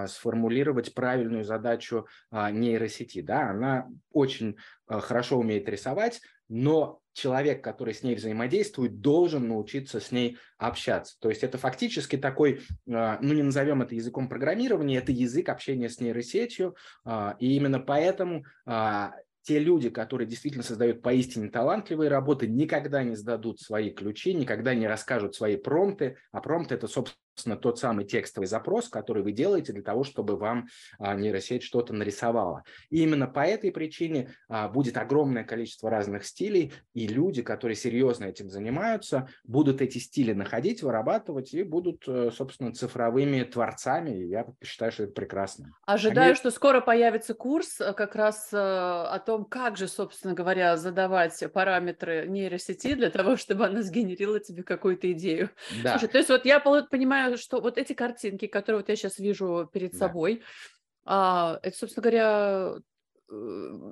сформулировать 0.06 0.94
правильную 0.94 1.44
задачу 1.44 2.06
нейросети. 2.32 3.22
Да, 3.22 3.50
она 3.50 3.88
очень 4.12 4.58
хорошо 4.88 5.40
умеет 5.40 5.68
рисовать, 5.68 6.22
но 6.50 7.02
человек, 7.14 7.64
который 7.64 7.94
с 7.94 8.04
ней 8.04 8.16
взаимодействует, 8.16 9.02
должен 9.02 9.48
научиться 9.48 10.00
с 10.00 10.12
ней 10.12 10.38
общаться. 10.58 11.16
То 11.20 11.30
есть 11.30 11.44
это 11.44 11.58
фактически 11.58 12.18
такой, 12.18 12.62
а, 12.90 13.20
ну 13.22 13.34
не 13.34 13.44
назовем 13.44 13.82
это 13.82 13.96
языком 13.96 14.30
программирования, 14.30 14.98
это 14.98 15.12
язык 15.12 15.50
общения 15.50 15.90
с 15.90 16.00
нейросетью, 16.00 16.76
а, 17.06 17.36
и 17.40 17.56
именно 17.56 17.80
поэтому 17.80 18.44
а, 18.66 19.14
те 19.44 19.60
люди, 19.60 19.90
которые 19.90 20.28
действительно 20.28 20.64
создают 20.64 21.02
поистине 21.02 21.50
талантливые 21.50 22.10
работы, 22.10 22.48
никогда 22.48 23.04
не 23.04 23.16
сдадут 23.16 23.60
свои 23.60 23.90
ключи, 23.90 24.34
никогда 24.34 24.76
не 24.76 24.88
расскажут 24.88 25.36
свои 25.36 25.58
промпты, 25.58 26.18
а 26.32 26.42
промпт– 26.42 26.72
это, 26.74 26.88
собственно, 26.88 27.18
собственно, 27.40 27.56
тот 27.56 27.80
самый 27.80 28.04
текстовый 28.04 28.48
запрос, 28.48 28.90
который 28.90 29.24
вы 29.24 29.32
делаете 29.32 29.72
для 29.72 29.82
того, 29.82 30.04
чтобы 30.04 30.36
вам 30.36 30.68
а, 31.00 31.16
нейросеть 31.16 31.64
что-то 31.64 31.94
нарисовала. 31.94 32.64
И 32.90 33.02
именно 33.02 33.28
по 33.28 33.40
этой 33.40 33.72
причине 33.72 34.36
а, 34.50 34.68
будет 34.68 34.98
огромное 34.98 35.46
количество 35.46 35.90
разных 35.90 36.26
стилей, 36.26 36.74
и 36.94 37.08
люди, 37.08 37.42
которые 37.42 37.78
серьезно 37.78 38.26
этим 38.26 38.50
занимаются, 38.50 39.30
будут 39.46 39.82
эти 39.82 40.00
стили 40.00 40.34
находить, 40.34 40.84
вырабатывать 40.84 41.54
и 41.54 41.64
будут, 41.64 42.04
э, 42.08 42.30
собственно, 42.36 42.74
цифровыми 42.74 43.44
творцами. 43.44 44.10
И 44.10 44.28
я 44.28 44.46
считаю, 44.62 44.92
что 44.92 45.04
это 45.04 45.14
прекрасно. 45.14 45.72
Ожидаю, 45.86 46.32
Они... 46.32 46.36
что 46.36 46.52
скоро 46.52 46.82
появится 46.82 47.34
курс 47.34 47.80
э, 47.80 47.94
как 47.94 48.16
раз 48.16 48.50
э, 48.52 48.58
о 48.58 49.18
том, 49.26 49.46
как 49.46 49.78
же, 49.78 49.88
собственно 49.88 50.34
говоря, 50.34 50.76
задавать 50.76 51.42
параметры 51.54 52.28
нейросети 52.28 52.96
для 52.96 53.10
того, 53.10 53.38
чтобы 53.38 53.66
она 53.66 53.82
сгенерила 53.82 54.42
тебе 54.42 54.64
какую-то 54.64 55.10
идею. 55.14 55.52
Да. 55.84 55.98
Слушай, 55.98 56.12
то 56.12 56.18
есть 56.18 56.30
вот 56.30 56.46
я 56.46 56.60
понимаю, 56.60 57.29
что 57.38 57.62
вот 57.62 57.78
эти 57.78 57.94
картинки, 57.94 58.48
которые 58.48 58.82
вот 58.82 58.90
я 58.90 58.96
сейчас 58.96 59.20
вижу 59.20 59.70
перед 59.72 59.92
да. 59.92 59.98
собой, 59.98 60.42
а, 61.06 61.60
это, 61.64 61.78
собственно 61.78 62.04
говоря, 62.04 62.76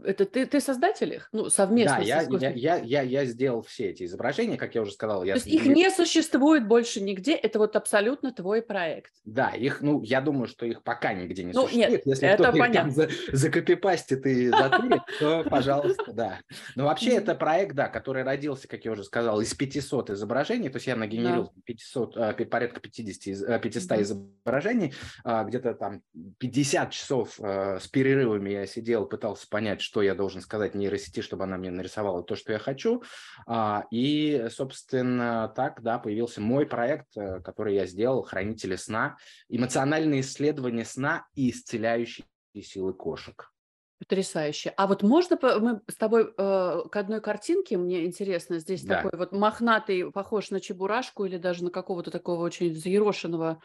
это 0.04 0.26
ты, 0.26 0.46
ты 0.48 0.60
создатель 0.60 1.14
их? 1.14 1.30
Ну, 1.32 1.50
совместно 1.50 1.98
да, 1.98 2.04
я, 2.04 2.22
я, 2.22 2.50
я, 2.50 2.76
я, 2.78 3.02
я 3.02 3.26
сделал 3.26 3.62
все 3.62 3.90
эти 3.90 4.04
изображения, 4.04 4.58
как 4.58 4.74
я 4.74 4.82
уже 4.82 4.92
сказал. 4.92 5.24
Я 5.24 5.34
То 5.34 5.38
есть 5.40 5.48
их 5.48 5.66
не 5.66 5.92
существует 5.92 6.68
больше 6.68 7.02
нигде, 7.02 7.36
это 7.36 7.60
вот 7.60 7.76
абсолютно 7.76 8.34
твой 8.34 8.64
проект? 8.64 9.14
Да, 9.26 9.50
их, 9.50 9.82
ну, 9.82 10.02
я 10.02 10.22
думаю, 10.22 10.48
что 10.48 10.66
их 10.66 10.82
пока 10.82 11.14
нигде 11.14 11.44
не 11.44 11.54
ну, 11.54 11.64
существует. 11.64 11.92
Нет, 11.92 12.02
Если 12.06 12.28
это 12.28 12.44
кто 12.44 12.58
понятно. 12.58 12.82
там 12.82 12.92
за, 12.92 13.10
закопипастит 13.32 14.26
и 14.26 14.48
затырит, 14.50 15.02
то, 15.20 15.44
пожалуйста, 15.48 16.14
да. 16.14 16.40
Но 16.76 16.86
вообще 16.86 17.12
это 17.12 17.36
проект, 17.36 17.76
да, 17.76 17.90
который 17.90 18.24
родился, 18.24 18.68
как 18.68 18.86
я 18.86 18.92
уже 18.92 19.04
сказал, 19.04 19.40
из 19.42 19.54
500 19.54 20.12
изображений, 20.12 20.70
то 20.70 20.78
есть 20.78 20.88
я 20.88 20.96
нагенерил 20.96 21.54
500, 21.66 22.18
э, 22.18 22.46
порядка 22.46 22.80
50, 22.80 23.62
500 23.62 23.92
э, 23.92 24.02
изображений, 24.02 24.94
а, 25.24 25.44
где-то 25.44 25.76
там 25.76 26.02
50 26.40 26.92
часов 26.92 27.40
с 27.40 27.88
перерывами 27.88 28.50
я 28.50 28.66
сидел, 28.66 29.06
пытался 29.06 29.27
пытался 29.28 29.50
понять, 29.50 29.82
что 29.82 30.02
я 30.02 30.16
должен 30.16 30.42
сказать 30.42 30.74
нейросети, 30.74 31.22
чтобы 31.22 31.44
она 31.44 31.58
мне 31.58 31.70
нарисовала 31.70 32.24
то, 32.24 32.36
что 32.36 32.54
я 32.54 32.60
хочу. 32.60 33.04
А, 33.46 33.84
и, 33.92 34.48
собственно, 34.50 35.52
так, 35.54 35.82
да, 35.82 36.00
появился 36.00 36.40
мой 36.40 36.66
проект, 36.66 37.08
э, 37.18 37.42
который 37.42 37.76
я 37.76 37.86
сделал, 37.86 38.24
«Хранители 38.24 38.78
сна», 38.78 39.18
эмоциональные 39.50 40.22
исследования 40.22 40.86
сна 40.86 41.26
и 41.36 41.52
исцеляющие 41.52 42.26
силы 42.62 42.94
кошек. 42.94 43.52
Потрясающе. 44.00 44.74
А 44.78 44.88
вот 44.88 45.04
можно 45.04 45.38
мы 45.60 45.82
с 45.88 45.96
тобой 45.96 46.34
э, 46.38 46.82
к 46.90 46.96
одной 46.96 47.20
картинке, 47.20 47.78
мне 47.78 48.06
интересно, 48.06 48.60
здесь 48.60 48.84
да. 48.84 49.02
такой 49.02 49.20
вот 49.20 49.32
мохнатый, 49.34 50.10
похож 50.12 50.52
на 50.52 50.62
чебурашку 50.62 51.26
или 51.26 51.38
даже 51.38 51.66
на 51.66 51.72
какого-то 51.72 52.12
такого 52.12 52.44
очень 52.46 52.72
взъерошенного 52.72 53.62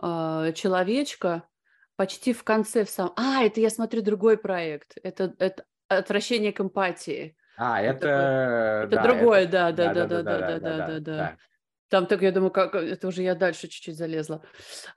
э, 0.00 0.52
человечка 0.54 1.48
почти 1.96 2.32
в 2.32 2.44
конце 2.44 2.84
в 2.84 2.90
самом... 2.90 3.12
А, 3.16 3.44
это 3.44 3.60
я 3.60 3.70
смотрю 3.70 4.02
другой 4.02 4.36
проект. 4.36 4.96
Это, 5.02 5.34
это 5.38 5.64
отвращение 5.88 6.52
к 6.52 6.60
эмпатии. 6.60 7.36
А, 7.56 7.80
это... 7.80 8.84
Это, 8.84 8.96
да, 8.96 9.02
другое, 9.02 9.42
это... 9.42 9.52
да, 9.52 9.72
да, 9.72 9.94
да, 9.94 10.06
да, 10.06 10.22
да, 10.22 10.38
да, 10.38 10.58
да, 10.58 10.86
да, 10.86 11.00
да. 11.00 11.36
Там 11.92 12.06
так, 12.06 12.22
я 12.22 12.32
думаю, 12.32 12.50
как 12.50 12.74
это 12.74 13.06
уже 13.06 13.22
я 13.22 13.34
дальше 13.34 13.68
чуть-чуть 13.68 13.98
залезла. 13.98 14.42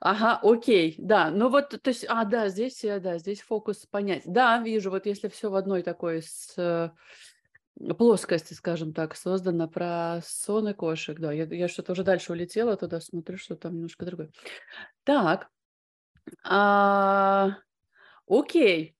Ага, 0.00 0.40
окей, 0.42 0.94
да. 0.96 1.30
Ну 1.30 1.50
вот, 1.50 1.68
то 1.68 1.88
есть, 1.90 2.06
а, 2.08 2.24
да, 2.24 2.48
здесь, 2.48 2.82
э, 2.84 3.00
да, 3.00 3.18
здесь 3.18 3.42
фокус 3.42 3.84
понять. 3.84 4.22
Да, 4.24 4.58
вижу, 4.60 4.90
вот 4.90 5.04
если 5.04 5.28
все 5.28 5.50
в 5.50 5.56
одной 5.56 5.82
такой 5.82 6.22
с 6.22 6.54
э, 6.56 6.88
плоскости, 7.98 8.54
скажем 8.54 8.94
так, 8.94 9.14
создано 9.14 9.68
про 9.68 10.20
сон 10.24 10.68
и 10.68 10.72
кошек, 10.72 11.18
да, 11.20 11.32
я, 11.32 11.44
я 11.44 11.68
что-то 11.68 11.92
уже 11.92 12.02
дальше 12.02 12.32
улетела 12.32 12.78
туда, 12.78 12.98
смотрю, 13.00 13.36
что 13.36 13.56
там 13.56 13.74
немножко 13.74 14.06
другое. 14.06 14.30
Так, 15.04 15.50
а, 16.44 17.56
окей. 18.28 18.96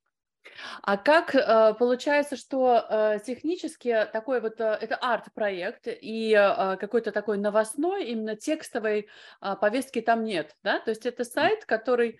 А 0.82 0.96
как 0.96 1.34
э, 1.34 1.74
получается, 1.78 2.36
что 2.36 2.86
э, 2.88 3.18
технически 3.24 4.06
такой 4.12 4.40
вот 4.40 4.60
э, 4.60 4.78
это 4.80 4.96
арт-проект 4.96 5.86
и 5.86 6.32
какой-то 6.80 7.12
такой 7.12 7.38
новостной, 7.38 8.06
именно 8.06 8.36
текстовой 8.36 9.08
а, 9.40 9.56
повестки 9.56 10.00
там 10.00 10.24
нет, 10.24 10.56
да? 10.62 10.80
То 10.80 10.90
есть 10.90 11.06
это 11.06 11.24
сайт, 11.24 11.64
который... 11.64 12.18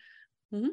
Угу. 0.50 0.72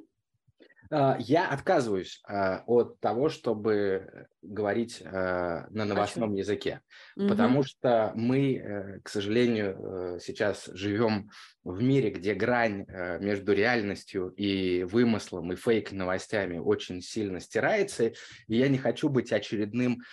Я 1.20 1.50
отказываюсь 1.50 2.22
от 2.28 3.00
того, 3.00 3.30
чтобы 3.30 4.28
говорить 4.44 5.02
на 5.04 5.68
новостном 5.72 6.36
языке, 6.36 6.82
угу. 7.16 7.30
потому 7.30 7.64
что 7.64 8.12
мы, 8.14 9.00
к 9.04 9.10
сожалению, 9.10 10.20
сейчас 10.22 10.70
живем 10.74 11.32
в 11.64 11.82
мире, 11.82 12.12
где 12.12 12.36
грань 12.36 12.86
между 13.20 13.54
реальностью 13.54 14.30
и 14.30 14.84
вымыслом 14.84 15.52
и 15.52 15.56
фейк-новостями 15.56 16.60
очень 16.60 17.02
сильно 17.02 17.40
стирается, 17.40 18.06
и 18.06 18.14
я 18.48 18.68
не 18.68 18.78
хочу 18.78 19.10
быть 19.10 19.32
очередным 19.34 20.04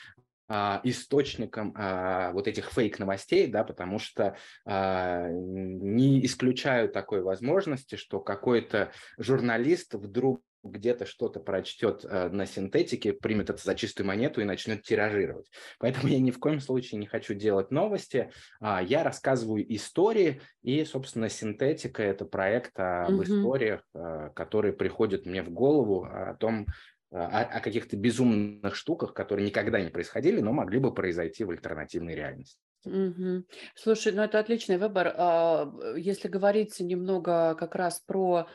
источником 0.82 1.72
а, 1.76 2.32
вот 2.32 2.48
этих 2.48 2.72
фейк-новостей, 2.72 3.46
да, 3.46 3.62
потому 3.62 4.00
что 4.00 4.36
а, 4.64 5.28
не 5.28 6.24
исключаю 6.26 6.88
такой 6.88 7.22
возможности, 7.22 7.94
что 7.94 8.18
какой-то 8.18 8.90
журналист 9.16 9.94
вдруг 9.94 10.42
где-то 10.62 11.06
что-то 11.06 11.40
прочтет 11.40 12.04
э, 12.04 12.28
на 12.28 12.46
синтетике, 12.46 13.12
примет 13.12 13.50
это 13.50 13.62
за 13.62 13.74
чистую 13.74 14.06
монету 14.06 14.40
и 14.40 14.44
начнет 14.44 14.82
тиражировать. 14.82 15.50
Поэтому 15.78 16.08
я 16.08 16.20
ни 16.20 16.30
в 16.30 16.38
коем 16.38 16.60
случае 16.60 16.98
не 16.98 17.06
хочу 17.06 17.34
делать 17.34 17.70
новости. 17.70 18.30
А, 18.60 18.82
я 18.82 19.02
рассказываю 19.02 19.64
истории, 19.74 20.40
и, 20.62 20.84
собственно, 20.84 21.28
синтетика– 21.28 22.02
это 22.04 22.24
проект 22.24 22.72
об 22.78 23.14
угу. 23.14 23.22
историях, 23.22 23.82
э, 23.94 24.30
которые 24.34 24.72
приходят 24.72 25.26
мне 25.26 25.42
в 25.42 25.50
голову, 25.50 26.04
о 26.04 26.34
том, 26.34 26.66
э, 27.10 27.16
о, 27.16 27.42
о 27.42 27.60
каких-то 27.60 27.96
безумных 27.96 28.74
штуках, 28.74 29.14
которые 29.14 29.46
никогда 29.46 29.80
не 29.80 29.90
происходили, 29.90 30.40
но 30.40 30.52
могли 30.52 30.78
бы 30.78 30.92
произойти 30.92 31.44
в 31.44 31.50
альтернативной 31.50 32.14
реальности. 32.14 32.58
Угу. 32.84 33.44
Слушай, 33.74 34.12
ну 34.12 34.22
это 34.22 34.38
отличный 34.38 34.78
выбор. 34.78 35.12
А, 35.16 35.70
если 35.96 36.28
говорить 36.28 36.80
немного 36.80 37.54
как 37.54 37.74
раз 37.74 38.00
про 38.00 38.46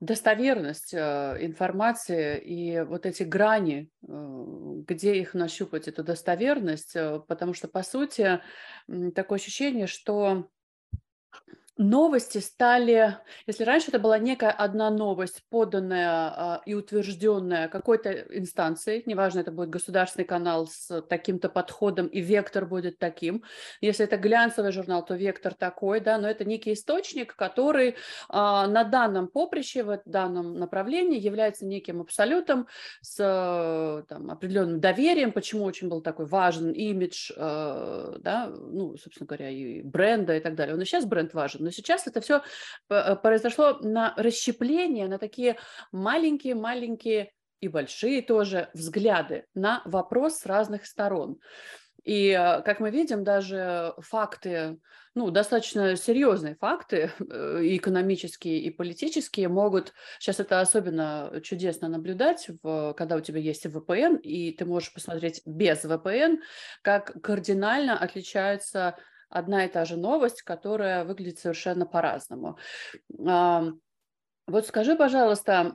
достоверность 0.00 0.94
э, 0.94 1.36
информации 1.40 2.38
и 2.38 2.80
вот 2.80 3.04
эти 3.04 3.24
грани, 3.24 3.90
э, 4.06 4.82
где 4.86 5.16
их 5.16 5.34
нащупать, 5.34 5.88
эту 5.88 6.04
достоверность, 6.04 6.94
э, 6.94 7.20
потому 7.26 7.52
что, 7.54 7.66
по 7.68 7.82
сути, 7.82 8.40
такое 9.14 9.38
ощущение, 9.38 9.86
что 9.86 10.48
Новости 11.78 12.38
стали, 12.38 13.18
если 13.46 13.62
раньше 13.62 13.90
это 13.90 14.00
была 14.00 14.18
некая 14.18 14.50
одна 14.50 14.90
новость, 14.90 15.44
поданная 15.48 16.08
а, 16.08 16.62
и 16.66 16.74
утвержденная 16.74 17.68
какой-то 17.68 18.10
инстанцией, 18.12 19.04
неважно, 19.06 19.38
это 19.40 19.52
будет 19.52 19.70
государственный 19.70 20.24
канал 20.24 20.66
с 20.66 21.00
таким-то 21.02 21.48
подходом, 21.48 22.08
и 22.08 22.20
вектор 22.20 22.66
будет 22.66 22.98
таким. 22.98 23.44
Если 23.80 24.04
это 24.04 24.16
глянцевый 24.16 24.72
журнал, 24.72 25.04
то 25.04 25.14
вектор 25.14 25.54
такой, 25.54 26.00
да, 26.00 26.18
но 26.18 26.28
это 26.28 26.44
некий 26.44 26.72
источник, 26.72 27.36
который 27.36 27.94
а, 28.28 28.66
на 28.66 28.82
данном 28.82 29.28
поприще, 29.28 29.84
в 29.84 30.00
данном 30.04 30.58
направлении 30.58 31.20
является 31.20 31.64
неким 31.64 32.00
абсолютом 32.00 32.66
с 33.02 34.04
там, 34.08 34.32
определенным 34.32 34.80
доверием, 34.80 35.30
почему 35.30 35.62
очень 35.62 35.88
был 35.88 36.00
такой 36.00 36.26
важен 36.26 36.72
имидж, 36.72 37.30
а, 37.36 38.16
да, 38.18 38.48
ну, 38.48 38.96
собственно 38.96 39.28
говоря, 39.28 39.48
и 39.48 39.80
бренда 39.82 40.36
и 40.36 40.40
так 40.40 40.56
далее. 40.56 40.74
Он 40.74 40.82
и 40.82 40.84
сейчас 40.84 41.04
бренд 41.04 41.34
важен, 41.34 41.67
но 41.68 41.72
сейчас 41.72 42.06
это 42.06 42.22
все 42.22 42.42
э, 42.88 43.14
произошло 43.16 43.78
на 43.82 44.14
расщепление, 44.16 45.06
на 45.06 45.18
такие 45.18 45.58
маленькие-маленькие 45.92 47.32
и 47.60 47.68
большие 47.68 48.22
тоже 48.22 48.70
взгляды 48.72 49.44
на 49.54 49.82
вопрос 49.84 50.38
с 50.38 50.46
разных 50.46 50.86
сторон. 50.86 51.38
И, 52.04 52.28
э, 52.30 52.62
как 52.62 52.80
мы 52.80 52.90
видим, 52.90 53.22
даже 53.22 53.92
факты, 53.98 54.78
ну, 55.14 55.30
достаточно 55.30 55.94
серьезные 55.94 56.54
факты, 56.54 57.12
э, 57.20 57.60
и 57.62 57.76
экономические, 57.76 58.60
и 58.60 58.70
политические, 58.70 59.48
могут, 59.48 59.92
сейчас 60.18 60.40
это 60.40 60.60
особенно 60.60 61.38
чудесно 61.42 61.88
наблюдать, 61.88 62.48
в, 62.62 62.94
когда 62.94 63.16
у 63.16 63.20
тебя 63.20 63.40
есть 63.40 63.66
VPN, 63.66 64.22
и 64.22 64.52
ты 64.52 64.64
можешь 64.64 64.94
посмотреть 64.94 65.42
без 65.44 65.84
VPN, 65.84 66.38
как 66.80 67.20
кардинально 67.20 67.98
отличаются 67.98 68.96
одна 69.28 69.64
и 69.64 69.68
та 69.68 69.84
же 69.84 69.96
новость, 69.96 70.42
которая 70.42 71.04
выглядит 71.04 71.38
совершенно 71.38 71.86
по-разному. 71.86 72.58
Вот 73.18 74.66
скажи, 74.66 74.96
пожалуйста, 74.96 75.74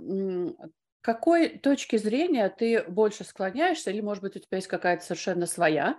какой 1.02 1.60
точки 1.60 1.98
зрения 1.98 2.50
ты 2.50 2.84
больше 2.84 3.24
склоняешься, 3.24 3.92
или, 3.92 4.02
может 4.02 4.24
быть, 4.24 4.36
у 4.36 4.40
тебя 4.40 4.58
есть 4.58 4.68
какая-то 4.68 5.04
совершенно 5.04 5.46
своя? 5.46 5.98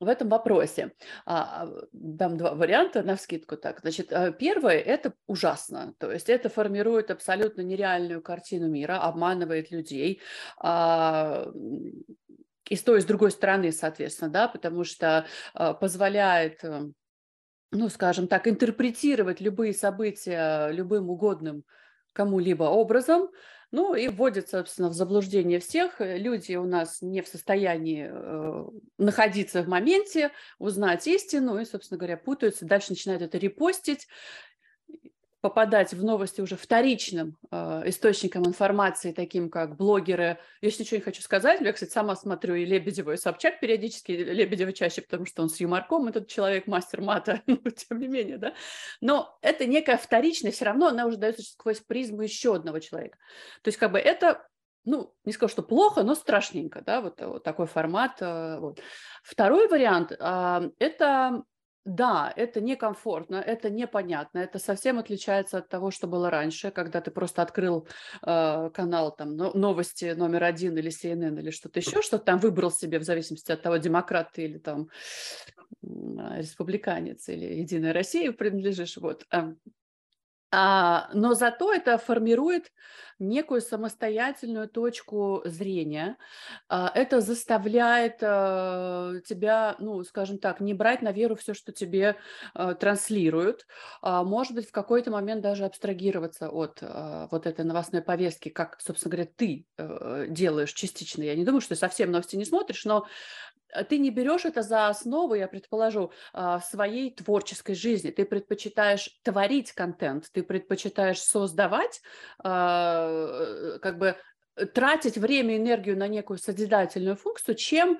в 0.00 0.06
этом 0.06 0.28
вопросе. 0.28 0.92
А, 1.26 1.64
а, 1.64 1.86
дам 1.92 2.36
два 2.36 2.54
варианта 2.54 3.02
на 3.02 3.16
вскидку 3.16 3.56
так. 3.56 3.80
Значит, 3.80 4.12
э, 4.12 4.32
первое– 4.32 4.78
это 4.78 5.12
ужасно. 5.26 5.94
То 5.98 6.12
есть 6.12 6.28
это 6.28 6.48
формирует 6.48 7.10
абсолютно 7.10 7.62
нереальную 7.62 8.22
картину 8.22 8.68
мира, 8.68 9.00
обманывает 9.02 9.70
людей. 9.70 10.20
И 12.68 12.76
с 12.76 12.82
той, 12.82 12.98
и 12.98 13.02
с 13.02 13.04
другой 13.04 13.30
стороны, 13.30 13.72
соответственно, 13.72 14.30
да, 14.30 14.48
потому 14.48 14.84
что 14.84 15.26
а, 15.54 15.74
позволяет 15.74 16.62
э, 16.64 16.88
ну, 17.70 17.88
скажем 17.88 18.28
так, 18.28 18.48
интерпретировать 18.48 19.40
любые 19.40 19.72
события 19.74 20.70
любым 20.70 21.10
угодным 21.10 21.64
кому-либо 22.12 22.64
образом, 22.64 23.28
ну 23.70 23.94
и 23.94 24.08
вводит, 24.08 24.48
собственно, 24.48 24.88
в 24.88 24.94
заблуждение 24.94 25.60
всех. 25.60 25.96
Люди 25.98 26.54
у 26.56 26.64
нас 26.64 27.02
не 27.02 27.20
в 27.20 27.28
состоянии 27.28 28.08
э, 28.10 28.64
находиться 28.96 29.62
в 29.62 29.68
моменте, 29.68 30.30
узнать 30.58 31.06
истину 31.06 31.58
и, 31.58 31.66
собственно 31.66 31.98
говоря, 31.98 32.16
путаются, 32.16 32.64
дальше 32.64 32.90
начинают 32.90 33.22
это 33.22 33.36
репостить 33.36 34.08
попадать 35.48 35.94
в 35.94 36.04
новости 36.04 36.42
уже 36.42 36.56
вторичным 36.56 37.38
э, 37.50 37.82
источникам 37.86 38.46
информации, 38.46 39.12
таким 39.12 39.48
как 39.48 39.76
блогеры. 39.76 40.38
Я 40.60 40.68
ничего 40.68 40.98
не 40.98 41.02
хочу 41.02 41.22
сказать. 41.22 41.62
Я, 41.62 41.72
кстати, 41.72 41.90
сама 41.90 42.16
смотрю 42.16 42.54
и 42.54 42.66
Лебедева, 42.66 43.12
и 43.12 43.16
Собчак 43.16 43.58
периодически. 43.58 44.12
Лебедева 44.12 44.74
чаще, 44.74 45.00
потому 45.00 45.24
что 45.24 45.42
он 45.42 45.48
с 45.48 45.58
юморком, 45.58 46.06
этот 46.06 46.28
человек 46.28 46.66
мастер 46.66 47.00
мата, 47.00 47.42
но 47.46 47.70
тем 47.70 47.98
не 47.98 48.08
менее, 48.08 48.36
да. 48.36 48.52
Но 49.00 49.38
это 49.40 49.64
некая 49.64 49.96
вторичная, 49.96 50.52
все 50.52 50.66
равно 50.66 50.88
она 50.88 51.06
уже 51.06 51.16
дается 51.16 51.42
сквозь 51.42 51.80
призму 51.80 52.20
еще 52.20 52.54
одного 52.54 52.78
человека. 52.78 53.16
То 53.62 53.68
есть 53.68 53.78
как 53.78 53.92
бы 53.92 53.98
это 53.98 54.46
ну, 54.84 55.14
не 55.24 55.32
скажу, 55.32 55.52
что 55.52 55.62
плохо, 55.62 56.02
но 56.02 56.14
страшненько, 56.14 56.82
да, 56.82 57.00
вот, 57.00 57.20
вот 57.20 57.42
такой 57.42 57.66
формат. 57.66 58.18
Э, 58.20 58.58
вот. 58.58 58.80
Второй 59.22 59.68
вариант 59.68 60.12
э,– 60.12 60.70
это 60.78 61.42
да, 61.84 62.32
это 62.36 62.60
некомфортно, 62.60 63.36
это 63.36 63.70
непонятно, 63.70 64.38
это 64.38 64.58
совсем 64.58 64.98
отличается 64.98 65.58
от 65.58 65.68
того, 65.68 65.90
что 65.90 66.06
было 66.06 66.30
раньше, 66.30 66.70
когда 66.70 67.00
ты 67.00 67.10
просто 67.10 67.42
открыл 67.42 67.88
э, 68.22 68.70
канал 68.70 69.14
там 69.14 69.36
новости 69.36 70.12
номер 70.12 70.44
один 70.44 70.76
или 70.76 70.90
CNN 70.90 71.38
или 71.38 71.50
что-то 71.50 71.78
еще, 71.80 72.02
что-то 72.02 72.24
там 72.24 72.38
выбрал 72.38 72.70
себе 72.70 72.98
в 72.98 73.04
зависимости 73.04 73.52
от 73.52 73.62
того, 73.62 73.76
демократ 73.78 74.32
ты 74.32 74.44
или 74.44 74.58
там 74.58 74.88
республиканец 75.82 77.28
или 77.28 77.44
Единая 77.60 77.92
Россия 77.92 78.32
принадлежишь. 78.32 78.96
Вот. 78.96 79.24
Эм, 79.30 79.58
а, 80.50 81.10
но 81.12 81.34
зато 81.34 81.72
это 81.72 81.98
формирует 81.98 82.72
некую 83.18 83.60
самостоятельную 83.60 84.68
точку 84.68 85.42
зрения. 85.44 86.16
А, 86.68 86.90
это 86.94 87.20
заставляет 87.20 88.18
а, 88.22 89.14
тебя, 89.26 89.76
ну, 89.78 90.02
скажем 90.04 90.38
так, 90.38 90.60
не 90.60 90.74
брать 90.74 91.02
на 91.02 91.12
веру 91.12 91.36
все, 91.36 91.54
что 91.54 91.72
тебе 91.72 92.16
транслируют. 92.54 93.66
Может 94.02 94.54
быть, 94.54 94.68
в 94.68 94.72
какой-то 94.72 95.10
момент 95.10 95.42
даже 95.42 95.64
абстрагироваться 95.64 96.50
от 96.50 96.82
вот 97.30 97.46
этой 97.46 97.64
новостной 97.64 98.02
повестки, 98.02 98.48
как, 98.48 98.78
собственно 98.80 99.12
говоря, 99.12 99.30
ты 99.36 99.66
э, 99.76 100.26
делаешь 100.28 100.72
частично. 100.72 101.22
Я 101.22 101.36
не 101.36 101.44
думаю, 101.44 101.60
что 101.60 101.70
ты 101.70 101.76
совсем 101.76 102.10
новости 102.10 102.36
не 102.36 102.44
смотришь, 102.44 102.84
но 102.84 103.06
а 103.72 103.84
ты 103.84 103.98
не 103.98 104.10
берешь 104.10 104.44
это 104.44 104.62
за 104.62 104.88
основу, 104.88 105.34
я 105.34 105.46
предположу, 105.46 106.12
а, 106.32 106.58
в 106.58 106.64
своей 106.64 107.14
творческой 107.14 107.74
жизни. 107.74 108.10
Ты 108.10 108.24
предпочитаешь 108.24 109.10
творить 109.22 109.72
контент, 109.72 110.30
ты 110.32 110.42
предпочитаешь 110.42 111.20
создавать, 111.20 112.00
а, 112.42 113.07
э, 113.07 113.07
как 113.80 113.98
бы 113.98 114.16
э, 114.56 114.66
тратить 114.66 115.18
время 115.18 115.56
и 115.56 115.58
энергию 115.58 115.96
на 115.96 116.08
некую 116.08 116.38
созидательную 116.38 117.16
функцию, 117.16 117.54
чем 117.54 117.98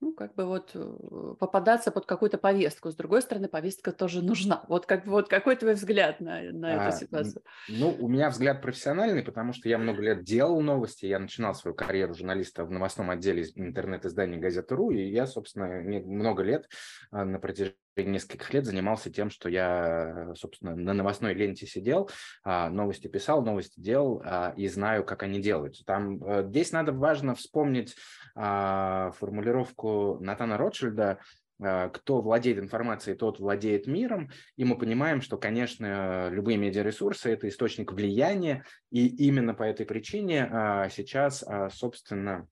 ну, 0.00 0.12
как 0.12 0.34
бы 0.34 0.44
вот 0.44 0.70
э, 0.74 1.34
попадаться 1.40 1.90
под 1.90 2.06
какую-то 2.06 2.38
повестку. 2.38 2.90
С 2.90 2.94
другой 2.94 3.20
стороны, 3.20 3.48
повестка 3.48 3.92
тоже 3.92 4.22
нужна. 4.22 4.64
Вот, 4.68 4.86
как, 4.86 5.06
вот 5.06 5.28
какой 5.28 5.56
твой 5.56 5.74
взгляд 5.74 6.20
на, 6.20 6.40
на 6.52 6.68
а, 6.68 6.88
эту 6.88 6.98
ситуацию? 6.98 7.42
Ну, 7.68 7.96
у 7.98 8.08
меня 8.08 8.30
взгляд 8.30 8.62
профессиональный, 8.62 9.24
потому 9.24 9.52
что 9.52 9.68
я 9.68 9.76
много 9.76 10.00
лет 10.02 10.22
делал 10.22 10.60
новости. 10.60 11.06
Я 11.06 11.18
начинал 11.18 11.54
свою 11.54 11.74
карьеру 11.74 12.14
журналиста 12.14 12.64
в 12.64 12.70
новостном 12.70 13.10
отделе 13.10 13.44
интернет-издания 13.56 14.38
«Газета.ру», 14.38 14.92
и 14.92 15.02
я, 15.08 15.26
собственно, 15.26 15.66
много 15.66 16.42
лет 16.44 16.68
а, 17.10 17.24
на 17.24 17.40
протяжении 17.40 17.74
нескольких 18.04 18.52
лет 18.52 18.64
занимался 18.64 19.10
тем, 19.10 19.30
что 19.30 19.48
я, 19.48 20.32
собственно, 20.34 20.74
на 20.74 20.92
новостной 20.92 21.34
ленте 21.34 21.66
сидел, 21.66 22.10
а, 22.44 22.70
новости 22.70 23.08
писал, 23.08 23.42
новости 23.42 23.80
делал 23.80 24.22
а, 24.24 24.52
и 24.56 24.68
знаю, 24.68 25.04
как 25.04 25.22
они 25.22 25.40
делаются. 25.40 25.84
Там 25.84 26.22
э, 26.22 26.44
здесь 26.48 26.72
надо 26.72 26.92
важно 26.92 27.34
вспомнить 27.34 27.96
а, 28.34 29.12
формулировку 29.18 30.18
Натана 30.20 30.56
Ротшильда 30.56 31.18
кто 31.92 32.20
владеет 32.20 32.58
информацией, 32.60 33.16
тот 33.16 33.40
владеет 33.40 33.88
миром, 33.88 34.30
и 34.54 34.64
мы 34.64 34.78
понимаем, 34.78 35.20
что, 35.20 35.36
конечно, 35.36 36.28
любые 36.30 36.56
медиаресурсы– 36.56 37.30
это 37.32 37.48
источник 37.48 37.92
влияния, 37.92 38.64
и 38.92 39.08
именно 39.26 39.54
по 39.54 39.64
этой 39.64 39.84
причине 39.84 40.48
сейчас, 40.92 41.44
собственно, 41.72 42.46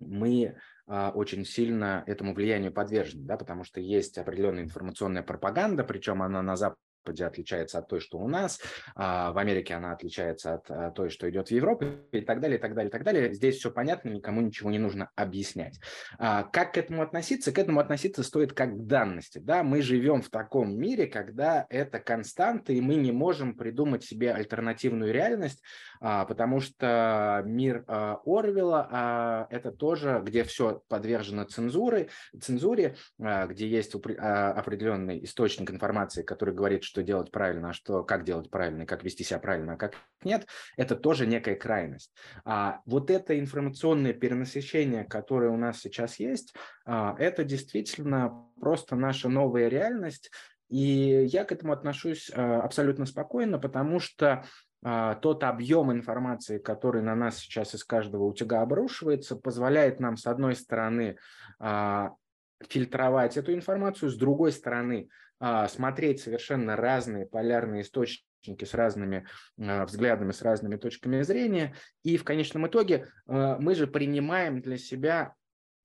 мы 0.00 0.56
очень 0.90 1.44
сильно 1.44 2.02
этому 2.06 2.34
влиянию 2.34 2.72
подвержены, 2.72 3.24
да, 3.24 3.36
потому 3.36 3.64
что 3.64 3.80
есть 3.80 4.18
определенная 4.18 4.64
информационная 4.64 5.22
пропаганда, 5.22 5.84
причем 5.84 6.22
она 6.22 6.42
на 6.42 6.56
Западе 6.56 6.80
Западе 7.00 7.24
отличается 7.24 7.78
от 7.78 7.88
той, 7.88 8.00
что 8.00 8.18
у 8.18 8.28
нас, 8.28 8.60
а 8.94 9.32
в 9.32 9.38
Америке 9.38 9.74
она 9.74 9.92
отличается 9.92 10.54
от 10.54 10.70
а, 10.70 10.90
той, 10.90 11.08
что 11.08 11.28
идет 11.30 11.48
в 11.48 11.50
Европе 11.50 12.00
и 12.12 12.20
так 12.20 12.40
далее, 12.40 12.58
и 12.58 12.60
так 12.60 12.74
далее, 12.74 12.88
и 12.88 12.92
так 12.92 13.04
далее. 13.04 13.32
Здесь 13.32 13.56
все 13.56 13.70
понятно, 13.70 14.10
никому 14.10 14.42
ничего 14.42 14.70
не 14.70 14.78
нужно 14.78 15.10
объяснять. 15.16 15.80
А 16.18 16.42
как 16.42 16.74
к 16.74 16.78
этому 16.78 17.02
относиться? 17.02 17.52
К 17.52 17.58
этому 17.58 17.80
относиться 17.80 18.22
стоит 18.22 18.52
как 18.52 18.74
к 18.74 18.86
данности. 18.86 19.38
Да? 19.38 19.62
Мы 19.62 19.80
живем 19.80 20.20
в 20.20 20.28
таком 20.28 20.78
мире, 20.78 21.06
когда 21.06 21.66
это 21.70 22.00
константа, 22.00 22.72
и 22.74 22.80
мы 22.80 22.96
не 22.96 23.12
можем 23.12 23.56
придумать 23.56 24.04
себе 24.04 24.32
альтернативную 24.32 25.12
реальность, 25.12 25.62
а, 25.89 25.89
потому 26.00 26.60
что 26.60 27.42
мир 27.44 27.84
Орвела– 27.86 29.46
это 29.50 29.70
тоже, 29.70 30.22
где 30.24 30.44
все 30.44 30.82
подвержено 30.88 31.44
цензуре, 31.44 32.08
цензуре, 32.40 32.96
где 33.18 33.68
есть 33.68 33.94
определенный 33.94 35.22
источник 35.24 35.70
информации, 35.70 36.22
который 36.22 36.54
говорит, 36.54 36.84
что 36.84 37.02
делать 37.02 37.30
правильно, 37.30 37.70
а 37.70 37.72
что, 37.72 38.02
как 38.02 38.24
делать 38.24 38.50
правильно, 38.50 38.86
как 38.86 39.04
вести 39.04 39.24
себя 39.24 39.38
правильно, 39.38 39.74
а 39.74 39.76
как 39.76 39.94
нет, 40.24 40.46
это 40.76 40.96
тоже 40.96 41.26
некая 41.26 41.56
крайность. 41.56 42.12
А 42.44 42.80
вот 42.86 43.10
это 43.10 43.38
информационное 43.38 44.12
перенасыщение, 44.12 45.04
которое 45.04 45.50
у 45.50 45.56
нас 45.56 45.80
сейчас 45.80 46.18
есть, 46.18 46.54
а, 46.84 47.14
это 47.18 47.44
действительно 47.44 48.46
просто 48.60 48.96
наша 48.96 49.28
новая 49.28 49.68
реальность, 49.68 50.30
и 50.68 51.26
я 51.30 51.44
к 51.44 51.52
этому 51.52 51.72
отношусь 51.72 52.30
а, 52.32 52.60
абсолютно 52.60 53.06
спокойно, 53.06 53.58
потому 53.58 53.98
что 53.98 54.26
а, 54.32 54.44
тот 54.82 55.44
объем 55.44 55.92
информации, 55.92 56.58
который 56.58 57.02
на 57.02 57.14
нас 57.14 57.38
сейчас 57.38 57.74
из 57.74 57.84
каждого 57.84 58.24
утюга 58.24 58.62
обрушивается, 58.62 59.36
позволяет 59.36 60.00
нам, 60.00 60.16
с 60.16 60.26
одной 60.26 60.56
стороны, 60.56 61.18
фильтровать 62.68 63.36
эту 63.36 63.54
информацию, 63.54 64.10
с 64.10 64.16
другой 64.16 64.52
стороны, 64.52 65.08
а, 65.38 65.68
смотреть 65.68 66.20
совершенно 66.20 66.76
разные 66.76 67.26
полярные 67.26 67.82
источники 67.82 68.64
с 68.64 68.74
разными 68.74 69.26
а, 69.58 69.86
взглядами, 69.86 70.32
с 70.32 70.42
разными 70.42 70.76
точками 70.76 71.22
зрения. 71.22 71.74
И 72.02 72.18
в 72.18 72.24
конечном 72.24 72.66
итоге 72.66 73.08
а, 73.26 73.58
мы 73.58 73.74
же 73.74 73.86
принимаем 73.86 74.60
для 74.60 74.76
себя 74.76 75.34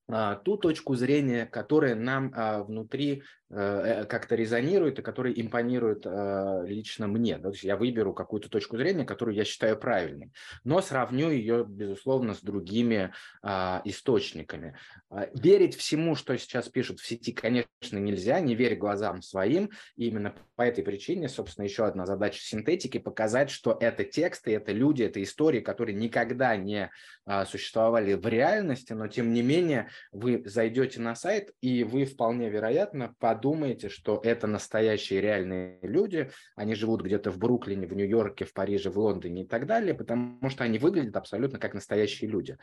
ту 0.07 0.57
точку 0.57 0.93
зрения, 0.93 1.47
которая 1.47 1.95
нам 1.95 2.31
внутри 2.67 3.23
как-то 3.49 4.35
резонирует 4.35 4.99
и 4.99 5.01
который 5.01 5.33
импонирует 5.39 6.05
э, 6.05 6.63
лично 6.65 7.07
мне. 7.07 7.37
То 7.37 7.49
есть 7.49 7.63
я 7.63 7.77
выберу 7.77 8.13
какую-то 8.13 8.49
точку 8.49 8.77
зрения, 8.77 9.05
которую 9.05 9.35
я 9.35 9.45
считаю 9.45 9.77
правильной, 9.77 10.31
но 10.63 10.81
сравню 10.81 11.29
ее, 11.29 11.65
безусловно, 11.67 12.33
с 12.33 12.41
другими 12.41 13.13
а, 13.41 13.81
источниками. 13.85 14.77
А, 15.09 15.27
верить 15.33 15.75
всему, 15.75 16.15
что 16.15 16.37
сейчас 16.37 16.69
пишут 16.69 16.99
в 16.99 17.05
сети, 17.05 17.31
конечно, 17.31 17.97
нельзя, 17.97 18.39
не 18.39 18.55
верь 18.55 18.75
глазам 18.75 19.21
своим. 19.21 19.69
И 19.95 20.07
именно 20.07 20.35
по 20.55 20.63
этой 20.63 20.83
причине, 20.83 21.29
собственно, 21.29 21.65
еще 21.65 21.85
одна 21.85 22.05
задача 22.05 22.41
синтетики– 22.41 22.97
показать, 22.99 23.49
что 23.49 23.77
это 23.79 24.03
тексты, 24.03 24.55
это 24.55 24.71
люди, 24.71 25.03
это 25.03 25.21
истории, 25.21 25.59
которые 25.59 25.95
никогда 25.95 26.55
не 26.55 26.89
а, 27.25 27.45
существовали 27.45 28.13
в 28.13 28.27
реальности, 28.27 28.93
но 28.93 29.07
тем 29.07 29.33
не 29.33 29.41
менее 29.41 29.89
вы 30.11 30.43
зайдете 30.45 31.01
на 31.01 31.15
сайт, 31.15 31.51
и 31.61 31.83
вы 31.83 32.05
вполне 32.05 32.49
вероятно 32.49 33.13
под 33.19 33.44
подумаете, 33.45 33.89
что 33.89 34.19
это 34.23 34.47
настоящие 34.47 35.21
реальные 35.21 35.77
люди, 35.83 36.31
они 36.55 36.73
живут 36.73 37.03
где-то 37.03 37.29
в 37.29 37.37
Бруклине, 37.37 37.85
в 37.85 37.93
Нью-Йорке, 37.93 38.43
в 38.43 38.53
Париже, 38.53 38.89
в 38.89 38.97
Лондоне 38.97 39.43
и 39.43 39.47
так 39.47 39.67
далее, 39.67 39.93
потому 39.93 40.49
что 40.49 40.63
они 40.63 40.79
выглядят 40.79 41.15
абсолютно 41.15 41.59
как 41.59 41.75
настоящие 41.75 42.27
люди. 42.27 42.57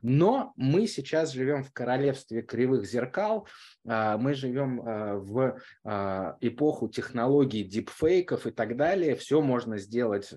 Но 0.00 0.52
мы 0.54 0.86
сейчас 0.86 1.32
живем 1.32 1.64
в 1.64 1.72
королевстве 1.72 2.42
кривых 2.42 2.86
зеркал, 2.86 3.48
а, 3.88 4.18
мы 4.18 4.34
живем 4.34 4.80
а, 4.80 5.16
в 5.16 5.58
а, 5.84 6.36
эпоху 6.40 6.88
технологий 6.88 7.64
дипфейков 7.64 8.46
и 8.46 8.50
так 8.50 8.76
далее. 8.76 9.16
Все 9.16 9.40
можно 9.40 9.78
сделать 9.78 10.32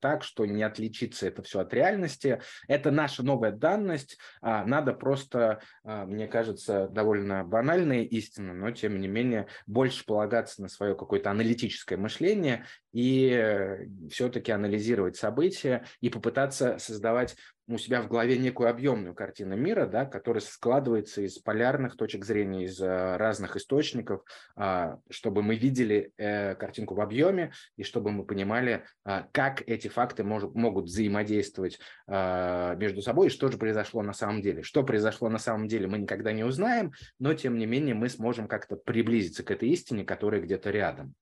так, 0.00 0.22
что 0.22 0.46
не 0.46 0.62
отличится 0.62 1.26
это 1.26 1.42
все 1.42 1.60
от 1.60 1.74
реальности. 1.74 2.40
Это 2.68 2.90
наша 2.90 3.22
новая 3.22 3.52
данность. 3.52 4.18
Надо 4.42 4.92
просто, 4.92 5.60
мне 5.84 6.28
кажется, 6.28 6.88
довольно 6.88 7.44
банальная 7.44 8.02
истина, 8.02 8.52
но 8.54 8.70
тем 8.70 9.00
не 9.00 9.08
менее 9.08 9.29
больше 9.66 10.04
полагаться 10.04 10.62
на 10.62 10.68
свое 10.68 10.94
какое-то 10.94 11.30
аналитическое 11.30 11.98
мышление 11.98 12.66
и 12.92 13.86
все-таки 14.10 14.52
анализировать 14.52 15.16
события 15.16 15.84
и 16.00 16.10
попытаться 16.10 16.78
создавать 16.78 17.36
у 17.74 17.78
себя 17.78 18.02
в 18.02 18.08
голове 18.08 18.36
некую 18.36 18.68
объемную 18.68 19.14
картину 19.14 19.56
мира, 19.56 19.86
да, 19.86 20.04
которая 20.04 20.40
складывается 20.40 21.22
из 21.22 21.38
полярных 21.38 21.96
точек 21.96 22.24
зрения, 22.24 22.64
из 22.64 22.80
э, 22.80 23.16
разных 23.16 23.56
источников, 23.56 24.22
а, 24.56 24.98
чтобы 25.08 25.42
мы 25.42 25.56
видели 25.56 26.12
э, 26.16 26.54
картинку 26.56 26.94
в 26.94 27.00
объеме 27.00 27.52
и 27.76 27.84
чтобы 27.84 28.10
мы 28.10 28.24
понимали, 28.24 28.84
а, 29.04 29.26
как 29.32 29.62
эти 29.68 29.88
факты 29.88 30.24
могут 30.24 30.86
взаимодействовать 30.86 31.78
а, 32.06 32.74
между 32.74 33.02
собой 33.02 33.28
и 33.28 33.30
что 33.30 33.50
же 33.50 33.58
произошло 33.58 34.02
на 34.02 34.12
самом 34.12 34.42
деле. 34.42 34.62
Что 34.62 34.82
произошло 34.82 35.28
на 35.28 35.38
самом 35.38 35.68
деле, 35.68 35.86
мы 35.86 35.98
никогда 35.98 36.32
не 36.32 36.44
узнаем, 36.44 36.92
но 37.18 37.34
тем 37.34 37.56
не 37.56 37.66
менее 37.66 37.94
мы 37.94 38.08
сможем 38.08 38.48
как-то 38.48 38.76
приблизиться 38.76 39.42
к 39.44 39.50
этой 39.50 39.68
истине, 39.68 40.04
которая 40.04 40.40
где-то 40.40 40.70
рядом. 40.70 41.14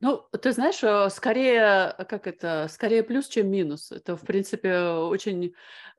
Ну, 0.00 0.18
ты 0.40 0.52
знаешь, 0.52 0.82
э, 0.82 1.08
скорее, 1.10 1.94
э, 1.98 2.04
как 2.04 2.26
это, 2.26 2.68
скорее 2.70 3.02
плюс, 3.02 3.28
чем 3.28 3.50
минус. 3.50 3.92
Это, 3.92 4.16
в 4.16 4.22
принципе, 4.22 4.78
очень 4.78 5.54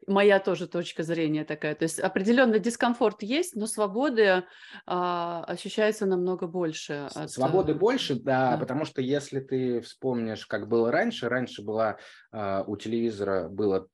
моя 0.08 0.40
тоже 0.40 0.68
точка 0.68 1.04
зрения 1.04 1.46
такая. 1.46 1.76
То 1.76 1.84
есть 1.84 2.00
определенный 2.00 2.60
дискомфорт 2.60 3.24
есть, 3.24 3.56
но 3.56 3.68
свободы 3.68 4.44
а, 4.86 5.44
ощущается 5.46 6.06
намного 6.06 6.48
больше. 6.48 7.08
От... 7.16 7.32
Свободы 7.32 7.74
э, 7.74 7.76
больше, 7.76 8.16
да, 8.16 8.52
да, 8.52 8.58
потому 8.58 8.86
что 8.86 9.02
если 9.02 9.40
ты 9.40 9.82
вспомнишь, 9.82 10.46
как 10.46 10.68
было 10.68 10.92
раньше, 10.92 11.30
раньше 11.30 11.62
была 11.62 11.98
а, 12.32 12.64
у 12.68 12.76
телевизора 12.76 13.48
было 13.50 13.88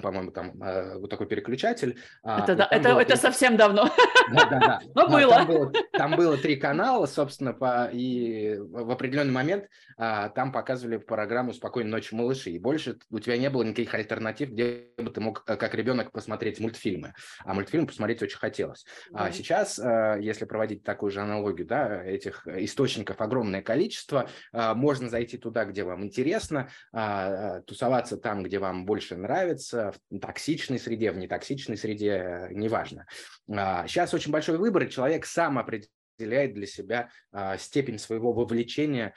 по-моему, 0.00 0.30
там 0.30 0.62
э, 0.62 0.98
вот 0.98 1.10
такой 1.10 1.26
переключатель. 1.26 1.98
А, 2.22 2.42
это, 2.42 2.56
да, 2.56 2.68
это, 2.70 2.90
было... 2.90 3.00
это 3.00 3.16
совсем 3.16 3.56
давно. 3.56 3.90
Да, 4.32 4.46
да, 4.46 4.58
да. 4.60 4.80
Но 4.94 5.08
было. 5.08 5.34
Там 5.34 5.46
было. 5.46 5.72
Там 5.92 6.16
было 6.16 6.38
три 6.38 6.56
канала, 6.56 7.06
собственно, 7.06 7.52
по... 7.52 7.90
и 7.92 8.56
в 8.56 8.90
определенный 8.90 9.32
момент 9.32 9.66
а, 9.98 10.30
там 10.30 10.52
показывали 10.52 10.96
программу 10.96 11.52
«Спокойной 11.52 11.90
ночи, 11.90 12.14
малыши». 12.14 12.50
И 12.50 12.58
больше 12.58 12.98
у 13.10 13.18
тебя 13.18 13.36
не 13.36 13.50
было 13.50 13.62
никаких 13.62 13.92
альтернатив, 13.94 14.50
где 14.50 14.88
бы 14.96 15.10
ты 15.10 15.20
мог, 15.20 15.42
э, 15.46 15.56
как 15.56 15.74
ребенок, 15.74 16.12
посмотреть 16.12 16.60
мультфильмы. 16.60 17.14
А 17.44 17.52
мультфильм 17.52 17.86
посмотреть 17.86 18.22
очень 18.22 18.38
хотелось. 18.38 18.86
А 19.12 19.30
сейчас, 19.32 19.78
а, 19.78 20.16
если 20.16 20.44
проводить 20.44 20.82
такую 20.82 21.10
же 21.10 21.20
аналогию, 21.20 21.66
да, 21.66 22.02
этих 22.02 22.46
источников 22.46 23.20
огромное 23.20 23.60
количество, 23.60 24.28
а, 24.52 24.74
можно 24.74 25.08
зайти 25.08 25.36
туда, 25.36 25.64
где 25.64 25.84
вам 25.84 26.04
интересно, 26.04 26.68
а, 26.92 27.60
тусоваться 27.62 28.16
там, 28.16 28.44
где 28.44 28.58
вам 28.58 28.86
больше 28.86 29.16
нравится, 29.16 29.81
в 29.90 30.18
токсичной 30.18 30.78
среде, 30.78 31.10
в 31.10 31.16
нетоксичной 31.16 31.76
среде, 31.76 32.48
неважно. 32.50 33.06
Сейчас 33.48 34.12
а, 34.12 34.16
очень 34.16 34.30
большой 34.30 34.58
выбор, 34.58 34.84
и 34.84 34.90
человек 34.90 35.26
сам 35.26 35.58
определяет 35.58 36.54
для 36.54 36.66
себя 36.66 37.10
а, 37.32 37.58
степень 37.58 37.98
своего 37.98 38.32
вовлечения 38.32 39.14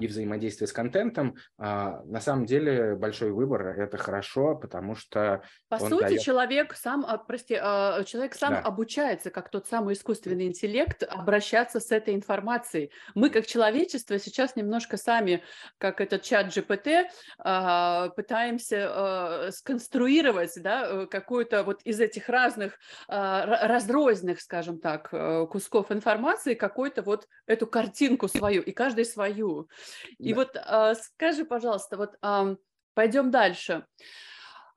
и 0.00 0.06
взаимодействие 0.06 0.68
с 0.68 0.72
контентом, 0.72 1.36
а, 1.58 2.02
на 2.04 2.20
самом 2.20 2.44
деле 2.44 2.94
большой 2.94 3.32
выбор– 3.32 3.68
это 3.78 3.96
хорошо, 3.96 4.54
потому 4.54 4.94
что… 4.94 5.42
По 5.68 5.78
сути, 5.78 6.02
дает... 6.02 6.20
человек 6.20 6.74
сам, 6.74 7.04
а, 7.06 7.18
прости, 7.18 7.54
человек 7.54 8.34
сам 8.34 8.54
да. 8.54 8.60
обучается, 8.60 9.30
как 9.30 9.50
тот 9.50 9.66
самый 9.66 9.94
искусственный 9.94 10.46
интеллект, 10.46 11.02
обращаться 11.02 11.80
с 11.80 11.90
этой 11.90 12.14
информацией. 12.14 12.90
Мы, 13.14 13.30
как 13.30 13.46
человечество, 13.46 14.18
сейчас 14.18 14.56
немножко 14.56 14.96
сами, 14.96 15.42
как 15.78 16.00
этот 16.00 16.22
чат 16.22 16.48
GPT, 16.48 17.04
пытаемся 18.14 19.50
сконструировать 19.52 20.52
да, 20.62 20.86
э, 20.86 21.06
какую-то 21.06 21.62
вот 21.64 21.82
из 21.82 22.00
этих 22.00 22.28
разных 22.28 22.78
разрозненных, 23.08 24.40
скажем 24.40 24.78
так, 24.78 25.08
э, 25.12 25.46
кусков 25.50 25.90
информации, 25.90 26.54
какую-то 26.54 27.02
вот 27.02 27.26
эту 27.46 27.66
картинку 27.66 28.28
свою, 28.28 28.62
и 28.62 28.72
каждый 28.72 29.04
свою. 29.04 29.61
И 30.18 30.32
да. 30.32 30.36
вот 30.36 30.56
а, 30.56 30.94
скажи, 30.94 31.44
пожалуйста, 31.44 31.96
вот 31.96 32.16
пойдем 32.94 33.30
дальше. 33.30 33.86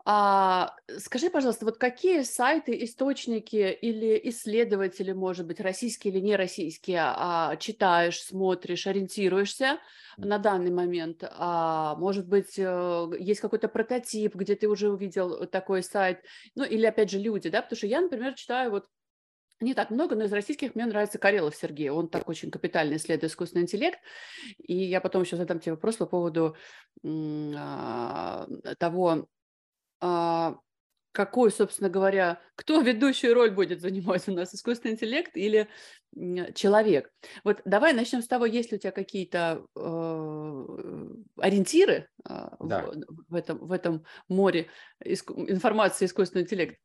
А, 0.07 0.75
скажи, 0.99 1.31
пожалуйста, 1.31 1.65
вот 1.65 1.79
какие 1.79 2.21
сайты, 2.21 2.83
источники 2.83 3.71
или 3.81 4.21
исследователи, 4.25 5.13
может 5.13 5.47
быть, 5.47 5.59
российские 5.59 6.13
или 6.13 6.19
не 6.21 6.35
российские, 6.35 7.01
а, 7.01 7.55
читаешь, 7.55 8.21
смотришь, 8.21 8.85
ориентируешься 8.85 9.79
на 10.17 10.37
данный 10.37 10.69
момент? 10.69 11.23
А, 11.23 11.95
может 11.95 12.27
быть, 12.27 12.53
э, 12.59 13.07
есть 13.17 13.41
какой-то 13.41 13.67
прототип, 13.67 14.35
где 14.35 14.53
ты 14.53 14.67
уже 14.67 14.89
увидел 14.91 15.47
такой 15.47 15.81
сайт? 15.81 16.23
Ну, 16.53 16.63
или, 16.63 16.85
опять 16.85 17.09
же, 17.09 17.17
люди, 17.17 17.49
да? 17.49 17.63
Потому 17.63 17.77
что 17.77 17.87
я, 17.87 18.01
например, 18.01 18.35
читаю 18.35 18.69
вот 18.69 18.85
не 19.61 19.73
так 19.73 19.89
много, 19.89 20.15
но 20.15 20.25
из 20.25 20.33
российских 20.33 20.75
мне 20.75 20.85
нравится 20.85 21.17
Карелов 21.17 21.55
Сергей. 21.55 21.89
Он 21.89 22.09
так 22.09 22.27
очень 22.27 22.51
капитально 22.51 22.95
исследует 22.95 23.31
искусственный 23.31 23.63
интеллект. 23.63 23.99
И 24.57 24.75
я 24.75 24.99
потом 24.99 25.23
еще 25.23 25.37
задам 25.37 25.59
тебе 25.59 25.73
вопрос 25.73 25.95
по 25.95 26.05
поводу 26.05 26.55
а, 27.03 28.47
того, 28.77 29.27
а, 30.01 30.57
какой, 31.15 31.49
собственно 31.49 31.89
говоря, 31.89 32.41
кто 32.55 32.81
ведущую 32.81 33.33
роль 33.33 33.51
будет 33.51 33.79
занимать 33.79 34.27
у 34.27 34.33
нас, 34.33 34.53
искусственный 34.53 34.95
интеллект 34.95 35.31
или 35.35 35.69
человек. 36.53 37.09
Вот 37.43 37.61
давай 37.65 37.93
начнем 37.93 38.21
с 38.21 38.27
того, 38.27 38.45
есть 38.45 38.71
ли 38.71 38.77
у 38.77 38.79
тебя 38.79 38.91
какие-то 38.91 39.65
э, 39.75 40.65
ориентиры 41.37 42.09
э, 42.29 42.47
да. 42.59 42.91
в, 43.07 43.31
в, 43.31 43.35
этом, 43.35 43.57
в 43.59 43.71
этом 43.71 44.05
море 44.27 44.67
иск, 45.03 45.31
информации 45.31 46.05
искусственного 46.05 46.45
интеллекта. 46.45 46.77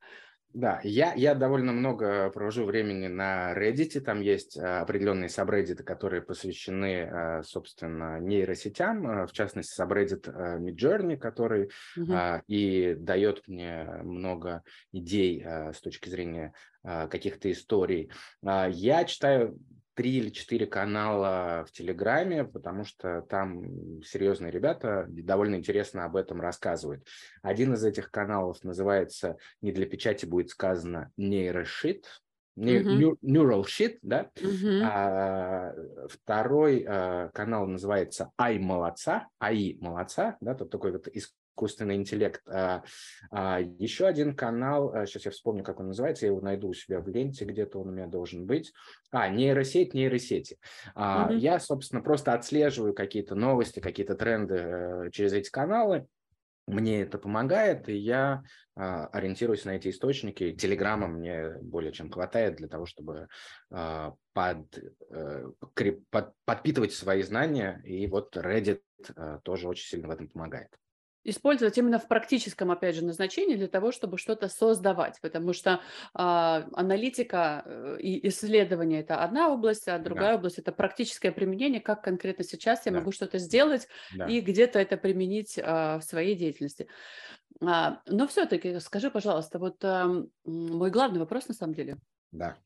Да, 0.52 0.80
я, 0.82 1.14
я 1.14 1.36
довольно 1.36 1.72
много 1.72 2.28
провожу 2.30 2.64
времени 2.64 3.06
на 3.06 3.54
Reddit, 3.54 4.00
там 4.00 4.20
есть 4.20 4.58
а, 4.58 4.80
определенные 4.80 5.28
сабреддиты, 5.28 5.84
которые 5.84 6.22
посвящены, 6.22 7.02
а, 7.04 7.42
собственно, 7.44 8.18
нейросетям, 8.18 9.06
а, 9.06 9.26
в 9.26 9.32
частности, 9.32 9.72
сабреддит 9.72 10.26
Midjourney, 10.26 11.16
который 11.16 11.70
uh-huh. 11.96 12.42
и 12.48 12.96
дает 12.98 13.46
мне 13.46 13.84
много 14.02 14.64
идей 14.90 15.44
с 15.44 15.80
точки 15.80 16.08
зрения 16.08 16.52
каких-то 16.82 17.50
историй. 17.50 18.10
Я 18.42 19.04
читаю 19.04 19.58
три 20.00 20.16
или 20.16 20.30
четыре 20.30 20.66
канала 20.66 21.66
в 21.68 21.72
Телеграме, 21.72 22.44
потому 22.44 22.84
что 22.84 23.20
там 23.28 24.00
серьезные 24.02 24.50
ребята 24.50 25.04
довольно 25.10 25.56
интересно 25.56 26.06
об 26.06 26.16
этом 26.16 26.40
рассказывают. 26.40 27.06
Один 27.42 27.74
из 27.74 27.84
этих 27.84 28.10
каналов 28.10 28.64
называется, 28.64 29.36
не 29.60 29.72
для 29.72 29.84
печати 29.84 30.24
будет 30.24 30.48
сказано, 30.48 31.10
нейрошит, 31.18 32.06
Uh-huh. 32.58 33.16
Neural 33.22 33.62
Shit, 33.62 33.98
да. 34.02 34.28
Uh-huh. 34.36 34.82
А, 34.82 35.72
второй 36.08 36.84
а, 36.86 37.30
канал 37.32 37.66
называется 37.66 38.32
Ай 38.38 38.58
молодца, 38.58 39.28
АИ 39.38 39.78
молодца, 39.80 40.36
да, 40.40 40.54
тут 40.54 40.68
такой 40.68 40.92
вот 40.92 41.08
искусственный 41.60 41.96
интеллект. 41.96 42.40
А, 42.48 42.82
а, 43.30 43.60
еще 43.60 44.06
один 44.06 44.34
канал, 44.34 44.92
сейчас 45.06 45.26
а, 45.26 45.28
я 45.28 45.30
вспомню, 45.32 45.62
как 45.62 45.80
он 45.80 45.88
называется, 45.88 46.24
я 46.24 46.32
его 46.32 46.40
найду 46.40 46.68
у 46.68 46.74
себя 46.74 47.00
в 47.00 47.08
ленте, 47.08 47.44
где-то 47.44 47.78
он 47.78 47.88
у 47.88 47.92
меня 47.92 48.06
должен 48.06 48.46
быть. 48.46 48.72
А, 49.10 49.28
нейросеть, 49.28 49.92
нейросети. 49.92 50.56
Mm-hmm. 50.96 51.36
Я, 51.36 51.60
собственно, 51.60 52.02
просто 52.02 52.32
отслеживаю 52.32 52.94
какие-то 52.94 53.34
новости, 53.34 53.80
какие-то 53.80 54.14
тренды 54.14 54.54
э, 54.54 55.10
через 55.12 55.32
эти 55.32 55.50
каналы. 55.50 56.06
Мне 56.66 57.02
это 57.02 57.18
помогает, 57.18 57.88
и 57.88 57.96
я 57.96 58.42
ориентируюсь 58.76 59.64
на 59.64 59.70
эти 59.70 59.88
источники. 59.88 60.52
Телеграмма 60.52 61.08
мне 61.08 61.56
более 61.62 61.92
чем 61.92 62.10
хватает 62.10 62.56
для 62.56 62.68
того, 62.68 62.86
чтобы 62.86 63.26
под, 63.68 64.14
а, 64.32 65.50
под, 66.10 66.34
подпитывать 66.44 66.92
свои 66.92 67.22
знания. 67.22 67.82
И 67.84 68.06
вот 68.06 68.36
Reddit 68.36 68.82
а, 69.16 69.40
тоже 69.40 69.66
очень 69.66 69.88
сильно 69.88 70.06
в 70.06 70.12
этом 70.12 70.28
помогает 70.28 70.68
использовать 71.24 71.76
именно 71.78 71.98
в 71.98 72.08
практическом, 72.08 72.70
опять 72.70 72.96
же, 72.96 73.04
назначении 73.04 73.56
для 73.56 73.68
того, 73.68 73.92
чтобы 73.92 74.18
что-то 74.18 74.48
создавать, 74.48 75.20
потому 75.20 75.52
что 75.52 75.70
э, 75.70 75.78
аналитика 76.14 77.62
э, 77.64 77.98
и 78.00 78.28
исследование– 78.28 79.00
это 79.02 79.22
одна 79.22 79.52
область, 79.52 79.88
а 79.88 79.98
другая 79.98 80.32
да. 80.32 80.34
область– 80.36 80.58
это 80.60 80.72
практическое 80.72 81.32
применение, 81.32 81.80
как 81.80 82.02
конкретно 82.02 82.44
сейчас 82.44 82.86
я 82.86 82.92
да. 82.92 82.98
могу 82.98 83.12
что-то 83.12 83.38
сделать 83.38 83.88
да. 84.14 84.26
и 84.26 84.40
где-то 84.40 84.78
это 84.78 84.96
применить 84.96 85.58
э, 85.58 85.62
в 85.98 86.02
своей 86.02 86.34
деятельности. 86.34 86.88
А, 87.62 88.00
но 88.06 88.26
все-таки 88.26 88.78
скажи, 88.80 89.10
пожалуйста, 89.10 89.58
вот 89.58 89.84
э, 89.84 90.24
мой 90.44 90.90
главный 90.90 91.20
вопрос 91.20 91.48
на 91.48 91.54
самом 91.54 91.74
деле. 91.74 91.98
Да. 92.32 92.56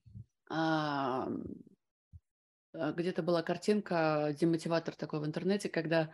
А, 0.51 1.29
где-то 2.73 3.23
была 3.23 3.43
картинка, 3.43 4.35
демотиватор 4.39 4.95
такой 4.95 5.21
в 5.21 5.27
интернете, 5.27 5.69
когда 5.69 6.11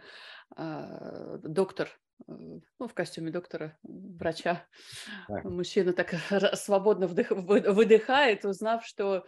э, 0.56 1.38
доктор, 1.42 1.88
э, 1.88 2.09
ну, 2.26 2.88
в 2.88 2.94
костюме 2.94 3.30
доктора, 3.30 3.76
врача, 3.82 4.66
так. 5.28 5.44
мужчина 5.44 5.92
так 5.92 6.14
свободно 6.54 7.06
вдых, 7.06 7.30
выдыхает, 7.30 8.44
узнав, 8.44 8.84
что 8.84 9.24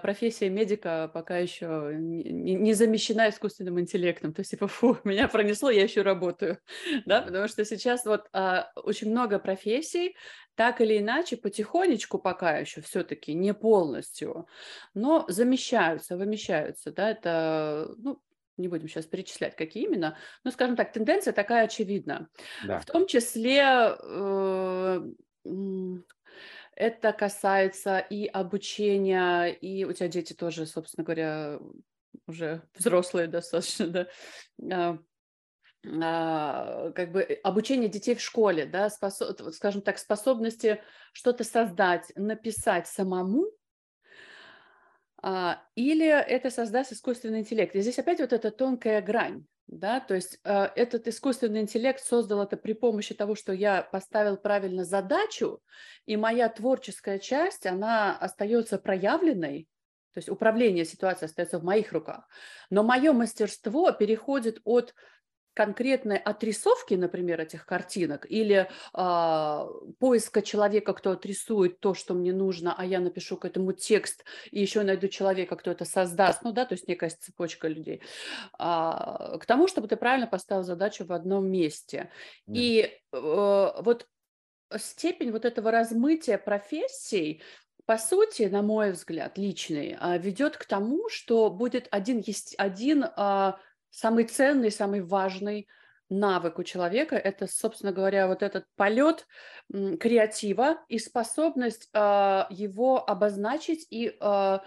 профессия 0.00 0.48
медика 0.48 1.10
пока 1.12 1.38
еще 1.38 1.92
не, 1.98 2.54
не 2.54 2.72
замещена 2.72 3.28
искусственным 3.28 3.80
интеллектом. 3.80 4.32
То 4.32 4.40
есть, 4.40 4.52
типа, 4.52 4.68
фу, 4.68 4.98
меня 5.04 5.28
пронесло, 5.28 5.70
я 5.70 5.82
еще 5.82 6.02
работаю. 6.02 6.58
да, 7.06 7.22
потому 7.22 7.48
что 7.48 7.64
сейчас 7.64 8.04
вот 8.04 8.26
а, 8.32 8.70
очень 8.76 9.10
много 9.10 9.38
профессий, 9.38 10.16
так 10.54 10.80
или 10.80 10.98
иначе, 10.98 11.36
потихонечку 11.36 12.18
пока 12.18 12.58
еще 12.58 12.80
все-таки, 12.80 13.34
не 13.34 13.52
полностью, 13.52 14.46
но 14.94 15.24
замещаются, 15.28 16.16
вымещаются, 16.16 16.92
да, 16.92 17.10
это, 17.10 17.94
ну, 17.98 18.20
не 18.56 18.68
будем 18.68 18.88
сейчас 18.88 19.06
перечислять, 19.06 19.56
какие 19.56 19.84
именно, 19.84 20.16
но, 20.44 20.50
скажем 20.50 20.76
так, 20.76 20.92
тенденция 20.92 21.32
такая 21.32 21.64
очевидна. 21.64 22.28
Да. 22.66 22.80
В 22.80 22.86
том 22.86 23.06
числе 23.06 23.96
э, 23.98 25.00
это 26.74 27.12
касается 27.12 27.98
и 27.98 28.26
обучения, 28.26 29.46
и 29.46 29.84
у 29.84 29.92
тебя 29.92 30.08
дети 30.08 30.32
тоже, 30.32 30.66
собственно 30.66 31.04
говоря, 31.04 31.58
уже 32.26 32.62
взрослые 32.74 33.28
достаточно, 33.28 33.88
да, 33.88 34.08
а, 34.72 34.98
а, 36.02 36.90
как 36.92 37.12
бы 37.12 37.22
обучение 37.44 37.88
детей 37.88 38.14
в 38.14 38.20
школе, 38.20 38.66
да, 38.66 38.90
способ, 38.90 39.40
скажем 39.54 39.82
так, 39.82 39.98
способности 39.98 40.82
что-то 41.12 41.44
создать, 41.44 42.12
написать 42.16 42.88
самому, 42.88 43.46
или 45.22 46.06
это 46.06 46.50
создаст 46.50 46.92
искусственный 46.92 47.40
интеллект. 47.40 47.74
И 47.74 47.80
здесь 47.80 47.98
опять 47.98 48.20
вот 48.20 48.32
эта 48.32 48.50
тонкая 48.50 49.00
грань 49.02 49.46
да, 49.66 50.00
то 50.00 50.14
есть 50.14 50.38
э, 50.44 50.68
этот 50.76 51.08
искусственный 51.08 51.60
интеллект 51.60 52.00
создал 52.00 52.42
это 52.42 52.56
при 52.56 52.72
помощи 52.72 53.14
того, 53.14 53.34
что 53.34 53.52
я 53.52 53.82
поставил 53.82 54.36
правильно 54.36 54.84
задачу, 54.84 55.60
и 56.06 56.16
моя 56.16 56.48
творческая 56.48 57.18
часть, 57.18 57.66
она 57.66 58.16
остается 58.16 58.78
проявленной, 58.78 59.68
то 60.14 60.18
есть 60.18 60.28
управление 60.28 60.84
ситуацией 60.84 61.26
остается 61.26 61.58
в 61.58 61.64
моих 61.64 61.92
руках, 61.92 62.28
но 62.70 62.84
мое 62.84 63.12
мастерство 63.12 63.90
переходит 63.92 64.60
от 64.64 64.94
конкретной 65.56 66.18
отрисовки, 66.18 66.92
например, 66.92 67.40
этих 67.40 67.64
картинок, 67.64 68.26
или 68.28 68.68
э, 68.92 69.68
поиска 69.98 70.42
человека, 70.42 70.92
кто 70.92 71.12
отрисует 71.12 71.80
то, 71.80 71.94
что 71.94 72.12
мне 72.12 72.34
нужно, 72.34 72.74
а 72.76 72.84
я 72.84 73.00
напишу 73.00 73.38
к 73.38 73.46
этому 73.46 73.72
текст, 73.72 74.26
и 74.50 74.60
еще 74.60 74.82
найду 74.82 75.08
человека, 75.08 75.56
кто 75.56 75.70
это 75.70 75.86
создаст, 75.86 76.42
ну 76.42 76.52
да, 76.52 76.66
то 76.66 76.74
есть 76.74 76.86
некая 76.88 77.08
цепочка 77.08 77.68
людей, 77.68 78.02
э, 78.58 78.58
к 78.58 79.44
тому, 79.46 79.66
чтобы 79.66 79.88
ты 79.88 79.96
правильно 79.96 80.26
поставил 80.26 80.62
задачу 80.62 81.06
в 81.06 81.12
одном 81.12 81.50
месте. 81.50 82.10
Mm. 82.46 82.52
И 82.54 82.80
э, 82.82 83.72
вот 83.80 84.06
степень 84.76 85.32
вот 85.32 85.46
этого 85.46 85.70
размытия 85.70 86.36
профессий, 86.36 87.40
по 87.86 87.96
сути, 87.96 88.42
на 88.42 88.60
мой 88.60 88.90
взгляд, 88.90 89.38
личный, 89.38 89.96
ведет 90.18 90.58
к 90.58 90.66
тому, 90.66 91.08
что 91.08 91.48
будет 91.48 91.88
один, 91.90 92.18
есть 92.18 92.54
один 92.58 93.04
самый 93.90 94.24
ценный, 94.24 94.70
самый 94.70 95.02
важный 95.02 95.68
навык 96.08 96.58
у 96.58 96.62
человека– 96.62 97.16
это, 97.24 97.46
собственно 97.46 97.92
говоря, 97.92 98.28
вот 98.28 98.42
этот 98.42 98.66
полет 98.76 99.26
креатива 99.70 100.78
и 100.88 100.98
способность 100.98 101.88
э, 101.92 102.44
его 102.50 103.08
обозначить 103.08 103.86
и 103.90 104.16
э, 104.20 104.58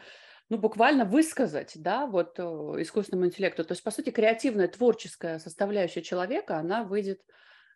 ну, 0.50 0.58
буквально 0.58 1.06
высказать, 1.06 1.74
да, 1.76 2.08
вот 2.08 2.40
э, 2.40 2.44
искусственному 2.80 3.28
интеллекту. 3.28 3.64
То 3.64 3.74
есть, 3.74 3.84
по 3.84 3.92
сути, 3.92 4.10
креативная, 4.10 4.68
творческая 4.68 5.40
составляющая 5.40 6.02
человека, 6.02 6.58
она 6.58 6.84
выйдет 6.84 7.22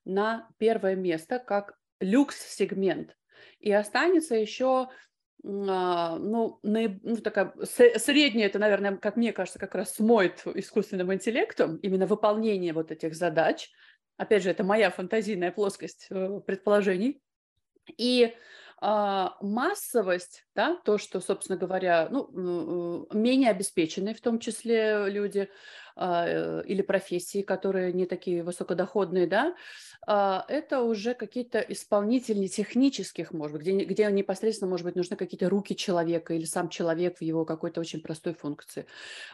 на 0.05 0.49
первое 0.57 0.95
место 0.95 1.39
как 1.39 1.77
люкс-сегмент. 1.99 3.15
И 3.59 3.71
останется 3.71 4.35
еще 4.35 4.89
ну, 5.43 6.59
наиб... 6.63 6.99
ну, 7.03 7.17
такая 7.17 7.53
средняя, 7.63 8.47
это, 8.47 8.59
наверное, 8.59 8.97
как 8.97 9.17
мне 9.17 9.33
кажется, 9.33 9.59
как 9.59 9.75
раз 9.75 9.95
смоет 9.95 10.41
искусственным 10.45 11.13
интеллектом 11.13 11.77
именно 11.77 12.07
выполнение 12.07 12.73
вот 12.73 12.91
этих 12.91 13.13
задач. 13.13 13.69
Опять 14.17 14.43
же, 14.43 14.49
это 14.49 14.63
моя 14.63 14.89
фантазийная 14.89 15.51
плоскость 15.51 16.07
э, 16.09 16.39
предположений. 16.45 17.21
И 17.97 18.33
а, 18.85 19.37
массовость, 19.39 20.45
да, 20.55 20.75
то, 20.83 20.97
что, 20.97 21.21
собственно 21.21 21.57
говоря, 21.57 22.09
ну, 22.11 23.07
менее 23.13 23.49
обеспеченные 23.49 24.13
в 24.13 24.19
том 24.19 24.39
числе 24.39 25.09
люди 25.09 25.39
а, 25.39 25.47
э, 25.47 25.49
или 25.95 26.81
профессии, 26.81 27.41
которые 27.41 27.93
не 27.93 28.05
такие 28.05 28.43
высокодоходные, 28.43 29.27
да, 29.27 29.55
а, 30.05 30.45
это 30.49 30.81
уже 30.81 31.13
какие-то 31.13 31.59
исполнители 31.59 32.47
технических, 32.47 33.31
может 33.31 33.57
быть, 33.57 33.61
где, 33.61 33.85
где 33.85 34.11
непосредственно, 34.11 34.69
может 34.69 34.85
быть, 34.85 34.95
нужны 34.95 35.15
какие-то 35.15 35.49
руки 35.49 35.75
человека 35.75 36.33
или 36.33 36.45
сам 36.45 36.69
человек 36.69 37.17
в 37.17 37.21
его 37.21 37.45
какой-то 37.45 37.79
очень 37.79 38.01
простой 38.01 38.33
функции. 38.33 38.85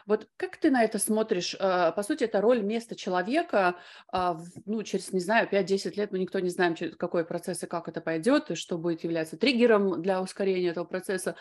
Вот 0.06 0.28
как 0.36 0.56
ты 0.56 0.70
на 0.70 0.84
это 0.84 0.98
смотришь? 0.98 1.56
А, 1.58 1.92
по 1.92 2.02
сути, 2.02 2.24
это 2.24 2.40
роль 2.40 2.62
места 2.62 2.94
человека, 2.94 3.76
а, 4.08 4.38
ну, 4.66 4.82
через, 4.82 5.12
не 5.12 5.20
знаю, 5.20 5.48
5-10 5.50 5.96
лет 5.96 6.12
мы 6.12 6.18
никто 6.18 6.38
не 6.38 6.50
знаем, 6.50 6.74
через 6.74 6.96
какой 6.96 7.24
процесс 7.24 7.62
и 7.62 7.66
как 7.66 7.88
это 7.88 8.00
пойдет, 8.00 8.50
и 8.50 8.54
что 8.54 8.78
будет 8.78 9.02
являться 9.02 9.36
триггером 9.36 10.02
для 10.02 10.22
ускорения 10.22 10.68
этого 10.68 10.84
процесса. 10.84 11.36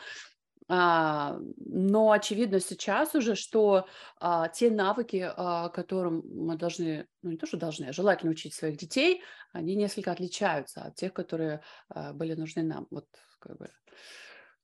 А, 0.72 1.40
но 1.58 2.12
очевидно 2.12 2.60
сейчас 2.60 3.16
уже, 3.16 3.36
что 3.36 3.88
а, 4.20 4.48
те 4.50 4.70
навыки, 4.70 5.28
а, 5.36 5.70
которым 5.70 6.22
мы 6.26 6.56
должны, 6.58 7.08
ну 7.24 7.32
не 7.32 7.38
то, 7.38 7.48
что 7.48 7.58
должны, 7.58 7.86
а 7.86 7.94
желательно 7.94 8.32
учить 8.32 8.54
своих 8.54 8.78
детей, 8.78 9.24
они 9.52 9.76
несколько 9.76 10.12
отличаются 10.12 10.84
от 10.84 10.96
тех, 10.96 11.12
которые 11.12 11.62
были 12.14 12.36
нужны 12.36 12.62
нам. 12.62 12.86
Вот 12.92 13.08
как 13.40 13.58
бы. 13.58 13.70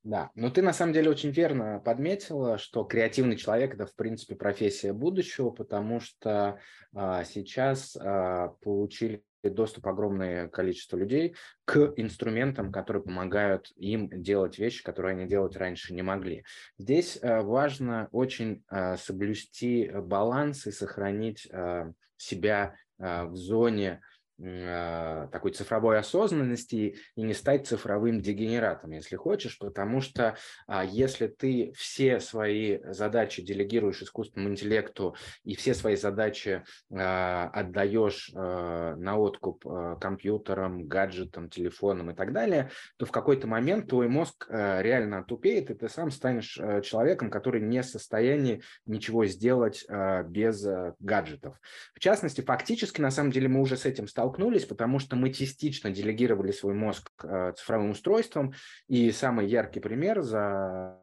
Да, 0.06 0.30
но 0.36 0.50
ты 0.50 0.62
на 0.62 0.72
самом 0.72 0.92
деле 0.92 1.10
очень 1.10 1.30
верно 1.30 1.80
подметила, 1.84 2.58
что 2.58 2.84
креативный 2.84 3.34
человек 3.36 3.74
это 3.74 3.86
в 3.86 3.96
принципе 3.96 4.36
профессия 4.36 4.92
будущего, 4.92 5.50
потому 5.50 5.98
что 5.98 6.60
а, 6.94 7.24
сейчас 7.24 7.96
а, 7.96 8.50
получили 8.60 9.24
доступ 9.54 9.86
огромное 9.86 10.48
количество 10.48 10.96
людей 10.96 11.34
к 11.64 11.92
инструментам, 11.96 12.72
которые 12.72 13.02
помогают 13.02 13.70
им 13.76 14.08
делать 14.10 14.58
вещи, 14.58 14.82
которые 14.82 15.12
они 15.12 15.26
делать 15.26 15.56
раньше 15.56 15.94
не 15.94 16.02
могли. 16.02 16.44
Здесь 16.78 17.18
э, 17.20 17.40
важно 17.42 18.08
очень 18.12 18.64
э, 18.70 18.96
соблюсти 18.96 19.90
баланс 19.94 20.66
и 20.66 20.72
сохранить 20.72 21.48
э, 21.50 21.92
себя 22.16 22.74
в 22.98 23.34
зоне 23.34 24.00
такой 24.38 25.52
цифровой 25.52 25.98
осознанности 25.98 26.96
и 27.14 27.22
не 27.22 27.32
стать 27.32 27.66
цифровым 27.66 28.20
дегенератом, 28.20 28.90
если 28.90 29.16
хочешь, 29.16 29.58
потому 29.58 30.02
что 30.02 30.36
а, 30.66 30.84
если 30.84 31.26
ты 31.26 31.72
все 31.74 32.20
свои 32.20 32.78
задачи 32.84 33.42
делегируешь 33.42 34.02
искусственному 34.02 34.52
интеллекту 34.52 35.16
и 35.44 35.56
все 35.56 35.72
свои 35.72 35.96
задачи 35.96 36.64
а, 36.92 37.48
отдаешь 37.52 38.30
на 38.34 39.16
откуп 39.16 39.64
компьютерам, 40.00 40.86
гаджетам, 40.86 41.48
телефонам 41.48 42.10
и 42.10 42.14
так 42.14 42.32
далее, 42.32 42.70
то 42.98 43.06
в 43.06 43.10
какой-то 43.10 43.46
момент 43.46 43.88
твой 43.88 44.08
мозг 44.08 44.46
реально 44.50 45.24
тупеет, 45.24 45.70
и 45.70 45.74
ты 45.74 45.88
сам 45.88 46.10
станешь 46.10 46.58
человеком, 46.84 47.30
который 47.30 47.60
не 47.60 47.80
в 47.80 47.86
состоянии 47.86 48.62
ничего 48.84 49.24
сделать 49.26 49.86
без 50.26 50.66
гаджетов. 51.00 51.58
В 51.94 52.00
частности, 52.00 52.40
фактически, 52.42 53.00
на 53.00 53.10
самом 53.10 53.30
деле, 53.30 53.48
мы 53.48 53.60
уже 53.60 53.76
с 53.76 53.86
этим 53.86 54.06
сталкиваемся 54.06 54.25
столкнулись, 54.26 54.64
потому 54.64 54.98
что 54.98 55.14
мы 55.14 55.32
частично 55.32 55.90
делегировали 55.90 56.50
свой 56.50 56.74
мозг 56.74 57.10
э, 57.22 57.52
цифровым 57.56 57.90
устройствам. 57.90 58.52
И 58.88 59.12
самый 59.12 59.46
яркий 59.46 59.80
пример, 59.80 60.22
за, 60.22 61.00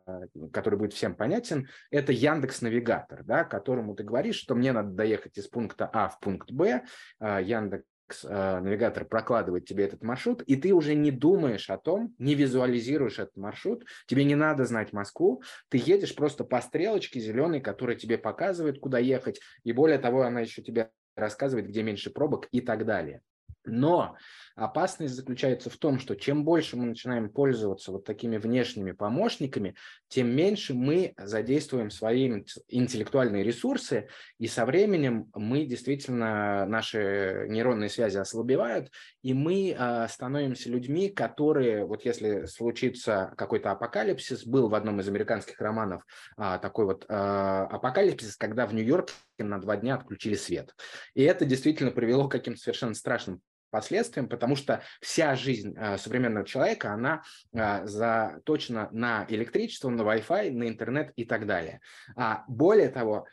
который 0.52 0.78
будет 0.78 0.94
всем 0.94 1.16
понятен, 1.16 1.68
это 1.90 2.12
Яндекс 2.12 2.62
Навигатор, 2.62 3.24
да, 3.24 3.46
которому 3.46 3.96
ты 3.96 4.04
говоришь, 4.04 4.36
что 4.36 4.56
мне 4.56 4.74
надо 4.74 4.90
доехать 4.90 5.38
из 5.38 5.48
пункта 5.48 5.90
А 5.94 6.10
в 6.10 6.20
пункт 6.20 6.52
Б. 6.52 6.84
Э, 7.22 7.40
Яндекс 7.42 7.86
э, 8.26 8.60
навигатор 8.60 9.06
прокладывает 9.06 9.66
тебе 9.66 9.86
этот 9.86 10.04
маршрут, 10.04 10.42
и 10.42 10.58
ты 10.58 10.74
уже 10.74 10.94
не 10.94 11.12
думаешь 11.12 11.70
о 11.70 11.78
том, 11.78 12.14
не 12.18 12.36
визуализируешь 12.36 13.20
этот 13.20 13.38
маршрут, 13.38 13.86
тебе 14.06 14.26
не 14.26 14.36
надо 14.36 14.66
знать 14.66 14.92
Москву, 14.92 15.42
ты 15.70 15.78
едешь 15.78 16.14
просто 16.14 16.44
по 16.44 16.60
стрелочке 16.60 17.22
зеленой, 17.22 17.62
которая 17.62 17.96
тебе 17.96 18.18
показывает, 18.18 18.80
куда 18.80 19.00
ехать, 19.00 19.40
и 19.64 19.72
более 19.72 19.98
того, 19.98 20.24
она 20.24 20.42
еще 20.42 20.62
тебе 20.62 20.90
рассказывает, 21.16 21.68
где 21.68 21.84
меньше 21.84 22.10
пробок 22.10 22.48
и 22.52 22.62
так 22.62 22.86
далее. 22.86 23.22
Но 23.66 24.18
опасность 24.56 25.16
заключается 25.16 25.70
в 25.70 25.78
том, 25.78 26.00
что 26.00 26.16
чем 26.16 26.44
больше 26.44 26.76
мы 26.76 26.86
начинаем 26.86 27.30
пользоваться 27.30 27.92
вот 27.92 28.04
такими 28.06 28.38
внешними 28.38 28.92
помощниками, 28.92 29.76
тем 30.10 30.36
меньше 30.36 30.74
мы 30.74 31.14
задействуем 31.18 31.90
свои 31.90 32.44
интеллектуальные 32.68 33.44
ресурсы, 33.44 34.10
и 34.38 34.48
со 34.48 34.66
временем 34.66 35.30
мы 35.34 35.66
действительно, 35.66 36.66
наши 36.66 37.46
нейронные 37.50 37.90
связи 37.90 38.18
ослабевают, 38.18 38.92
и 39.22 39.34
мы 39.34 39.76
э, 39.78 40.08
становимся 40.10 40.70
людьми, 40.70 41.10
которые, 41.10 41.86
вот 41.86 42.06
если 42.06 42.46
случится 42.46 43.34
какой-то 43.38 43.72
апокалипсис, 43.72 44.46
был 44.46 44.68
в 44.68 44.76
одном 44.76 45.00
из 45.00 45.08
американских 45.08 45.60
романов 45.60 46.04
э, 46.38 46.60
такой 46.62 46.86
вот 46.86 47.06
э, 47.08 47.14
апокалипсис, 47.14 48.36
когда 48.36 48.68
в 48.68 48.74
Нью-Йорке 48.74 49.14
на 49.50 49.60
два 49.60 49.78
дня 49.78 49.96
отключили 49.96 50.36
свет. 50.36 50.76
И 51.14 51.24
это 51.24 51.46
действительно 51.46 51.92
привело 51.92 52.28
к 52.28 52.32
каким-то 52.32 52.60
совершенно 52.60 52.94
страшным 52.94 53.42
последствиям, 53.74 54.30
потому 54.30 54.56
что 54.56 54.84
вся 55.02 55.36
жизнь 55.36 55.74
э, 55.76 55.98
современного 55.98 56.46
человека, 56.46 56.94
она 56.94 57.24
э, 57.52 57.86
заточена 57.88 58.88
на 58.92 59.26
электричество, 59.30 59.90
на 59.90 60.04
Wi-Fi, 60.04 60.52
на 60.52 60.68
интернет 60.68 61.12
и 61.16 61.26
так 61.26 61.48
далее. 61.48 61.82
А 62.16 62.44
более 62.48 62.90
того, 62.90 63.26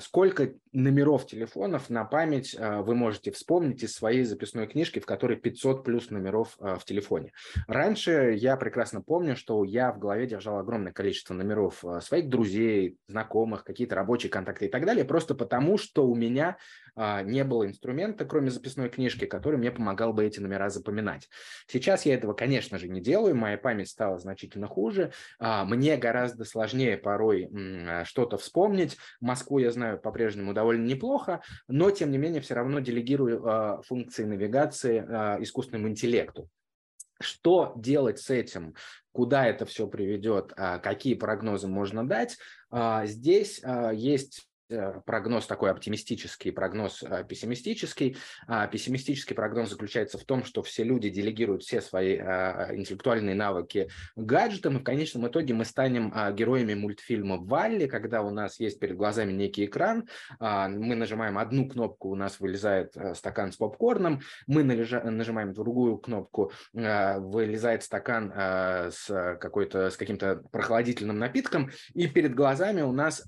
сколько 0.00 0.52
номеров 0.72 1.26
телефонов 1.26 1.88
на 1.90 2.04
память 2.04 2.54
вы 2.58 2.94
можете 2.94 3.30
вспомнить 3.30 3.82
из 3.82 3.94
своей 3.94 4.24
записной 4.24 4.66
книжки, 4.66 4.98
в 4.98 5.06
которой 5.06 5.36
500 5.36 5.84
плюс 5.84 6.10
номеров 6.10 6.56
в 6.58 6.82
телефоне. 6.84 7.32
Раньше 7.66 8.34
я 8.36 8.56
прекрасно 8.56 9.00
помню, 9.00 9.36
что 9.36 9.64
я 9.64 9.92
в 9.92 9.98
голове 9.98 10.26
держал 10.26 10.58
огромное 10.58 10.92
количество 10.92 11.34
номеров 11.34 11.82
своих 12.02 12.28
друзей, 12.28 12.98
знакомых, 13.08 13.64
какие-то 13.64 13.94
рабочие 13.94 14.30
контакты 14.30 14.66
и 14.66 14.68
так 14.68 14.84
далее, 14.84 15.04
просто 15.04 15.34
потому, 15.34 15.78
что 15.78 16.06
у 16.06 16.14
меня 16.14 16.56
не 16.96 17.44
было 17.44 17.66
инструмента, 17.66 18.24
кроме 18.24 18.50
записной 18.50 18.88
книжки, 18.88 19.26
который 19.26 19.58
мне 19.58 19.70
помогал 19.70 20.14
бы 20.14 20.24
эти 20.24 20.40
номера 20.40 20.70
запоминать. 20.70 21.28
Сейчас 21.66 22.06
я 22.06 22.14
этого, 22.14 22.32
конечно 22.32 22.78
же, 22.78 22.88
не 22.88 23.02
делаю, 23.02 23.36
моя 23.36 23.58
память 23.58 23.90
стала 23.90 24.18
значительно 24.18 24.66
хуже, 24.66 25.12
а, 25.38 25.66
мне 25.66 25.98
гораздо 25.98 26.46
сложнее 26.46 26.96
порой 26.96 27.50
что-то 28.04 28.38
вспомнить. 28.38 28.96
Москву 29.46 29.58
я 29.60 29.70
знаю 29.70 30.00
по-прежнему 30.00 30.54
довольно 30.54 30.84
неплохо, 30.84 31.40
но, 31.68 31.92
тем 31.92 32.10
не 32.10 32.18
менее, 32.18 32.40
все 32.40 32.54
равно 32.54 32.80
делегирую 32.80 33.46
а, 33.46 33.80
функции 33.82 34.24
навигации 34.24 35.06
а, 35.08 35.40
искусственному 35.40 35.88
интеллекту. 35.88 36.48
Что 37.20 37.72
делать 37.76 38.18
с 38.18 38.28
этим? 38.28 38.74
Куда 39.12 39.46
это 39.46 39.64
все 39.64 39.86
приведет? 39.86 40.52
Какие 40.52 41.14
прогнозы 41.14 41.68
можно 41.68 42.06
дать? 42.06 42.36
Здесь 43.04 43.62
есть 43.94 44.48
прогноз 44.68 45.46
такой 45.46 45.70
оптимистический, 45.70 46.52
прогноз 46.52 47.02
э, 47.02 47.24
пессимистический. 47.28 48.16
А 48.46 48.66
пессимистический 48.66 49.34
прогноз 49.34 49.70
заключается 49.70 50.18
в 50.18 50.24
том, 50.24 50.44
что 50.44 50.62
все 50.62 50.82
люди 50.84 51.08
делегируют 51.08 51.62
все 51.62 51.80
свои 51.80 52.16
э, 52.16 52.76
интеллектуальные 52.76 53.34
навыки 53.34 53.88
гаджетам, 54.16 54.76
и 54.76 54.80
в 54.80 54.84
конечном 54.84 55.28
итоге 55.28 55.54
мы 55.54 55.64
станем 55.64 56.12
героями 56.34 56.74
мультфильма 56.74 57.38
«Валли», 57.38 57.86
когда 57.86 58.22
у 58.22 58.30
нас 58.30 58.58
есть 58.58 58.80
перед 58.80 58.96
глазами 58.96 59.32
некий 59.32 59.66
экран, 59.66 60.08
а, 60.38 60.68
мы 60.68 60.94
нажимаем 60.94 61.38
одну 61.38 61.68
кнопку, 61.68 62.10
у 62.10 62.14
нас 62.14 62.40
вылезает 62.40 62.94
стакан 63.14 63.52
с 63.52 63.56
попкорном, 63.56 64.20
мы 64.46 64.62
нажимаем 64.62 65.52
другую 65.52 65.98
кнопку, 65.98 66.52
вылезает 66.72 67.82
стакан 67.82 68.32
с, 68.32 69.06
какой-то, 69.40 69.90
с 69.90 69.96
каким-то 69.96 70.42
прохладительным 70.50 71.18
напитком, 71.18 71.70
и 71.94 72.06
перед 72.06 72.34
глазами 72.34 72.82
у 72.82 72.92
нас 72.92 73.24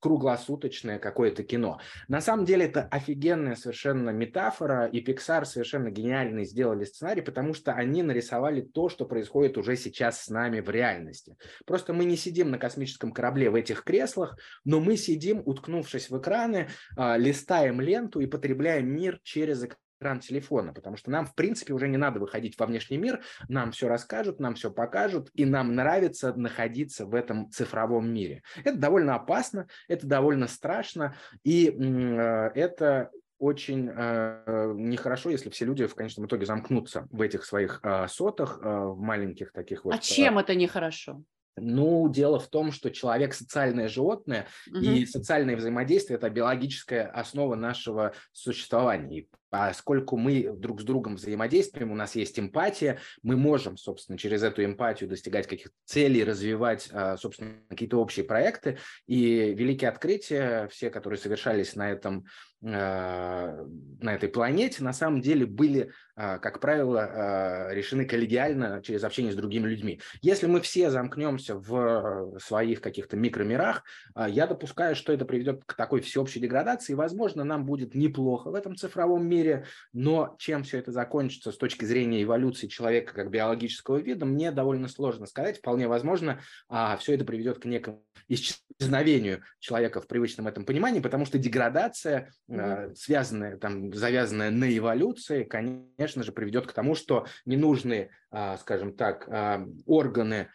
круглосуточное 0.00 0.98
какое-то 0.98 1.44
кино. 1.44 1.78
На 2.08 2.20
самом 2.20 2.44
деле 2.44 2.66
это 2.66 2.88
офигенная 2.90 3.54
совершенно 3.54 4.10
метафора, 4.10 4.86
и 4.86 5.04
Pixar 5.04 5.44
совершенно 5.44 5.90
гениальный 5.90 6.44
сделали 6.44 6.84
сценарий, 6.84 7.22
потому 7.22 7.54
что 7.54 7.72
они 7.72 8.02
нарисовали 8.02 8.62
то, 8.62 8.88
что 8.88 9.04
происходит 9.04 9.58
уже 9.58 9.76
сейчас 9.76 10.22
с 10.22 10.28
нами 10.28 10.60
в 10.60 10.70
реальности. 10.70 11.36
Просто 11.66 11.92
мы 11.92 12.04
не 12.04 12.16
сидим 12.16 12.50
на 12.50 12.58
космическом 12.58 13.12
корабле 13.12 13.50
в 13.50 13.54
этих 13.54 13.84
креслах, 13.84 14.38
но 14.64 14.80
мы 14.80 14.96
сидим, 14.96 15.42
уткнувшись 15.44 16.10
в 16.10 16.18
экраны, 16.18 16.68
а, 16.96 17.16
листаем 17.16 17.80
ленту 17.80 18.20
и 18.20 18.26
потребляем 18.26 18.88
мир 18.88 19.20
через 19.22 19.62
экран 19.62 19.78
экран 20.00 20.20
телефона, 20.20 20.72
потому 20.72 20.96
что 20.96 21.10
нам, 21.10 21.26
в 21.26 21.34
принципе, 21.34 21.74
уже 21.74 21.86
не 21.86 21.98
надо 21.98 22.18
выходить 22.18 22.58
во 22.58 22.66
внешний 22.66 22.96
мир, 22.96 23.22
нам 23.48 23.72
все 23.72 23.88
расскажут, 23.88 24.40
нам 24.40 24.54
все 24.54 24.70
покажут, 24.70 25.30
и 25.34 25.44
нам 25.44 25.74
нравится 25.74 26.32
находиться 26.34 27.04
в 27.04 27.14
этом 27.14 27.50
цифровом 27.50 28.12
мире. 28.12 28.42
Это 28.64 28.78
довольно 28.78 29.14
опасно, 29.14 29.68
это 29.88 30.06
довольно 30.06 30.48
страшно, 30.48 31.14
и 31.44 31.68
э, 31.68 32.50
это 32.54 33.10
очень 33.38 33.90
э, 33.90 34.72
нехорошо, 34.76 35.30
если 35.30 35.50
все 35.50 35.64
люди 35.64 35.86
в 35.86 35.94
конечном 35.94 36.26
итоге 36.26 36.46
замкнутся 36.46 37.08
в 37.10 37.20
этих 37.20 37.44
своих 37.44 37.80
э, 37.82 38.06
сотах, 38.08 38.60
э, 38.62 38.68
в 38.68 38.98
маленьких 38.98 39.52
таких 39.52 39.84
вот. 39.84 39.94
А 39.94 39.98
чем 39.98 40.38
э, 40.38 40.42
это 40.42 40.54
нехорошо? 40.54 41.22
Ну, 41.56 42.08
дело 42.08 42.38
в 42.38 42.48
том, 42.48 42.72
что 42.72 42.90
человек 42.90 43.34
социальное 43.34 43.88
животное, 43.88 44.46
угу. 44.68 44.78
и 44.78 45.04
социальное 45.04 45.56
взаимодействие– 45.56 46.16
это 46.18 46.30
биологическая 46.30 47.06
основа 47.06 47.54
нашего 47.54 48.12
существования. 48.32 49.20
И 49.20 49.28
поскольку 49.50 50.16
мы 50.16 50.52
друг 50.56 50.80
с 50.80 50.84
другом 50.84 51.16
взаимодействуем, 51.16 51.90
у 51.90 51.96
нас 51.96 52.14
есть 52.14 52.38
эмпатия, 52.38 52.98
мы 53.22 53.36
можем, 53.36 53.76
собственно, 53.76 54.16
через 54.16 54.42
эту 54.42 54.64
эмпатию 54.64 55.10
достигать 55.10 55.46
каких-то 55.46 55.74
целей, 55.84 56.24
развивать, 56.24 56.88
а, 56.92 57.16
собственно, 57.16 57.54
какие-то 57.68 57.98
общие 57.98 58.24
проекты. 58.24 58.78
И 59.06 59.52
великие 59.54 59.90
открытия, 59.90 60.68
все, 60.68 60.90
которые 60.90 61.18
совершались 61.18 61.74
на 61.74 61.90
этом 61.90 62.24
а, 62.62 63.66
на 64.00 64.14
этой 64.14 64.28
планете, 64.28 64.84
на 64.84 64.92
самом 64.92 65.20
деле 65.20 65.46
были, 65.46 65.92
а, 66.14 66.38
как 66.38 66.60
правило, 66.60 67.72
решены 67.72 68.04
коллегиально 68.04 68.82
через 68.82 69.02
общение 69.02 69.32
с 69.32 69.36
другими 69.36 69.66
людьми. 69.66 70.00
Если 70.20 70.46
мы 70.46 70.60
все 70.60 70.90
замкнемся 70.90 71.56
в 71.56 72.38
своих 72.38 72.80
каких-то 72.80 73.16
микромирах, 73.16 73.82
я 74.28 74.46
допускаю, 74.46 74.94
что 74.94 75.12
это 75.12 75.24
приведет 75.24 75.64
к 75.64 75.74
такой 75.74 76.02
всеобщей 76.02 76.40
деградации, 76.40 76.92
и, 76.92 76.96
возможно, 76.96 77.44
нам 77.44 77.64
будет 77.64 77.94
неплохо 77.94 78.50
в 78.50 78.54
этом 78.54 78.76
цифровом 78.76 79.26
мире, 79.26 79.39
мире, 79.40 79.64
но 79.92 80.36
чем 80.38 80.62
все 80.62 80.78
это 80.78 80.92
закончится 80.92 81.52
с 81.52 81.56
точки 81.56 81.84
зрения 81.84 82.22
эволюции 82.22 82.66
человека 82.66 83.14
как 83.14 83.30
биологического 83.30 83.96
вида, 83.96 84.26
мне 84.26 84.50
довольно 84.50 84.88
сложно 84.88 85.26
сказать. 85.26 85.58
Вполне 85.58 85.88
возможно, 85.88 86.40
а, 86.68 86.96
все 86.98 87.14
это 87.14 87.24
приведет 87.24 87.58
к 87.58 87.64
некому 87.64 88.04
исчезновению 88.28 89.42
человека 89.58 90.00
в 90.00 90.06
привычном 90.06 90.46
этом 90.46 90.64
понимании, 90.64 91.00
потому 91.00 91.26
что 91.26 91.38
деградация, 91.38 92.30
mm-hmm. 92.48 92.94
связанная, 92.94 93.56
там, 93.56 93.92
завязанная 93.92 94.50
на 94.50 94.76
эволюции, 94.76 95.44
конечно 95.44 96.22
же, 96.22 96.32
приведет 96.32 96.66
к 96.66 96.72
тому, 96.72 96.94
что 96.94 97.26
ненужные, 97.44 98.10
а, 98.30 98.56
скажем 98.58 98.94
так, 98.94 99.26
а, 99.28 99.66
органы 99.86 100.48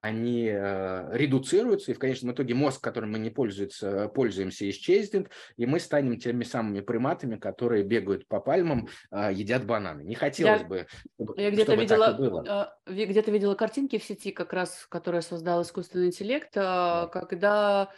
они 0.00 0.48
э, 0.50 1.16
редуцируются, 1.16 1.90
и 1.90 1.94
в 1.94 1.98
конечном 1.98 2.32
итоге 2.32 2.54
мозг, 2.54 2.82
которым 2.82 3.12
мы 3.12 3.18
не 3.18 3.30
пользуемся, 3.30 4.08
пользуемся, 4.08 4.68
исчезнет, 4.68 5.30
и 5.56 5.66
мы 5.66 5.80
станем 5.80 6.18
теми 6.18 6.44
самыми 6.44 6.80
приматами, 6.80 7.36
которые 7.36 7.84
бегают 7.84 8.26
по 8.28 8.40
пальмам, 8.40 8.88
э, 9.10 9.30
едят 9.32 9.66
бананы. 9.66 10.02
Не 10.02 10.14
хотелось 10.14 10.62
я, 10.62 10.66
бы, 10.66 10.86
чтобы, 11.14 11.34
я 11.40 11.50
где-то 11.50 11.74
видела, 11.74 12.12
было. 12.12 12.76
Э, 12.86 12.92
где-то 13.04 13.30
видела 13.30 13.54
картинки 13.54 13.98
в 13.98 14.04
сети, 14.04 14.30
как 14.30 14.52
раз, 14.52 14.86
которые 14.88 15.22
создал 15.22 15.62
искусственный 15.62 16.06
интеллект, 16.06 16.50
да. 16.54 17.08
когда 17.12 17.90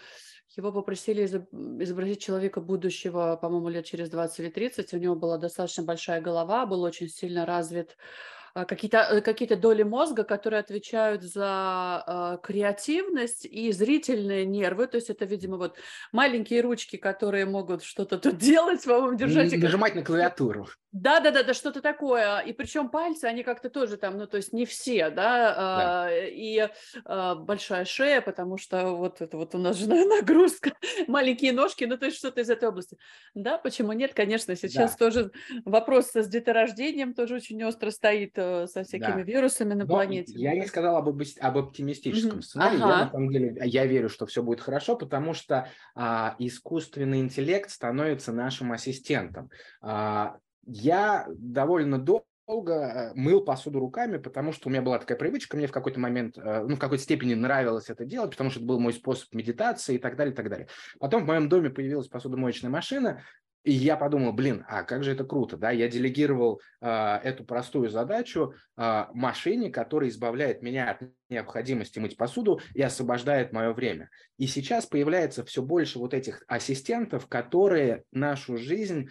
его 0.56 0.72
попросили 0.72 1.26
изобразить 1.26 2.22
человека 2.22 2.60
будущего, 2.60 3.38
по-моему, 3.40 3.68
лет 3.68 3.84
через 3.84 4.08
20 4.08 4.40
или 4.40 4.48
30. 4.48 4.94
У 4.94 4.98
него 4.98 5.14
была 5.14 5.36
достаточно 5.36 5.82
большая 5.82 6.20
голова, 6.20 6.64
был 6.64 6.82
очень 6.82 7.08
сильно 7.08 7.44
развит 7.44 7.90
а, 7.90 8.35
какие-то 8.64 8.98
э, 9.10 9.20
какие 9.20 9.48
доли 9.54 9.82
мозга, 9.82 10.24
которые 10.24 10.60
отвечают 10.60 11.22
за 11.22 12.02
э, 12.06 12.38
креативность 12.42 13.44
и 13.44 13.70
зрительные 13.72 14.46
нервы. 14.46 14.86
То 14.86 14.96
есть 14.96 15.10
это, 15.10 15.24
видимо, 15.24 15.56
вот 15.56 15.76
маленькие 16.12 16.62
ручки, 16.62 16.96
которые 16.96 17.44
могут 17.44 17.82
что-то 17.82 18.18
тут 18.18 18.36
делать, 18.38 18.84
по-моему, 18.84 19.16
держать. 19.16 19.52
Нажимать 19.52 19.94
на 19.94 20.02
клавиатуру. 20.02 20.68
Да, 20.92 21.20
да, 21.20 21.30
да, 21.30 21.42
да, 21.42 21.52
что-то 21.52 21.82
такое. 21.82 22.38
И 22.38 22.54
причем 22.54 22.88
пальцы, 22.88 23.26
они 23.26 23.42
как-то 23.42 23.68
тоже 23.68 23.98
там, 23.98 24.16
ну, 24.16 24.26
то 24.26 24.38
есть 24.38 24.54
не 24.54 24.64
все, 24.64 25.10
да, 25.10 25.54
да. 25.54 26.10
Э, 26.10 26.30
и 26.30 26.68
большая 27.04 27.84
шея, 27.84 28.22
потому 28.22 28.56
что 28.56 28.92
вот 28.92 29.20
это 29.20 29.36
вот 29.36 29.54
у 29.54 29.58
нас 29.58 29.76
же 29.76 29.86
нагрузка, 29.88 30.72
маленькие 31.06 31.52
ножки, 31.52 31.84
ну, 31.84 31.98
то 31.98 32.06
есть 32.06 32.16
что-то 32.16 32.40
из 32.40 32.48
этой 32.48 32.68
области. 32.70 32.96
Да, 33.34 33.58
почему 33.58 33.92
нет? 33.92 34.14
Конечно, 34.14 34.56
сейчас 34.56 34.96
да. 34.96 34.96
тоже 34.96 35.32
вопрос 35.66 36.12
с 36.14 36.26
деторождением 36.28 37.12
тоже 37.12 37.34
очень 37.34 37.62
остро 37.62 37.90
стоит 37.90 38.38
Э, 38.45 38.45
со 38.66 38.84
всякими 38.84 39.22
да. 39.22 39.22
вирусами 39.22 39.74
на 39.74 39.84
Но 39.84 39.86
планете. 39.86 40.32
Я 40.34 40.54
не 40.54 40.66
сказал 40.66 40.96
об, 40.96 41.08
об 41.08 41.58
оптимистическом 41.58 42.38
mm-hmm. 42.38 42.42
сценарии. 42.42 42.76
Ага. 42.76 42.88
Я 42.88 43.04
на 43.04 43.10
самом 43.10 43.30
деле 43.30 43.56
я 43.64 43.86
верю, 43.86 44.08
что 44.08 44.26
все 44.26 44.42
будет 44.42 44.60
хорошо, 44.60 44.96
потому 44.96 45.34
что 45.34 45.68
а, 45.94 46.36
искусственный 46.38 47.20
интеллект 47.20 47.70
становится 47.70 48.32
нашим 48.32 48.72
ассистентом. 48.72 49.50
А, 49.80 50.36
я 50.66 51.26
довольно 51.28 51.98
долго 51.98 52.24
долго 52.46 52.72
э, 52.74 53.12
мыл 53.14 53.44
посуду 53.44 53.80
руками, 53.80 54.18
потому 54.18 54.52
что 54.52 54.68
у 54.68 54.70
меня 54.70 54.82
была 54.82 54.98
такая 54.98 55.18
привычка, 55.18 55.56
мне 55.56 55.66
в 55.66 55.72
какой-то 55.72 55.98
момент, 55.98 56.38
э, 56.38 56.64
ну, 56.66 56.76
в 56.76 56.78
какой-то 56.78 57.02
степени 57.02 57.34
нравилось 57.34 57.90
это 57.90 58.04
делать, 58.04 58.30
потому 58.30 58.50
что 58.50 58.60
это 58.60 58.68
был 58.68 58.78
мой 58.78 58.92
способ 58.92 59.34
медитации 59.34 59.96
и 59.96 59.98
так 59.98 60.16
далее, 60.16 60.32
и 60.32 60.36
так 60.36 60.48
далее. 60.48 60.68
Потом 61.00 61.24
в 61.24 61.26
моем 61.26 61.48
доме 61.48 61.70
появилась 61.70 62.08
посудомоечная 62.08 62.70
машина, 62.70 63.22
И 63.66 63.72
я 63.72 63.96
подумал, 63.96 64.32
блин, 64.32 64.64
а 64.68 64.84
как 64.84 65.02
же 65.02 65.10
это 65.10 65.24
круто, 65.24 65.56
да? 65.56 65.72
Я 65.72 65.88
делегировал 65.88 66.60
э, 66.80 67.16
эту 67.24 67.42
простую 67.42 67.90
задачу 67.90 68.54
э, 68.76 69.04
машине, 69.12 69.70
которая 69.70 70.08
избавляет 70.08 70.62
меня 70.62 70.92
от 70.92 71.00
необходимости 71.28 71.98
мыть 71.98 72.16
посуду 72.16 72.60
и 72.74 72.82
освобождает 72.82 73.52
мое 73.52 73.72
время. 73.72 74.08
И 74.38 74.46
сейчас 74.46 74.86
появляется 74.86 75.44
все 75.44 75.62
больше 75.62 75.98
вот 75.98 76.14
этих 76.14 76.44
ассистентов, 76.46 77.26
которые 77.26 78.04
нашу 78.12 78.56
жизнь 78.56 79.08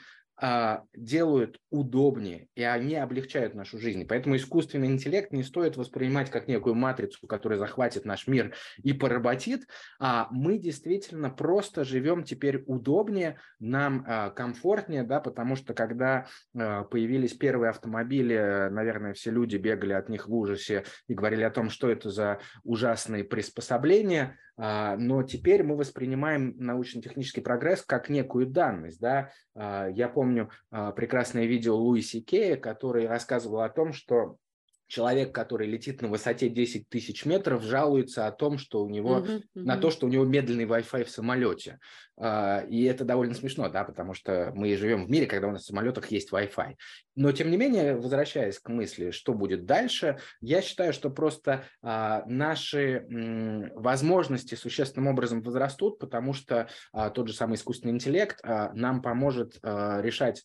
делают 0.95 1.59
удобнее, 1.69 2.49
и 2.55 2.63
они 2.63 2.95
облегчают 2.95 3.53
нашу 3.53 3.77
жизнь. 3.79 4.05
Поэтому 4.05 4.35
искусственный 4.35 4.87
интеллект 4.87 5.31
не 5.31 5.43
стоит 5.43 5.77
воспринимать 5.77 6.29
как 6.29 6.47
некую 6.47 6.75
матрицу, 6.75 7.25
которая 7.27 7.59
захватит 7.59 8.05
наш 8.05 8.27
мир 8.27 8.53
и 8.83 8.93
поработит, 8.93 9.67
а 9.99 10.27
мы 10.31 10.57
действительно 10.57 11.29
просто 11.29 11.83
живем 11.83 12.23
теперь 12.23 12.63
удобнее, 12.67 13.39
нам 13.59 14.03
а, 14.07 14.29
комфортнее, 14.29 15.03
да, 15.03 15.19
потому 15.19 15.55
что 15.55 15.73
когда 15.73 16.27
а, 16.55 16.83
появились 16.83 17.33
первые 17.33 17.69
автомобили, 17.69 18.69
наверное, 18.71 19.13
все 19.13 19.31
люди 19.31 19.57
бегали 19.57 19.93
от 19.93 20.09
них 20.09 20.27
в 20.27 20.33
ужасе 20.33 20.83
и 21.07 21.13
говорили 21.13 21.43
о 21.43 21.51
том, 21.51 21.69
что 21.69 21.89
это 21.89 22.09
за 22.09 22.39
ужасные 22.63 23.23
приспособления, 23.23 24.37
а, 24.37 24.44
но 24.57 25.23
теперь 25.23 25.63
мы 25.63 25.75
воспринимаем 25.75 26.55
научно-технический 26.57 27.41
прогресс 27.41 27.81
как 27.81 28.09
некую 28.09 28.47
данность. 28.47 28.99
Да? 28.99 29.31
А, 29.53 29.87
я 29.87 30.07
помню 30.07 30.49
а, 30.71 30.91
прекрасное 30.91 31.45
видео 31.45 31.75
Луиси 31.75 32.21
Кея, 32.21 32.55
который 32.57 33.07
рассказывал 33.07 33.61
о 33.61 33.69
том, 33.69 33.93
что 33.93 34.37
человек, 34.87 35.33
который 35.33 35.67
летит 35.67 36.01
на 36.01 36.07
высоте 36.07 36.49
10 36.49 36.89
тысяч 36.89 37.25
метров, 37.25 37.63
жалуется 37.63 38.27
о 38.27 38.31
том, 38.31 38.57
что 38.57 38.83
у 38.83 38.89
него 38.89 39.19
uh-huh, 39.19 39.37
uh-huh. 39.37 39.41
на 39.53 39.77
то, 39.77 39.89
что 39.89 40.05
у 40.05 40.09
него 40.09 40.25
медленный 40.25 40.65
Wi-Fi 40.65 41.03
в 41.05 41.09
самолете. 41.09 41.79
А, 42.17 42.61
и 42.69 42.83
это 42.83 43.03
довольно 43.03 43.33
смешно, 43.33 43.69
да, 43.69 43.83
потому 43.83 44.13
что 44.13 44.51
мы 44.55 44.75
живем 44.77 45.05
в 45.05 45.09
мире, 45.09 45.25
когда 45.25 45.47
у 45.47 45.51
нас 45.51 45.63
в 45.63 45.65
самолетах 45.65 46.11
есть 46.11 46.31
Wi-Fi. 46.31 46.75
Но 47.15 47.31
тем 47.31 47.49
не 47.49 47.57
менее, 47.57 47.95
возвращаясь 47.95 48.59
к 48.59 48.69
мысли, 48.69 49.11
что 49.11 49.33
будет 49.33 49.65
дальше, 49.65 50.17
я 50.41 50.61
считаю, 50.61 50.93
что 50.93 51.09
просто 51.09 51.65
а, 51.81 52.23
наши 52.25 53.05
возможности 53.75 54.55
существенным 54.55 55.07
образом 55.07 55.41
возрастут, 55.41 55.99
потому 55.99 56.33
что 56.33 56.69
а, 56.93 57.09
тот 57.09 57.27
же 57.27 57.33
самый 57.33 57.55
искусственный 57.55 57.93
интеллект 57.93 58.41
нам 58.43 59.01
поможет 59.01 59.59
решать 59.63 60.43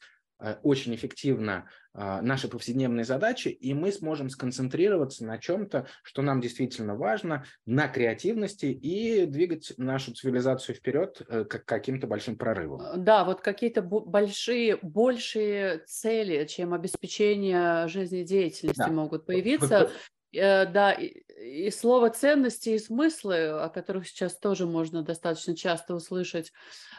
очень 0.63 0.95
эффективно 0.95 1.69
а, 1.93 2.23
наши 2.23 2.47
повседневные 2.47 3.05
задачи, 3.05 3.49
и 3.49 3.75
мы 3.75 3.91
сможем 3.91 4.31
сконцентрироваться 4.31 5.25
на 5.25 5.39
чем-то, 5.39 5.89
что 6.05 6.23
нам 6.23 6.41
действительно 6.41 6.95
важно, 6.95 7.45
на 7.67 7.89
креативности 7.89 8.67
и 8.67 9.27
двигать 9.27 9.73
нашу 9.77 10.15
цивилизацию 10.15 10.77
вперед 10.77 11.21
э, 11.29 11.45
к 11.45 11.65
каким-то 11.65 12.07
большим 12.07 12.37
прорывам. 12.37 12.81
Э, 12.81 12.97
да, 12.97 13.25
вот 13.25 13.41
какие-то 13.41 13.83
большие, 13.83 14.79
большие 14.83 15.79
цели, 15.79 16.47
чем 16.47 16.75
обеспечение 16.75 17.89
жизнедеятельности 17.89 18.79
да. 18.79 18.89
могут 18.89 19.27
появиться. 19.27 19.91
Да, 20.33 20.97
и 21.41 21.71
слово 21.71 22.11
ценности 22.11 22.71
и 22.71 22.79
смыслы, 22.79 23.49
о 23.49 23.69
которых 23.69 24.07
сейчас 24.07 24.39
тоже 24.39 24.67
можно 24.67 25.03
достаточно 25.03 25.57
часто 25.57 25.95
услышать 25.95 26.53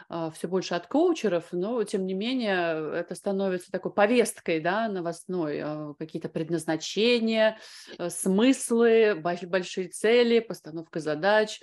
а, 0.08 0.30
все 0.30 0.48
больше 0.48 0.74
от 0.74 0.86
коучеров, 0.86 1.48
но 1.52 1.82
тем 1.84 2.06
не 2.06 2.14
менее 2.14 2.98
это 2.98 3.14
становится 3.14 3.70
такой 3.70 3.92
повесткой, 3.92 4.60
да, 4.60 4.88
новостной, 4.88 5.60
а, 5.62 5.94
какие-то 5.98 6.28
предназначения, 6.28 7.58
э, 7.98 8.10
смыслы, 8.10 9.14
большие 9.14 9.88
цели, 9.88 10.40
постановка 10.40 11.00
задач, 11.00 11.60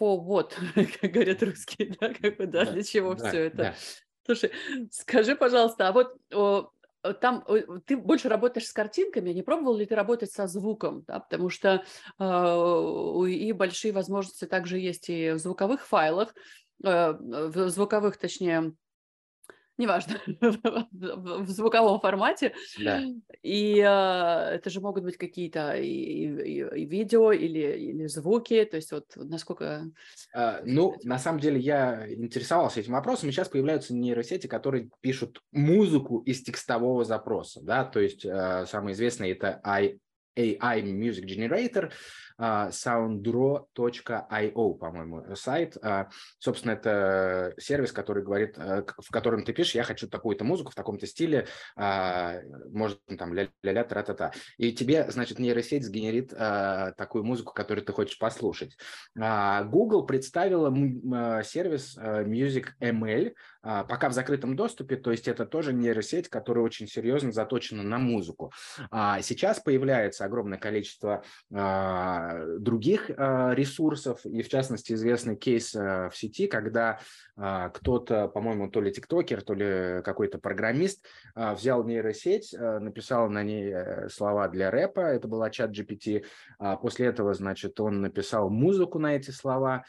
for 0.00 0.18
what, 0.18 0.52
как 1.00 1.10
говорят 1.12 1.42
русские, 1.42 1.96
да, 2.00 2.12
как 2.12 2.36
бы, 2.36 2.46
да, 2.46 2.64
для 2.66 2.82
чего 2.82 3.14
да, 3.14 3.28
все 3.28 3.38
это. 3.44 3.56
Да. 3.56 3.74
Слушай, 4.24 4.50
скажи, 4.90 5.36
пожалуйста, 5.36 5.86
а 5.86 5.92
вот 5.92 6.16
Э, 6.32 6.62
там 7.14 7.44
э, 7.48 7.62
ты 7.84 7.96
больше 7.96 8.28
работаешь 8.28 8.66
с 8.66 8.72
картинками, 8.72 9.30
не 9.30 9.42
пробовал 9.42 9.76
ли 9.76 9.86
ты 9.86 9.94
работать 9.94 10.32
со 10.32 10.46
звуком, 10.46 11.04
да, 11.06 11.20
потому 11.20 11.48
что 11.50 11.84
э, 12.18 13.28
и 13.30 13.52
большие 13.52 13.92
возможности 13.92 14.46
также 14.46 14.78
есть 14.78 15.08
и 15.08 15.32
в 15.32 15.38
звуковых 15.38 15.86
файлах, 15.86 16.34
э, 16.84 17.12
в 17.12 17.68
звуковых, 17.70 18.16
точнее, 18.16 18.72
неважно, 19.78 20.20
в 20.92 21.48
звуковом 21.48 22.00
формате. 22.00 22.54
Да. 22.78 23.02
И 23.42 23.78
э, 23.78 24.54
это 24.54 24.70
же 24.70 24.80
могут 24.80 25.04
быть 25.04 25.16
какие-то 25.16 25.76
и, 25.76 25.86
и, 25.86 26.60
и 26.60 26.84
видео 26.84 27.32
или, 27.32 27.76
или 27.76 28.06
звуки, 28.06 28.64
то 28.64 28.76
есть 28.76 28.92
вот 28.92 29.06
насколько... 29.16 29.90
А, 30.34 30.60
ну, 30.64 30.96
на 31.04 31.18
самом 31.18 31.40
деле 31.40 31.60
я 31.60 32.12
интересовался 32.12 32.80
этим 32.80 32.92
вопросом, 32.92 33.28
и 33.28 33.32
сейчас 33.32 33.48
появляются 33.48 33.94
нейросети, 33.94 34.46
которые 34.46 34.90
пишут 35.00 35.42
музыку 35.52 36.20
из 36.20 36.42
текстового 36.42 37.04
запроса, 37.04 37.60
да, 37.62 37.84
то 37.84 38.00
есть 38.00 38.24
э, 38.24 38.64
самый 38.66 38.92
известный 38.94 39.30
это 39.30 39.60
AI 40.36 40.82
Music 40.82 41.24
Generator, 41.24 41.90
а, 42.38 42.68
sounddraw.io, 42.68 44.74
по-моему, 44.74 45.34
сайт. 45.36 45.78
А, 45.82 46.08
собственно, 46.38 46.72
это 46.72 47.54
сервис, 47.56 47.92
который 47.92 48.22
говорит, 48.22 48.58
э, 48.58 48.84
в 48.98 49.10
котором 49.10 49.42
ты 49.42 49.54
пишешь, 49.54 49.74
я 49.74 49.84
хочу 49.84 50.06
такую-то 50.06 50.44
музыку 50.44 50.70
в 50.70 50.74
таком-то 50.74 51.06
стиле, 51.06 51.46
а, 51.76 52.40
может, 52.70 53.00
там, 53.18 53.32
ля-ля-ля, 53.32 53.84
тра-та-та. 53.84 54.32
И 54.58 54.72
тебе, 54.72 55.10
значит, 55.10 55.38
нейросеть 55.38 55.84
сгенерит 55.84 56.34
такую 56.96 57.24
музыку, 57.24 57.54
которую 57.54 57.84
ты 57.84 57.92
хочешь 57.92 58.18
послушать. 58.18 58.76
Google 59.14 60.04
представила 60.04 60.74
сервис 61.42 61.96
Music 61.96 62.66
ML, 62.80 63.32
пока 63.62 64.08
в 64.08 64.12
закрытом 64.12 64.56
доступе, 64.56 64.96
то 64.96 65.10
есть 65.10 65.28
это 65.28 65.46
тоже 65.46 65.72
нейросеть, 65.72 66.28
которая 66.28 66.64
очень 66.64 66.88
серьезно 66.88 67.32
заточена 67.32 67.82
на 67.82 67.98
музыку. 67.98 68.52
Сейчас 68.90 69.60
появляется 69.60 70.24
огромное 70.26 70.58
количество 70.58 71.22
других 71.50 73.10
а, 73.16 73.54
ресурсов, 73.54 74.24
и 74.24 74.42
в 74.42 74.48
частности 74.48 74.92
известный 74.92 75.36
кейс 75.36 75.74
а, 75.74 76.08
в 76.10 76.16
сети, 76.16 76.46
когда 76.46 77.00
а, 77.36 77.70
кто-то, 77.70 78.28
по-моему, 78.28 78.68
то 78.70 78.80
ли 78.80 78.92
тиктокер, 78.92 79.42
то 79.42 79.54
ли 79.54 80.02
какой-то 80.02 80.38
программист 80.38 81.04
взял 81.34 81.84
нейросеть, 81.84 82.54
написал 82.58 83.28
на 83.28 83.42
ней 83.42 83.72
э, 83.72 84.08
слова 84.08 84.48
для 84.48 84.70
рэпа, 84.70 85.00
это 85.00 85.28
была 85.28 85.50
чат 85.50 85.70
GPT, 85.70 86.24
после 86.80 87.06
этого, 87.06 87.34
значит, 87.34 87.78
он 87.80 88.00
написал 88.00 88.50
музыку 88.50 88.98
на 88.98 89.16
эти 89.16 89.30
слова, 89.30 89.84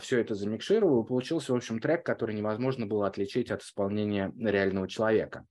все 0.00 0.20
это 0.20 0.34
замикшировал, 0.34 1.02
и 1.02 1.06
получился, 1.06 1.52
в 1.52 1.56
общем, 1.56 1.80
трек, 1.80 2.04
который 2.04 2.34
невозможно 2.34 2.86
было 2.86 3.06
отличить 3.06 3.50
от 3.50 3.62
исполнения 3.62 4.32
реального 4.38 4.88
человека. 4.88 5.46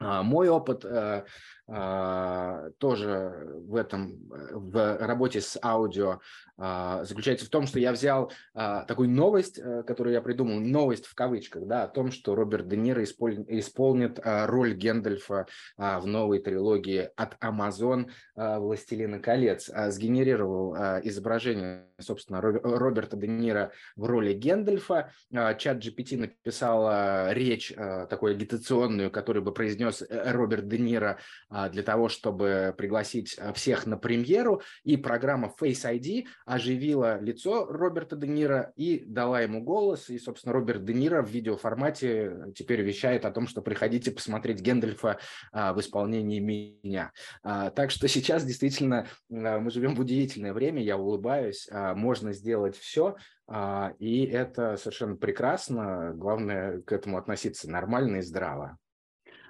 Мой 0.00 0.48
опыт 0.48 0.84
э, 0.84 1.24
а, 1.70 2.70
тоже 2.78 3.46
в 3.66 3.76
этом, 3.76 4.12
э, 4.32 4.54
в 4.54 4.96
работе 5.00 5.42
с 5.42 5.58
аудио 5.62 6.18
а, 6.56 7.04
заключается 7.04 7.44
в 7.44 7.50
том, 7.50 7.66
что 7.66 7.78
я 7.78 7.92
взял 7.92 8.32
а, 8.54 8.84
такую 8.84 9.10
новость, 9.10 9.58
э, 9.58 9.82
которую 9.86 10.14
я 10.14 10.22
придумал, 10.22 10.60
новость 10.60 11.04
в 11.04 11.14
кавычках, 11.14 11.66
да, 11.66 11.82
о 11.82 11.88
том, 11.88 12.10
что 12.10 12.34
Роберт 12.34 12.68
Де 12.68 12.78
Ниро 12.78 13.04
исполнит 13.04 14.18
роль 14.24 14.74
Гендальфа 14.74 15.46
в 15.76 16.06
новой 16.06 16.38
трилогии 16.38 17.10
от 17.16 17.34
Amazon 17.42 18.10
«Властелина 18.34 19.20
колец». 19.20 19.70
Сгенерировал 19.88 20.74
изображение, 21.02 21.86
собственно, 22.00 22.40
Роберта 22.40 23.16
Де 23.16 23.26
Ниро 23.26 23.72
в 23.96 24.04
роли 24.04 24.32
Гендальфа. 24.32 25.12
Чат 25.30 25.84
GPT 25.84 26.18
написал 26.18 27.32
речь 27.32 27.72
такую 28.08 28.32
агитационную, 28.32 29.10
которую 29.10 29.42
бы 29.42 29.52
произнес 29.52 29.87
Роберт 30.08 30.68
Де 30.68 30.78
Ниро 30.78 31.18
а, 31.48 31.68
для 31.68 31.82
того, 31.82 32.08
чтобы 32.08 32.74
пригласить 32.76 33.36
а, 33.38 33.52
всех 33.52 33.86
на 33.86 33.96
премьеру, 33.96 34.62
и 34.84 34.96
программа 34.96 35.52
Face 35.60 35.84
ID 35.84 36.26
оживила 36.46 37.20
лицо 37.20 37.66
Роберта 37.66 38.16
Де 38.16 38.26
Ниро 38.26 38.72
и 38.76 39.04
дала 39.04 39.40
ему 39.40 39.62
голос, 39.62 40.10
и, 40.10 40.18
собственно, 40.18 40.52
Роберт 40.52 40.84
Де 40.84 40.94
Ниро 40.94 41.22
в 41.22 41.30
видеоформате 41.30 42.52
теперь 42.54 42.82
вещает 42.82 43.24
о 43.24 43.30
том, 43.30 43.46
что 43.46 43.62
приходите 43.62 44.10
посмотреть 44.10 44.60
Гендальфа 44.60 45.18
а, 45.52 45.72
в 45.72 45.80
исполнении 45.80 46.40
меня. 46.40 47.12
Так 47.42 47.90
что 47.90 48.08
сейчас 48.08 48.44
действительно 48.44 49.06
мы 49.28 49.70
живем 49.70 49.94
в 49.94 50.00
удивительное 50.00 50.52
время, 50.52 50.82
я 50.82 50.96
улыбаюсь, 50.96 51.68
можно 51.70 52.32
сделать 52.32 52.76
все, 52.76 53.16
и 53.98 54.26
это 54.26 54.76
совершенно 54.76 55.16
прекрасно, 55.16 56.12
главное 56.14 56.80
к 56.82 56.92
этому 56.92 57.18
относиться 57.18 57.70
нормально 57.70 58.18
и 58.18 58.22
здраво. 58.22 58.78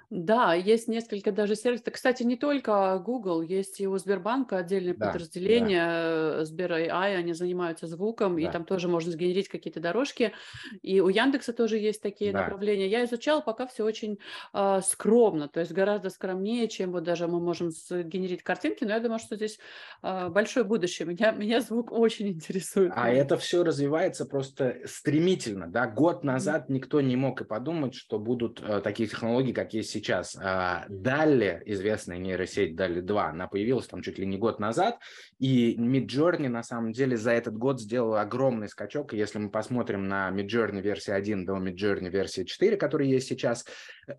Да, 0.09 0.55
есть 0.55 0.87
несколько 0.87 1.31
даже 1.31 1.55
сервисов. 1.55 1.93
Кстати, 1.93 2.23
не 2.23 2.35
только 2.35 2.97
Google, 3.05 3.41
есть 3.41 3.79
и 3.79 3.87
у 3.87 3.95
Сбербанка 3.99 4.57
отдельное 4.57 4.95
да, 4.95 5.07
подразделение 5.07 5.85
да. 5.85 6.41
Э, 6.41 6.45
Сбер 6.45 6.71
AI, 6.71 7.15
они 7.15 7.33
занимаются 7.33 7.85
звуком, 7.85 8.35
да. 8.35 8.41
и 8.41 8.51
там 8.51 8.65
тоже 8.65 8.87
можно 8.87 9.11
сгенерить 9.11 9.49
какие-то 9.49 9.79
дорожки. 9.79 10.33
И 10.81 10.99
у 10.99 11.09
Яндекса 11.09 11.53
тоже 11.53 11.77
есть 11.77 12.01
такие 12.01 12.31
да. 12.31 12.41
направления. 12.41 12.87
Я 12.87 13.05
изучала, 13.05 13.41
пока 13.41 13.67
все 13.67 13.85
очень 13.85 14.17
э, 14.51 14.81
скромно, 14.83 15.47
то 15.47 15.59
есть 15.59 15.73
гораздо 15.73 16.09
скромнее, 16.09 16.67
чем 16.67 16.91
вот 16.91 17.03
даже 17.03 17.27
мы 17.27 17.39
можем 17.39 17.69
сгенерить 17.69 18.41
картинки, 18.41 18.85
но 18.85 18.93
я 18.93 18.99
думаю, 18.99 19.19
что 19.19 19.35
здесь 19.35 19.59
э, 20.01 20.29
большое 20.29 20.65
будущее. 20.65 21.07
Меня, 21.07 21.31
меня 21.31 21.61
звук 21.61 21.91
очень 21.91 22.29
интересует. 22.29 22.93
А 22.95 23.11
это 23.11 23.37
все 23.37 23.63
развивается 23.63 24.25
просто 24.25 24.77
стремительно, 24.85 25.67
да? 25.67 25.85
Год 25.85 26.23
назад 26.23 26.63
mm-hmm. 26.63 26.73
никто 26.73 26.99
не 26.99 27.15
мог 27.15 27.41
и 27.41 27.45
подумать, 27.45 27.93
что 27.93 28.17
будут 28.17 28.59
э, 28.59 28.81
такие 28.83 29.07
технологии, 29.07 29.51
как 29.51 29.75
есть 29.75 29.98
сейчас. 29.99 30.37
А, 30.41 30.85
Далли, 30.89 31.61
известная 31.65 32.17
нейросеть 32.17 32.75
Далли 32.75 33.01
2, 33.01 33.29
она 33.29 33.47
появилась 33.47 33.87
там 33.87 34.01
чуть 34.01 34.17
ли 34.17 34.25
не 34.25 34.37
год 34.37 34.59
назад, 34.59 34.97
и 35.39 35.75
Midjourney 35.75 36.49
на 36.49 36.63
самом 36.63 36.93
деле 36.93 37.17
за 37.17 37.31
этот 37.31 37.57
год 37.57 37.79
сделала 37.79 38.21
огромный 38.21 38.69
скачок. 38.69 39.13
И 39.13 39.17
если 39.17 39.39
мы 39.39 39.49
посмотрим 39.49 40.07
на 40.07 40.29
Midjourney 40.31 40.81
версии 40.81 41.11
1 41.11 41.45
до 41.45 41.57
Midjourney 41.57 42.09
версии 42.09 42.43
4, 42.43 42.77
которые 42.77 43.09
есть 43.09 43.27
сейчас, 43.27 43.65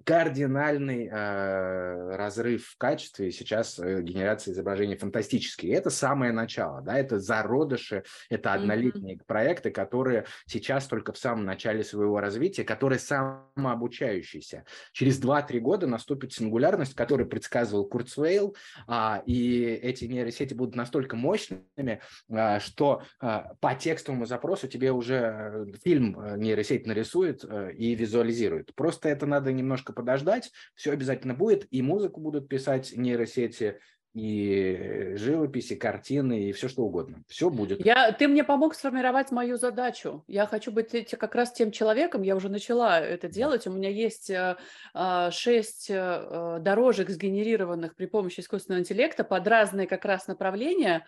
кардинальный 0.04 1.08
э, 1.10 2.16
разрыв 2.16 2.66
в 2.66 2.78
качестве 2.78 3.30
сейчас 3.30 3.78
э, 3.78 4.02
генерации 4.02 4.52
изображений 4.52 4.96
фантастический. 4.96 5.70
И 5.70 5.72
это 5.72 5.90
самое 5.90 6.32
начало, 6.32 6.80
да, 6.82 6.98
это 6.98 7.18
зародыши, 7.18 8.04
это 8.28 8.52
однолетние 8.52 9.16
mm-hmm. 9.16 9.26
проекты, 9.26 9.70
которые 9.70 10.26
сейчас 10.46 10.86
только 10.86 11.12
в 11.12 11.18
самом 11.18 11.44
начале 11.44 11.82
своего 11.84 12.20
развития, 12.20 12.64
которые 12.64 12.98
самообучающиеся. 12.98 14.64
Через 14.92 15.20
2-3 15.20 15.58
года 15.60 15.69
наступит 15.78 16.32
сингулярность, 16.32 16.94
которую 16.94 17.28
предсказывал 17.28 17.86
Курцвейл, 17.86 18.56
а, 18.86 19.22
и 19.26 19.62
эти 19.64 20.04
нейросети 20.04 20.54
будут 20.54 20.74
настолько 20.74 21.16
мощными, 21.16 22.00
а, 22.30 22.60
что 22.60 23.02
а, 23.20 23.54
по 23.60 23.74
текстовому 23.74 24.26
запросу 24.26 24.68
тебе 24.68 24.92
уже 24.92 25.14
э, 25.14 25.66
фильм 25.82 26.18
э, 26.18 26.36
нейросеть 26.36 26.86
нарисует 26.86 27.44
а, 27.44 27.68
и 27.68 27.94
визуализирует. 27.94 28.74
Просто 28.74 29.08
это 29.08 29.26
надо 29.26 29.52
немножко 29.52 29.92
подождать, 29.92 30.50
все 30.74 30.92
обязательно 30.92 31.34
будет, 31.34 31.66
и 31.70 31.82
музыку 31.82 32.20
будут 32.20 32.48
писать 32.48 32.92
нейросети, 32.96 33.78
и 34.14 35.12
живописи, 35.16 35.76
картины, 35.76 36.44
и 36.44 36.52
все 36.52 36.68
что 36.68 36.82
угодно. 36.82 37.22
Все 37.28 37.48
будет. 37.48 37.84
Я, 37.84 38.11
ты 38.12 38.26
мне 38.26 38.42
помог 38.42 38.74
сформировать 38.74 39.30
мою 39.30 39.56
задачу. 39.56 40.24
Я 40.26 40.46
хочу 40.46 40.72
быть 40.72 41.11
как 41.11 41.34
раз 41.34 41.52
тем 41.52 41.70
человеком, 41.70 42.22
я 42.22 42.34
уже 42.34 42.48
начала 42.48 43.00
это 43.00 43.28
делать. 43.28 43.66
У 43.66 43.72
меня 43.72 43.88
есть 43.88 44.28
э, 44.30 44.56
э, 44.94 45.30
шесть 45.30 45.90
э, 45.90 46.58
дорожек 46.61 47.08
сгенерированных 47.08 47.94
при 47.94 48.06
помощи 48.06 48.40
искусственного 48.40 48.80
интеллекта 48.80 49.22
под 49.22 49.46
разные 49.46 49.86
как 49.86 50.04
раз 50.04 50.26
направления. 50.26 51.06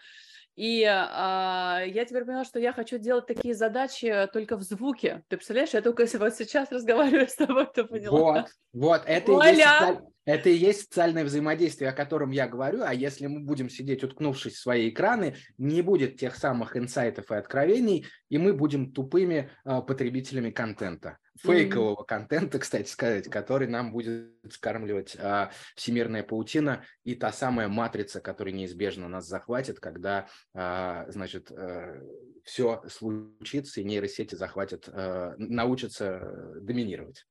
И 0.54 0.84
а, 0.84 1.82
я 1.86 2.04
теперь 2.04 2.24
поняла, 2.24 2.44
что 2.44 2.58
я 2.58 2.72
хочу 2.72 2.98
делать 2.98 3.26
такие 3.26 3.54
задачи 3.54 4.28
только 4.32 4.56
в 4.56 4.62
звуке. 4.62 5.22
Ты 5.28 5.36
представляешь, 5.36 5.70
я 5.72 5.80
только 5.80 6.06
вот 6.18 6.34
сейчас 6.34 6.70
разговариваю 6.70 7.26
с 7.28 7.34
тобой, 7.34 7.66
ты 7.72 7.84
поняла. 7.84 8.18
Вот, 8.18 8.48
вот, 8.72 9.02
это 9.06 9.32
и, 9.32 9.56
есть, 9.56 10.00
это 10.26 10.50
и 10.50 10.54
есть 10.54 10.80
социальное 10.82 11.24
взаимодействие, 11.24 11.90
о 11.90 11.94
котором 11.94 12.30
я 12.30 12.46
говорю. 12.46 12.82
А 12.82 12.92
если 12.92 13.26
мы 13.28 13.40
будем 13.40 13.70
сидеть, 13.70 14.04
уткнувшись 14.04 14.54
в 14.54 14.60
свои 14.60 14.90
экраны, 14.90 15.36
не 15.56 15.80
будет 15.80 16.18
тех 16.18 16.36
самых 16.36 16.76
инсайтов 16.76 17.30
и 17.30 17.34
откровений, 17.34 18.06
и 18.28 18.36
мы 18.36 18.52
будем 18.52 18.92
тупыми 18.92 19.50
а, 19.64 19.80
потребителями 19.80 20.50
контента 20.50 21.18
фейкового 21.38 22.02
mm-hmm. 22.02 22.06
контента, 22.06 22.58
кстати 22.58 22.88
сказать, 22.88 23.28
который 23.28 23.66
нам 23.66 23.92
будет 23.92 24.32
скармливать 24.50 25.16
а, 25.18 25.50
всемирная 25.74 26.22
паутина 26.22 26.84
и 27.04 27.14
та 27.14 27.32
самая 27.32 27.68
матрица, 27.68 28.20
которая 28.20 28.54
неизбежно 28.54 29.08
нас 29.08 29.26
захватит, 29.26 29.80
когда, 29.80 30.28
а, 30.54 31.06
значит, 31.08 31.50
а, 31.50 31.96
э, 31.96 32.02
все 32.44 32.82
случится 32.88 33.80
и 33.80 33.84
нейросети 33.84 34.34
захватят, 34.34 34.88
а, 34.88 35.34
научатся 35.38 36.52
доминировать. 36.60 37.24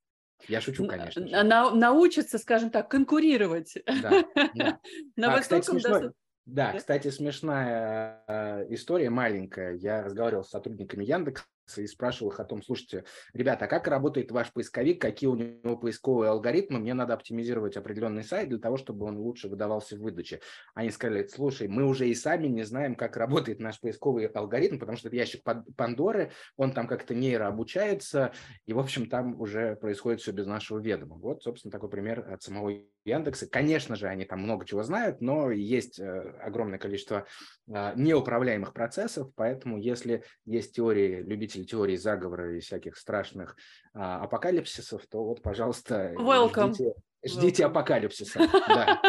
Я 0.48 0.60
шучу, 0.60 0.88
конечно. 0.88 1.28
Же. 1.28 1.44
На, 1.44 1.70
научатся, 1.72 2.40
скажем 2.40 2.72
так, 2.72 2.90
конкурировать. 2.90 3.76
Да, 4.02 4.24
да. 4.56 4.80
На 5.16 5.36
а, 5.36 5.40
кстати, 5.40 5.66
смешно, 5.66 6.12
да, 6.46 6.74
кстати, 6.74 7.10
смешная 7.10 8.24
э, 8.28 8.66
история 8.74 9.10
маленькая. 9.10 9.76
Я 9.76 10.04
разговаривал 10.04 10.44
с 10.44 10.50
сотрудниками 10.50 11.04
Яндекса 11.04 11.46
и 11.78 11.88
спрашивал 11.88 12.32
их 12.32 12.40
о 12.40 12.46
том, 12.46 12.62
слушайте, 12.64 13.06
ребята, 13.34 13.66
а 13.66 13.68
как 13.68 13.88
работает 13.88 14.32
ваш 14.32 14.52
поисковик, 14.52 15.02
какие 15.02 15.30
у 15.30 15.36
него 15.36 15.78
поисковые 15.78 16.32
алгоритмы, 16.32 16.80
мне 16.80 16.94
надо 16.94 17.14
оптимизировать 17.14 17.78
определенный 17.78 18.24
сайт 18.24 18.50
для 18.50 18.60
того, 18.60 18.78
чтобы 18.78 19.06
он 19.06 19.18
лучше 19.18 19.48
выдавался 19.48 19.96
в 19.96 20.00
выдаче. 20.00 20.42
Они 20.74 20.90
сказали, 20.90 21.28
слушай, 21.28 21.68
мы 21.68 21.86
уже 21.86 22.10
и 22.10 22.16
сами 22.16 22.48
не 22.48 22.64
знаем, 22.64 22.96
как 22.96 23.18
работает 23.18 23.60
наш 23.60 23.80
поисковый 23.80 24.26
алгоритм, 24.26 24.80
потому 24.80 24.98
что 24.98 25.08
это 25.08 25.18
ящик 25.18 25.44
Пандоры, 25.78 26.32
он 26.58 26.74
там 26.74 26.88
как-то 26.88 27.14
нейрообучается, 27.14 28.34
и, 28.66 28.74
в 28.74 28.80
общем, 28.80 29.08
там 29.08 29.40
уже 29.40 29.76
происходит 29.76 30.22
все 30.22 30.32
без 30.32 30.48
нашего 30.48 30.80
ведома. 30.80 31.16
Вот, 31.16 31.44
собственно, 31.44 31.72
такой 31.72 31.90
пример 31.90 32.28
от 32.32 32.42
самого 32.42 32.72
Яндекса. 33.04 33.48
Конечно 33.48 33.96
же, 33.96 34.08
они 34.08 34.26
там 34.26 34.42
много 34.42 34.66
чего 34.66 34.84
знают, 34.84 35.22
но 35.22 35.52
есть 35.52 36.00
э, 36.00 36.06
огромное 36.42 36.80
количество 36.80 37.26
э, 37.68 37.94
неуправляемых 37.96 38.74
процессов, 38.74 39.32
поэтому 39.36 39.78
если 39.78 40.24
есть 40.46 40.76
теории, 40.76 41.22
любители 41.22 41.64
теории 41.64 41.96
заговора 41.96 42.58
и 42.58 42.60
всяких 42.60 42.98
страшных 42.98 43.56
а, 43.94 44.24
апокалипсисов, 44.24 45.06
то 45.08 45.24
вот, 45.24 45.42
пожалуйста, 45.42 46.14
Welcome. 46.18 46.74
ждите, 46.74 46.94
ждите 47.26 47.66
апокалипсиса. 47.66 48.40
Да. 48.68 49.02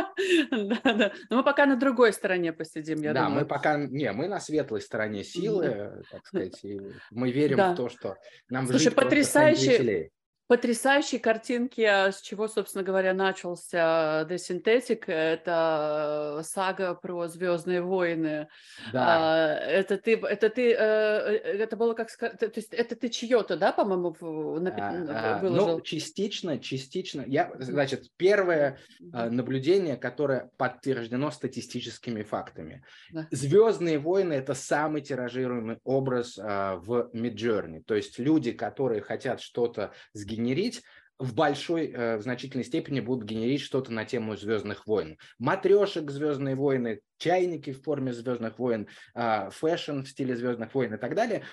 да, 0.51 1.13
Но 1.31 1.39
мы 1.39 1.43
пока 1.43 1.67
на 1.67 1.77
другой 1.77 2.13
стороне 2.13 2.53
посидим, 2.53 3.01
я 3.03 3.13
да, 3.13 3.25
думаю. 3.25 3.41
мы 3.41 3.47
пока, 3.47 3.77
не, 3.77 4.13
мы 4.13 4.29
на 4.29 4.39
светлой 4.41 4.81
стороне 4.81 5.25
силы, 5.25 6.05
так 6.11 6.27
сказать, 6.27 6.65
мы 7.11 7.33
верим 7.33 7.59
в 7.59 7.77
то, 7.77 7.89
что 7.89 8.17
нам 8.49 8.67
Слушай, 8.67 8.93
потрясающе, 8.93 10.11
потрясающие 10.53 11.19
картинки, 11.19 11.81
а 11.81 12.13
с 12.13 12.21
чего, 12.21 12.47
собственно 12.47 12.85
говоря, 12.85 13.15
начался 13.15 14.27
The 14.29 14.37
Synthetic. 14.37 15.05
Это 15.07 16.41
э, 16.41 16.43
сага 16.45 16.95
про 16.95 17.27
Звездные 17.27 17.81
войны. 17.81 18.49
Да. 18.93 19.07
А, 19.07 19.55
это 19.55 19.97
ты, 19.97 20.15
это 20.15 20.51
ты, 20.51 20.73
э, 20.73 20.77
э, 20.77 21.37
это 21.63 21.79
было 21.79 21.95
как 21.95 22.11
сказать, 22.11 22.39
то 22.39 22.53
есть 22.55 22.75
это 22.75 22.95
ты 22.97 23.09
чье-то, 23.09 23.57
да, 23.57 23.73
по-моему, 23.73 24.15
а, 24.21 25.39
выложил? 25.39 25.77
Ну, 25.79 25.81
частично, 25.81 26.59
частично. 26.59 27.25
Я, 27.27 27.51
значит, 27.59 28.11
первое 28.19 28.79
наблюдение, 29.01 29.97
которое 29.97 30.51
подтверждено 30.59 31.31
статистическими 31.31 32.23
фактами. 32.25 32.85
Да. 33.11 33.27
Звездные 33.31 33.99
войны 33.99 34.35
это 34.35 34.53
самый 34.53 35.01
тиражируемый 35.01 35.79
образ 35.83 36.37
в 36.37 37.11
Midjourney. 37.15 37.83
То 37.87 37.95
есть 37.95 38.19
люди, 38.19 38.53
которые 38.53 39.01
хотят 39.01 39.41
что-то 39.41 39.93
сгенерировать 40.13 40.42
генерить, 40.43 40.83
в 41.19 41.35
большой, 41.35 41.87
э, 41.87 42.17
в 42.17 42.23
значительной 42.23 42.65
степени 42.65 42.99
будут 42.99 43.29
генерить 43.29 43.61
что-то 43.61 43.93
на 43.93 44.05
тему 44.05 44.37
Звездных 44.37 44.87
войн. 44.87 45.19
Матрешек 45.39 46.11
Звездные 46.11 46.57
войны, 46.57 47.01
чайники 47.19 47.73
в 47.73 47.83
форме 47.83 48.13
Звездных 48.13 48.59
войн, 48.59 48.89
а, 49.15 49.51
фэшн 49.51 50.01
в 50.01 50.09
стиле 50.09 50.35
Звездных 50.35 50.75
войн 50.75 50.95
и 50.95 50.97
так 50.97 51.15
далее. 51.15 51.45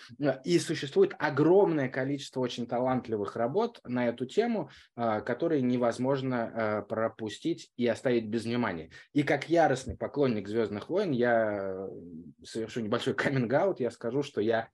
И 0.44 0.58
существует 0.58 1.14
огромное 1.20 1.88
количество 1.88 2.40
очень 2.40 2.66
талантливых 2.66 3.36
работ 3.36 3.80
на 3.84 4.08
эту 4.08 4.26
тему, 4.26 4.72
а, 4.96 5.22
которые 5.22 5.62
невозможно 5.62 6.52
а, 6.52 6.82
пропустить 6.82 7.72
и 7.78 7.86
оставить 7.86 8.28
без 8.28 8.46
внимания. 8.46 8.90
И 9.14 9.22
как 9.22 9.50
яростный 9.50 9.96
поклонник 9.96 10.48
Звездных 10.48 10.90
войн, 10.90 11.12
я 11.12 11.88
совершу 12.44 12.82
небольшой 12.82 13.14
каминг-аут, 13.14 13.80
я 13.80 13.92
скажу, 13.92 14.24
что 14.24 14.42
я 14.42 14.70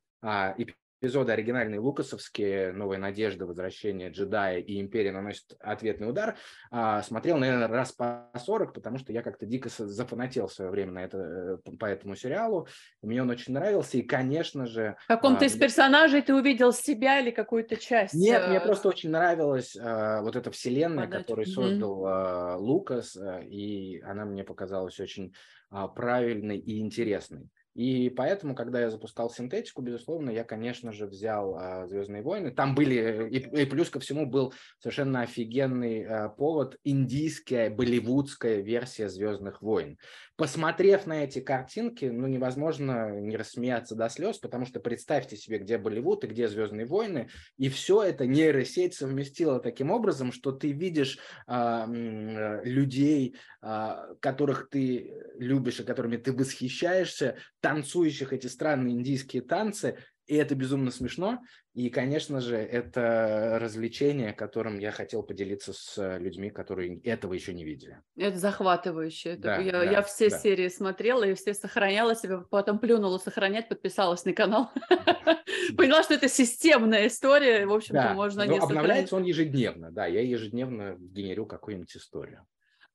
эпизоды 1.05 1.31
оригинальные 1.31 1.79
лукасовские 1.79 2.71
«Новая 2.71 2.97
надежда», 2.97 3.45
«Возвращение 3.45 4.09
джедая» 4.09 4.57
и 4.57 4.81
«Империя 4.81 5.11
наносит 5.11 5.55
ответный 5.59 6.09
удар», 6.09 6.35
а, 6.71 7.03
смотрел, 7.03 7.37
наверное, 7.37 7.67
раз 7.67 7.91
по 7.91 8.31
40, 8.35 8.73
потому 8.73 8.97
что 8.97 9.13
я 9.13 9.21
как-то 9.21 9.45
дико 9.45 9.69
зафанател 9.69 10.47
в 10.47 10.53
свое 10.53 10.71
время 10.71 10.93
на 10.93 11.03
это, 11.03 11.59
э, 11.65 11.71
по 11.77 11.85
этому 11.85 12.15
сериалу. 12.15 12.67
Мне 13.03 13.21
он 13.21 13.29
очень 13.29 13.53
нравился, 13.53 13.97
и, 13.97 14.01
конечно 14.01 14.65
же... 14.65 14.97
В 15.03 15.07
каком-то 15.07 15.45
а, 15.45 15.47
из 15.47 15.55
персонажей 15.55 16.23
ты 16.23 16.33
увидел 16.33 16.73
себя 16.73 17.19
или 17.19 17.29
какую-то 17.29 17.77
часть? 17.77 18.15
Нет, 18.15 18.47
мне 18.47 18.57
э, 18.57 18.61
просто 18.61 18.89
очень 18.89 19.11
нравилась 19.11 19.77
а, 19.79 20.23
вот 20.23 20.35
эта 20.35 20.49
вселенная, 20.49 21.05
Подать. 21.05 21.21
которую 21.21 21.45
создал 21.45 22.05
mm-hmm. 22.05 22.57
Лукас, 22.57 23.15
и 23.43 24.01
она 24.03 24.25
мне 24.25 24.43
показалась 24.43 24.99
очень 24.99 25.33
правильной 25.69 26.57
и 26.57 26.79
интересной. 26.79 27.49
И 27.75 28.09
поэтому, 28.09 28.55
когда 28.55 28.79
я 28.79 28.89
запускал 28.89 29.29
синтетику, 29.29 29.81
безусловно, 29.81 30.29
я, 30.29 30.45
конечно 30.45 30.93
же, 30.93 31.07
взял 31.07 31.57
а, 31.57 31.87
«Звездные 31.87 32.23
войны». 32.23 32.51
Там 32.51 32.73
были, 32.73 33.27
и, 33.29 33.63
и 33.63 33.65
плюс 33.65 33.89
ко 33.89 33.99
всему 33.99 34.25
был 34.25 34.53
совершенно 34.79 35.21
офигенный 35.21 36.05
а, 36.05 36.29
повод, 36.29 36.77
индийская, 36.85 37.69
болливудская 37.69 38.61
версия 38.61 39.09
«Звездных 39.09 39.61
войн». 39.61 39.97
Посмотрев 40.37 41.05
на 41.05 41.23
эти 41.23 41.39
картинки, 41.39 42.05
ну, 42.05 42.27
невозможно 42.27 43.21
не 43.21 43.37
рассмеяться 43.37 43.95
до 43.95 44.09
слез, 44.09 44.37
потому 44.37 44.65
что 44.65 44.81
представьте 44.81 45.37
себе, 45.37 45.59
где 45.59 45.77
Болливуд 45.77 46.25
и 46.25 46.27
где 46.27 46.49
«Звездные 46.49 46.85
войны», 46.85 47.29
и 47.57 47.69
все 47.69 48.03
это 48.03 48.27
нейросеть 48.27 48.95
совместила 48.95 49.61
таким 49.61 49.91
образом, 49.91 50.33
что 50.33 50.51
ты 50.51 50.73
видишь 50.73 51.19
а, 51.47 51.87
людей, 51.87 53.37
а, 53.61 54.13
которых 54.19 54.67
ты 54.69 55.13
любишь 55.39 55.79
и 55.79 55.85
которыми 55.85 56.17
ты 56.17 56.33
восхищаешься, 56.33 57.37
танцующих 57.61 58.33
эти 58.33 58.47
странные 58.47 58.93
индийские 58.93 59.41
танцы, 59.41 59.99
и 60.25 60.35
это 60.35 60.55
безумно 60.55 60.91
смешно. 60.91 61.39
И, 61.73 61.89
конечно 61.89 62.41
же, 62.41 62.55
это 62.55 63.57
развлечение, 63.59 64.33
которым 64.33 64.79
я 64.79 64.91
хотел 64.91 65.23
поделиться 65.23 65.73
с 65.73 66.17
людьми, 66.17 66.49
которые 66.49 66.99
этого 67.01 67.33
еще 67.33 67.53
не 67.53 67.63
видели. 67.63 68.01
Это 68.17 68.37
захватывающе. 68.37 69.35
Да, 69.37 69.57
я, 69.57 69.71
да, 69.71 69.83
я 69.83 70.01
все 70.01 70.29
да. 70.29 70.37
серии 70.37 70.69
смотрела 70.69 71.23
и 71.23 71.33
все 71.33 71.53
сохраняла 71.53 72.15
себе, 72.15 72.39
потом 72.49 72.79
плюнула 72.79 73.17
сохранять, 73.17 73.69
подписалась 73.69 74.25
на 74.25 74.33
канал. 74.33 74.71
Поняла, 75.77 76.03
что 76.03 76.13
это 76.13 76.27
системная 76.27 77.07
история, 77.07 77.65
в 77.65 77.73
общем-то, 77.73 78.13
можно 78.13 78.43
не 78.43 78.57
обновляется 78.57 79.15
он 79.15 79.23
ежедневно, 79.23 79.91
да, 79.91 80.05
я 80.05 80.21
ежедневно 80.21 80.95
генерю 80.99 81.45
какую-нибудь 81.45 81.95
историю. 81.95 82.45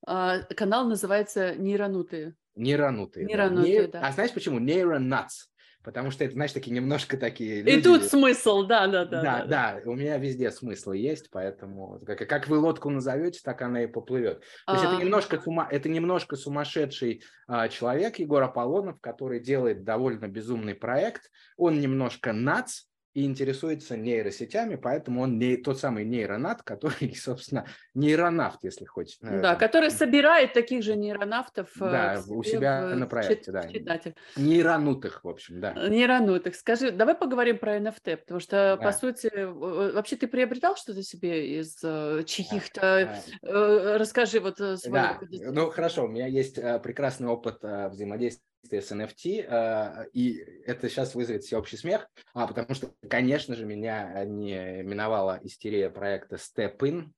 А, 0.07 0.41
канал 0.55 0.87
называется 0.87 1.55
«Нейронутые». 1.57 2.35
Нейронутые. 2.55 3.27
Нейронутые, 3.27 3.89
да. 3.89 4.01
А 4.07 4.13
знаешь 4.13 4.33
почему? 4.33 4.59
Нейронатс. 4.59 5.50
Потому 5.83 6.11
что 6.11 6.25
это, 6.25 6.35
знаешь, 6.35 6.53
такие 6.53 6.73
немножко 6.73 7.17
такие 7.17 7.63
люди. 7.63 7.79
И 7.79 7.83
тут 7.83 8.05
смысл, 8.05 8.65
да, 8.65 8.87
да, 8.87 9.07
да. 9.07 9.23
Да, 9.23 9.45
да, 9.47 9.81
да. 9.83 9.91
у 9.91 9.95
меня 9.95 10.19
везде 10.19 10.51
смысл 10.51 10.93
есть, 10.93 11.31
поэтому 11.31 12.01
как, 12.05 12.29
как 12.29 12.49
вы 12.49 12.59
лодку 12.59 12.91
назовете, 12.91 13.41
так 13.43 13.63
она 13.63 13.85
и 13.85 13.87
поплывет. 13.87 14.43
То 14.67 14.75
есть 14.75 14.85
а... 14.85 14.93
это, 14.93 15.03
немножко 15.03 15.41
сума, 15.41 15.67
это 15.71 15.89
немножко 15.89 16.37
сумасшедший 16.37 17.23
а, 17.49 17.69
человек, 17.69 18.19
Егор 18.19 18.43
Аполлонов, 18.43 19.01
который 19.01 19.41
делает 19.41 19.83
довольно 19.83 20.29
безумный 20.29 20.75
проект. 20.75 21.31
Он 21.57 21.81
немножко 21.81 22.33
нац, 22.35 22.83
и 23.13 23.25
интересуется 23.25 23.97
нейросетями, 23.97 24.77
поэтому 24.77 25.23
он 25.23 25.39
не 25.39 25.57
тот 25.57 25.79
самый 25.81 26.05
нейронат, 26.05 26.63
который, 26.65 27.15
собственно, 27.15 27.67
нейронавт, 27.95 28.63
если 28.63 28.85
хочешь. 28.85 29.19
Да, 29.21 29.57
который 29.57 29.91
собирает 29.91 30.53
таких 30.53 30.83
же 30.83 30.97
нейронавтов 30.97 31.71
э, 31.77 31.91
да, 31.91 32.23
у 32.29 32.43
себя 32.43 32.87
в, 32.87 32.97
на 32.97 33.07
проекте, 33.07 33.45
чит, 33.45 33.53
да. 33.53 33.69
Читатель. 33.69 34.15
Нейронутых, 34.37 35.25
в 35.25 35.29
общем, 35.29 35.61
да. 35.61 35.73
Нейронутых. 35.89 36.55
Скажи, 36.55 36.91
давай 36.91 37.15
поговорим 37.15 37.59
про 37.59 37.79
NFT, 37.79 38.19
потому 38.19 38.41
что, 38.41 38.77
да. 38.77 38.77
по 38.77 38.93
сути, 38.93 39.31
вообще 39.35 40.17
ты 40.17 40.29
приобретал 40.29 40.77
что-то 40.77 41.03
себе 41.03 41.59
из 41.59 41.79
э, 41.83 42.23
чьих-то... 42.27 43.21
Да. 43.43 43.99
Расскажи 43.99 44.41
вот 44.41 44.59
свой... 44.59 44.79
Да, 44.93 45.21
ну 45.31 45.71
хорошо, 45.71 46.05
у 46.05 46.09
меня 46.09 46.27
есть 46.27 46.57
прекрасный 46.83 47.29
опыт 47.29 47.63
взаимодействия 47.63 48.50
с 48.69 48.93
NFT, 48.93 49.47
а, 49.49 50.05
и 50.13 50.37
это 50.67 50.89
сейчас 50.89 51.15
вызовет 51.15 51.45
всеобщий 51.45 51.79
смех, 51.79 52.09
а, 52.35 52.47
потому 52.47 52.75
что, 52.75 52.93
конечно 53.09 53.55
же, 53.55 53.65
меня 53.65 54.25
не 54.25 54.83
миновала 54.83 55.39
истерия 55.43 55.91
проекта 55.91 56.37
Step 56.37 56.79
In, 56.79 57.11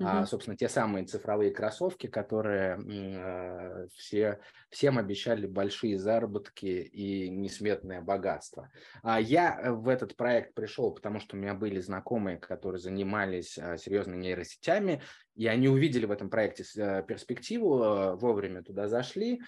Uh-huh. 0.00 0.26
собственно, 0.26 0.56
те 0.56 0.68
самые 0.68 1.06
цифровые 1.06 1.50
кроссовки, 1.50 2.06
которые 2.06 2.78
э, 2.78 3.88
все, 3.96 4.38
всем 4.70 4.96
обещали 4.96 5.44
большие 5.48 5.98
заработки 5.98 6.66
и 6.66 7.28
несметное 7.28 8.00
богатство. 8.00 8.70
А 9.02 9.20
я 9.20 9.60
в 9.72 9.88
этот 9.88 10.14
проект 10.14 10.54
пришел, 10.54 10.92
потому 10.92 11.18
что 11.18 11.34
у 11.34 11.40
меня 11.40 11.52
были 11.52 11.80
знакомые, 11.80 12.36
которые 12.36 12.78
занимались 12.78 13.58
э, 13.58 13.76
серьезными 13.76 14.22
нейросетями, 14.22 15.02
и 15.34 15.48
они 15.48 15.68
увидели 15.68 16.06
в 16.06 16.12
этом 16.12 16.30
проекте 16.30 16.62
э, 16.76 17.02
перспективу, 17.02 18.16
вовремя 18.18 18.62
туда 18.62 18.86
зашли, 18.86 19.40
а, 19.40 19.44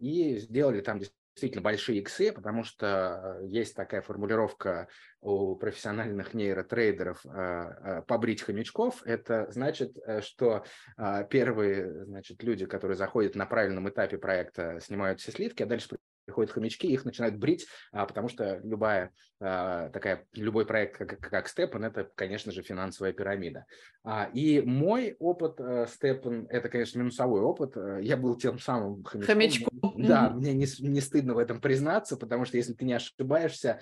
и 0.00 0.38
сделали 0.38 0.80
там 0.80 1.00
действительно 1.40 1.62
большие 1.62 2.00
иксы, 2.00 2.32
потому 2.32 2.64
что 2.64 3.38
есть 3.42 3.74
такая 3.74 4.02
формулировка 4.02 4.88
у 5.20 5.56
профессиональных 5.56 6.34
нейротрейдеров 6.34 7.24
а, 7.26 8.02
побрить 8.02 8.42
хомячков. 8.42 9.02
Это 9.04 9.50
значит, 9.50 9.96
э, 10.06 10.20
что 10.20 10.64
а, 10.96 11.24
первые 11.24 12.04
значит, 12.04 12.42
люди, 12.42 12.66
которые 12.66 12.96
заходят 12.96 13.36
на 13.36 13.46
правильном 13.46 13.88
этапе 13.88 14.18
проекта, 14.18 14.80
снимают 14.80 15.20
все 15.20 15.32
сливки, 15.32 15.62
а 15.62 15.66
дальше 15.66 15.96
приходят 16.30 16.52
хомячки, 16.52 16.86
их 16.86 17.04
начинают 17.04 17.36
брить, 17.36 17.66
а, 17.92 18.06
потому 18.06 18.28
что 18.28 18.60
любая 18.62 19.10
а, 19.40 19.88
такая, 19.88 20.26
любой 20.34 20.64
проект, 20.64 20.96
как, 20.96 21.18
как 21.18 21.48
Степан, 21.48 21.84
это, 21.84 22.08
конечно 22.14 22.52
же, 22.52 22.62
финансовая 22.62 23.12
пирамида. 23.12 23.66
А, 24.04 24.30
и 24.32 24.60
мой 24.60 25.16
опыт 25.18 25.56
э, 25.58 25.86
Степан, 25.88 26.46
это, 26.48 26.68
конечно, 26.68 26.98
минусовой 26.98 27.40
опыт. 27.40 27.74
Я 28.00 28.16
был 28.16 28.36
тем 28.36 28.58
самым 28.58 29.02
хомячком. 29.02 29.26
Хомячком. 29.26 29.94
Да, 29.96 30.30
мне 30.30 30.54
не, 30.54 30.66
не 30.80 31.00
стыдно 31.00 31.34
в 31.34 31.38
этом 31.38 31.60
признаться, 31.60 32.16
потому 32.16 32.44
что 32.44 32.56
если 32.56 32.72
ты 32.72 32.84
не 32.84 32.94
ошибаешься, 32.94 33.80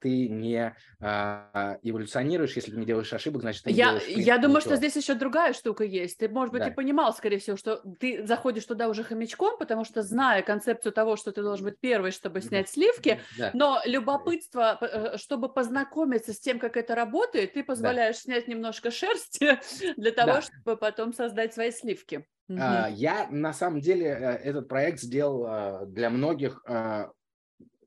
ты 0.00 0.28
не 0.28 0.74
эволюционируешь, 1.00 2.56
если 2.56 2.72
ты 2.72 2.78
не 2.78 2.86
делаешь 2.86 3.12
ошибок, 3.12 3.42
значит, 3.42 3.64
ты 3.64 3.70
я, 3.70 3.86
делаешь, 3.86 4.04
принципе, 4.04 4.26
Я 4.26 4.38
думаю, 4.38 4.56
ничего. 4.56 4.70
что 4.70 4.76
здесь 4.76 4.96
еще 4.96 5.14
другая 5.14 5.52
штука 5.52 5.84
есть. 5.84 6.18
Ты, 6.18 6.28
может 6.28 6.52
быть, 6.52 6.62
да. 6.62 6.68
и 6.68 6.74
понимал, 6.74 7.12
скорее 7.14 7.38
всего, 7.38 7.56
что 7.56 7.82
ты 7.98 8.26
заходишь 8.26 8.64
туда 8.64 8.88
уже 8.88 9.04
хомячком, 9.04 9.58
потому 9.58 9.84
что, 9.84 10.02
зная 10.02 10.42
концепцию 10.42 10.92
того, 10.92 11.16
что 11.16 11.32
ты 11.32 11.42
должен 11.42 11.66
быть 11.66 11.73
первый, 11.80 12.10
чтобы 12.10 12.40
снять 12.40 12.68
сливки, 12.68 13.20
да. 13.38 13.50
но 13.54 13.80
любопытство, 13.84 14.78
э, 14.80 15.16
чтобы 15.16 15.52
познакомиться 15.52 16.32
с 16.32 16.40
тем, 16.40 16.58
как 16.58 16.76
это 16.76 16.94
работает, 16.94 17.54
ты 17.54 17.64
позволяешь 17.64 18.16
да. 18.16 18.22
снять 18.22 18.48
немножко 18.48 18.90
шерсти 18.90 19.58
для 19.96 20.12
того, 20.12 20.34
да. 20.34 20.42
чтобы 20.42 20.76
потом 20.76 21.12
создать 21.12 21.54
свои 21.54 21.70
сливки. 21.70 22.26
Я 22.46 23.28
на 23.30 23.52
самом 23.52 23.80
деле 23.80 24.06
э, 24.06 24.36
этот 24.44 24.68
проект 24.68 25.00
сделал 25.00 25.46
э, 25.46 25.86
для 25.86 26.10
многих 26.10 26.62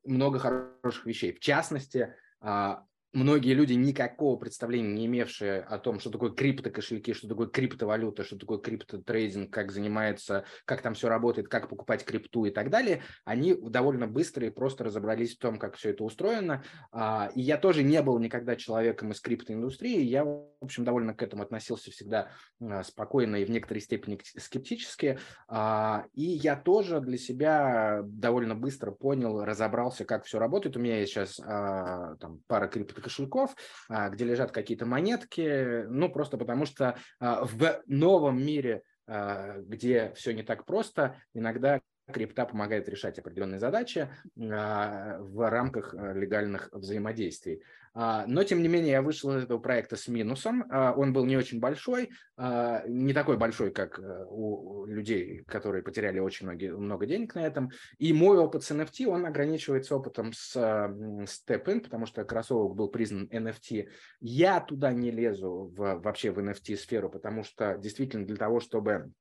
много 0.03 0.39
хороших 0.39 1.05
вещей. 1.05 1.33
В 1.33 1.39
частности, 1.41 2.15
а, 2.39 2.83
многие 3.14 3.53
люди, 3.53 3.74
никакого 3.74 4.38
представления 4.38 4.93
не 4.93 5.05
имевшие 5.05 5.62
о 5.62 5.78
том, 5.78 5.99
что 5.99 6.10
такое 6.10 6.32
криптокошельки, 6.32 7.14
что 7.14 7.28
такое 7.28 7.47
криптовалюта, 7.47 8.24
что 8.24 8.38
такое 8.38 8.60
криптотрейдинг, 8.60 9.51
как 9.51 9.72
занимается, 9.72 10.45
как 10.66 10.82
там 10.82 10.93
все 10.93 11.08
работает, 11.08 11.47
как 11.47 11.70
покупать 11.70 12.03
крипту 12.03 12.45
и 12.45 12.51
так 12.51 12.70
далее, 12.70 13.03
они 13.24 13.53
довольно 13.53 14.08
быстро 14.08 14.45
и 14.45 14.49
просто 14.49 14.84
разобрались 14.84 15.36
в 15.36 15.39
том, 15.39 15.58
как 15.58 15.76
все 15.76 15.91
это 15.91 16.03
устроено. 16.03 16.64
А, 16.91 17.32
и 17.34 17.41
я 17.41 17.58
тоже 17.58 17.84
не 17.84 18.01
был 18.01 18.20
никогда 18.20 18.55
человеком 18.55 19.12
из 19.12 19.22
криптоиндустрии, 19.22 20.01
я, 20.01 20.26
в 20.26 20.47
общем, 20.62 20.84
довольно 20.84 21.14
к 21.14 21.24
этому 21.24 21.43
относился 21.43 21.91
всегда 21.91 22.32
а, 22.62 22.84
спокойно 22.84 23.38
и 23.38 23.45
в 23.45 23.49
некоторой 23.49 23.82
степени 23.82 24.20
скептически. 24.38 25.18
А, 25.47 26.05
и 26.14 26.24
я 26.24 26.55
тоже 26.55 26.99
для 26.99 27.18
себя 27.18 28.01
довольно 28.03 28.55
быстро 28.55 28.91
понял, 28.91 29.43
разобрался, 29.43 30.05
как 30.05 30.26
все 30.26 30.39
работает. 30.39 30.76
У 30.76 30.80
меня 30.80 30.99
есть 30.99 31.14
сейчас 31.14 31.38
там 31.38 32.41
пара 32.47 32.68
крипто 32.68 32.97
кошельков, 33.02 33.56
а, 33.89 34.10
где 34.10 34.26
лежат 34.26 34.52
какие-то 34.52 34.86
монетки, 34.86 35.84
ну, 35.88 36.10
просто 36.10 36.38
потому 36.38 36.66
что 36.66 36.98
а, 37.20 37.45
в 37.45 37.82
новом 37.88 38.43
мире, 38.43 38.84
а, 39.08 39.58
где 39.60 40.14
все 40.16 40.34
не 40.34 40.43
так 40.43 40.66
просто, 40.66 41.16
иногда 41.34 41.82
крипта 42.12 42.45
помогает 42.45 42.88
решать 42.89 43.20
определенные 43.20 43.60
задачи 43.60 44.10
в 44.36 45.49
рамках 45.49 45.93
легальных 45.93 46.70
взаимодействий. 46.72 47.62
А, 47.99 48.26
но, 48.28 48.43
тем 48.43 48.62
не 48.62 48.68
менее, 48.68 48.91
я 48.91 49.01
вышел 49.01 49.36
из 49.36 49.43
этого 49.43 49.58
проекта 49.58 49.95
с 49.95 50.08
минусом. 50.08 50.66
А, 50.70 50.93
он 50.95 51.14
был 51.14 51.26
не 51.26 51.36
очень 51.36 51.60
большой, 51.60 52.12
а, 52.38 52.84
не 52.88 53.12
такой 53.12 53.38
большой, 53.38 53.72
как 53.72 53.97
э, 53.97 54.26
у 54.30 54.86
людей, 54.86 55.43
которые 55.47 55.82
потеряли 55.82 56.20
очень 56.20 56.45
много, 56.45 56.78
много 56.78 57.08
денег 57.08 57.34
на 57.34 57.47
этом. 57.47 57.72
И 57.97 58.14
мой 58.14 58.38
опыт 58.38 58.64
с 58.64 58.70
NFT, 58.70 59.08
он 59.08 59.26
ограничивается 59.26 59.95
опытом 59.95 60.32
с 60.32 60.55
Step-In, 60.55 61.80
потому 61.80 62.05
что 62.05 62.24
кроссовок 62.24 62.76
был 62.76 62.89
признан 62.89 63.30
NFT. 63.32 63.89
Я 64.20 64.60
туда 64.60 64.93
не 64.93 65.10
лезу 65.10 65.74
в, 65.76 65.95
вообще 65.95 66.30
в 66.30 66.38
NFT-сферу, 66.38 67.10
потому 67.10 67.43
что 67.43 67.80
действительно 67.80 68.28
для 68.28 68.38
того, 68.38 68.60
чтобы 68.60 69.12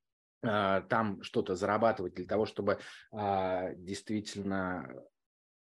там 0.40 1.22
что-то 1.22 1.54
зарабатывать, 1.54 2.14
для 2.14 2.26
того, 2.26 2.46
чтобы 2.46 2.78
действительно 3.12 4.88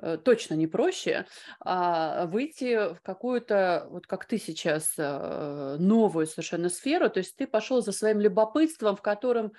э, 0.00 0.18
точно 0.22 0.54
не 0.54 0.66
проще, 0.66 1.26
а 1.60 2.26
выйти 2.26 2.94
в 2.94 3.00
какую-то, 3.02 3.86
вот 3.90 4.06
как 4.06 4.26
ты 4.26 4.38
сейчас, 4.38 4.94
э, 4.96 5.76
новую 5.78 6.26
совершенно 6.26 6.68
сферу, 6.68 7.10
то 7.10 7.18
есть 7.18 7.36
ты 7.36 7.46
пошел 7.46 7.82
за 7.82 7.92
своим 7.92 8.20
любопытством, 8.20 8.96
в 8.96 9.02
котором 9.02 9.52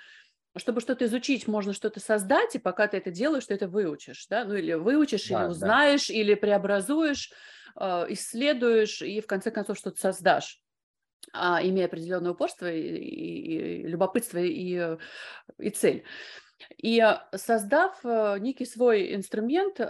чтобы 0.56 0.80
что-то 0.80 1.04
изучить, 1.06 1.48
можно 1.48 1.72
что-то 1.72 2.00
создать, 2.00 2.54
и 2.54 2.58
пока 2.58 2.86
ты 2.86 2.98
это 2.98 3.10
делаешь, 3.10 3.46
ты 3.46 3.54
это 3.54 3.68
выучишь, 3.68 4.26
да, 4.28 4.44
ну 4.44 4.54
или 4.54 4.74
выучишь, 4.74 5.28
да, 5.28 5.42
или 5.42 5.50
узнаешь, 5.50 6.08
да. 6.08 6.14
или 6.14 6.34
преобразуешь, 6.34 7.32
исследуешь, 7.76 9.02
и 9.02 9.20
в 9.20 9.26
конце 9.26 9.50
концов 9.50 9.78
что-то 9.78 10.00
создашь 10.00 10.60
а, 11.32 11.60
имея 11.62 11.86
определенное 11.86 12.32
упорство, 12.32 12.70
и, 12.70 12.80
и, 12.80 13.82
и 13.82 13.86
любопытство 13.86 14.38
и, 14.38 14.96
и 15.58 15.70
цель. 15.70 16.04
И 16.78 17.02
создав 17.34 17.98
э, 18.04 18.38
некий 18.38 18.64
свой 18.64 19.14
инструмент, 19.14 19.80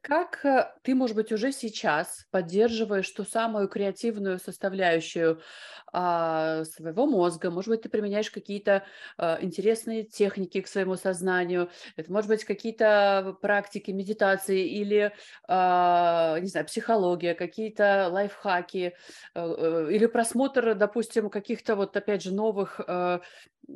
как 0.00 0.44
э, 0.44 0.72
ты, 0.82 0.94
может 0.94 1.16
быть, 1.16 1.32
уже 1.32 1.52
сейчас 1.52 2.26
поддерживаешь 2.30 3.10
ту 3.10 3.24
самую 3.24 3.68
креативную 3.68 4.38
составляющую 4.38 5.40
а, 5.92 6.64
своего 6.64 7.06
мозга? 7.06 7.50
Может 7.50 7.70
быть, 7.70 7.82
ты 7.82 7.88
применяешь 7.88 8.30
какие-то 8.30 8.84
а, 9.18 9.38
интересные 9.40 10.04
техники 10.04 10.60
к 10.60 10.68
своему 10.68 10.96
сознанию? 10.96 11.70
Это, 11.96 12.12
может 12.12 12.28
быть, 12.28 12.44
какие-то 12.44 13.36
практики 13.42 13.90
медитации 13.90 14.66
или, 14.68 15.12
а, 15.48 16.38
не 16.40 16.48
знаю, 16.48 16.66
психология, 16.66 17.34
какие-то 17.34 18.08
лайфхаки 18.10 18.94
а, 19.34 19.88
или 19.88 20.06
просмотр, 20.06 20.74
допустим, 20.74 21.30
каких-то 21.30 21.76
вот, 21.76 21.96
опять 21.96 22.22
же, 22.22 22.32
новых 22.32 22.80
а, 22.86 23.20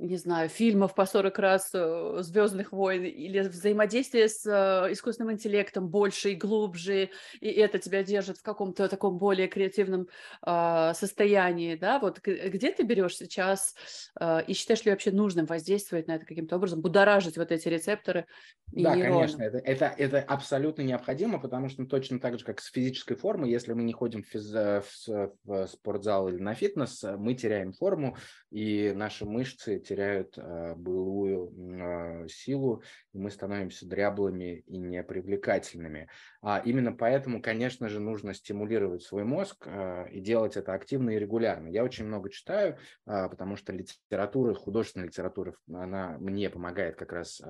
не 0.01 0.16
знаю, 0.16 0.49
фильмов 0.49 0.95
по 0.95 1.07
40 1.07 1.38
раз 1.38 1.70
э, 1.72 2.16
«Звездных 2.20 2.72
войн» 2.72 3.05
или 3.05 3.40
взаимодействие 3.40 4.28
с 4.28 4.45
э, 4.47 4.92
искусственным 4.92 5.32
интеллектом 5.32 5.88
больше 5.88 6.32
и 6.32 6.34
глубже, 6.34 7.11
и 7.40 7.49
это 7.49 7.78
тебя 7.78 8.03
держит 8.03 8.38
в 8.38 8.42
каком-то 8.42 8.88
таком 8.88 9.18
более 9.18 9.47
креативном 9.47 10.09
э, 10.45 10.92
состоянии, 10.95 11.76
да, 11.76 11.99
вот 12.01 12.20
где 12.20 12.72
ты 12.72 12.82
берешь 12.82 13.16
сейчас 13.16 13.74
э, 14.20 14.45
и 14.47 14.53
считаешь 14.55 14.84
ли 14.84 14.90
вообще 14.90 15.12
нужным 15.12 15.47
воздействовать 15.47 16.09
на 16.09 16.16
это 16.16 16.26
каким-то 16.26 16.57
образом, 16.57 16.80
будоражить 16.80 17.36
вот 17.36 17.53
эти 17.53 17.68
рецепторы 17.68 18.26
и 18.72 18.82
Да, 18.82 18.97
нейроны? 18.97 19.14
конечно, 19.14 19.42
это, 19.42 19.59
это, 19.59 19.95
это 19.97 20.20
абсолютно 20.20 20.82
необходимо, 20.82 21.38
потому 21.38 21.68
что 21.68 21.84
точно 21.86 22.18
так 22.18 22.38
же, 22.38 22.45
как 22.45 22.61
с 22.61 22.70
физической 22.70 23.14
формой, 23.14 23.51
если 23.51 23.72
мы 23.72 23.84
не 23.84 23.92
ходим 23.92 24.22
в, 24.22 24.26
физ, 24.26 24.53
в 24.53 25.66
спортзал 25.68 26.28
или 26.28 26.38
на 26.38 26.55
фитнес, 26.55 27.05
мы 27.16 27.34
теряем 27.34 27.72
форму, 27.72 28.16
и 28.51 28.92
наши 28.95 29.24
мышцы 29.24 29.84
теряют 29.85 30.37
э, 30.37 30.74
былую 30.74 31.53
э, 31.57 32.28
силу, 32.28 32.82
и 33.12 33.18
мы 33.18 33.30
становимся 33.30 33.87
дряблыми 33.87 34.64
и 34.66 34.76
непривлекательными. 34.78 36.09
А 36.43 36.61
именно 36.64 36.93
поэтому, 36.93 37.41
конечно 37.41 37.89
же, 37.89 38.01
нужно 38.01 38.35
стимулировать 38.35 39.03
свой 39.03 39.24
мозг 39.24 39.66
э, 39.66 40.09
и 40.11 40.20
делать 40.20 40.57
это 40.57 40.74
активно 40.74 41.11
и 41.11 41.18
регулярно. 41.18 41.68
Я 41.68 41.85
очень 41.85 42.07
много 42.07 42.30
читаю, 42.30 42.78
потому 43.05 43.57
что 43.57 43.72
литература, 43.72 44.55
художественная 44.55 45.07
литература, 45.07 45.55
она 45.72 46.16
мне 46.18 46.51
помогает 46.51 46.97
как 46.97 47.12
раз 47.12 47.41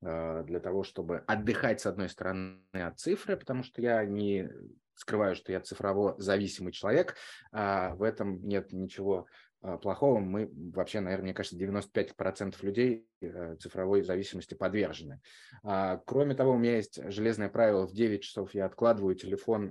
для 0.00 0.60
того, 0.60 0.82
чтобы 0.82 1.18
отдыхать, 1.26 1.80
с 1.80 1.86
одной 1.86 2.08
стороны, 2.08 2.58
от 2.72 2.98
цифры, 2.98 3.36
потому 3.36 3.62
что 3.62 3.80
я 3.80 4.04
не 4.04 4.50
скрываю, 4.94 5.34
что 5.34 5.52
я 5.52 5.60
цифрово 5.60 6.14
зависимый 6.18 6.72
человек, 6.72 7.16
а 7.50 7.94
в 7.94 8.02
этом 8.02 8.46
нет 8.46 8.72
ничего 8.72 9.18
а, 9.20 9.26
плохого, 9.80 10.18
мы 10.18 10.50
вообще, 10.74 11.00
наверное, 11.00 11.24
мне 11.24 11.34
кажется, 11.34 11.56
95% 11.56 12.56
людей 12.62 13.06
э, 13.20 13.56
цифровой 13.60 14.02
зависимости 14.02 14.54
подвержены. 14.54 15.20
А, 15.62 15.98
кроме 16.04 16.34
того, 16.34 16.52
у 16.52 16.58
меня 16.58 16.76
есть 16.76 17.00
железное 17.10 17.48
правило, 17.48 17.86
в 17.86 17.92
9 17.92 18.22
часов 18.22 18.54
я 18.54 18.66
откладываю 18.66 19.14
телефон 19.14 19.70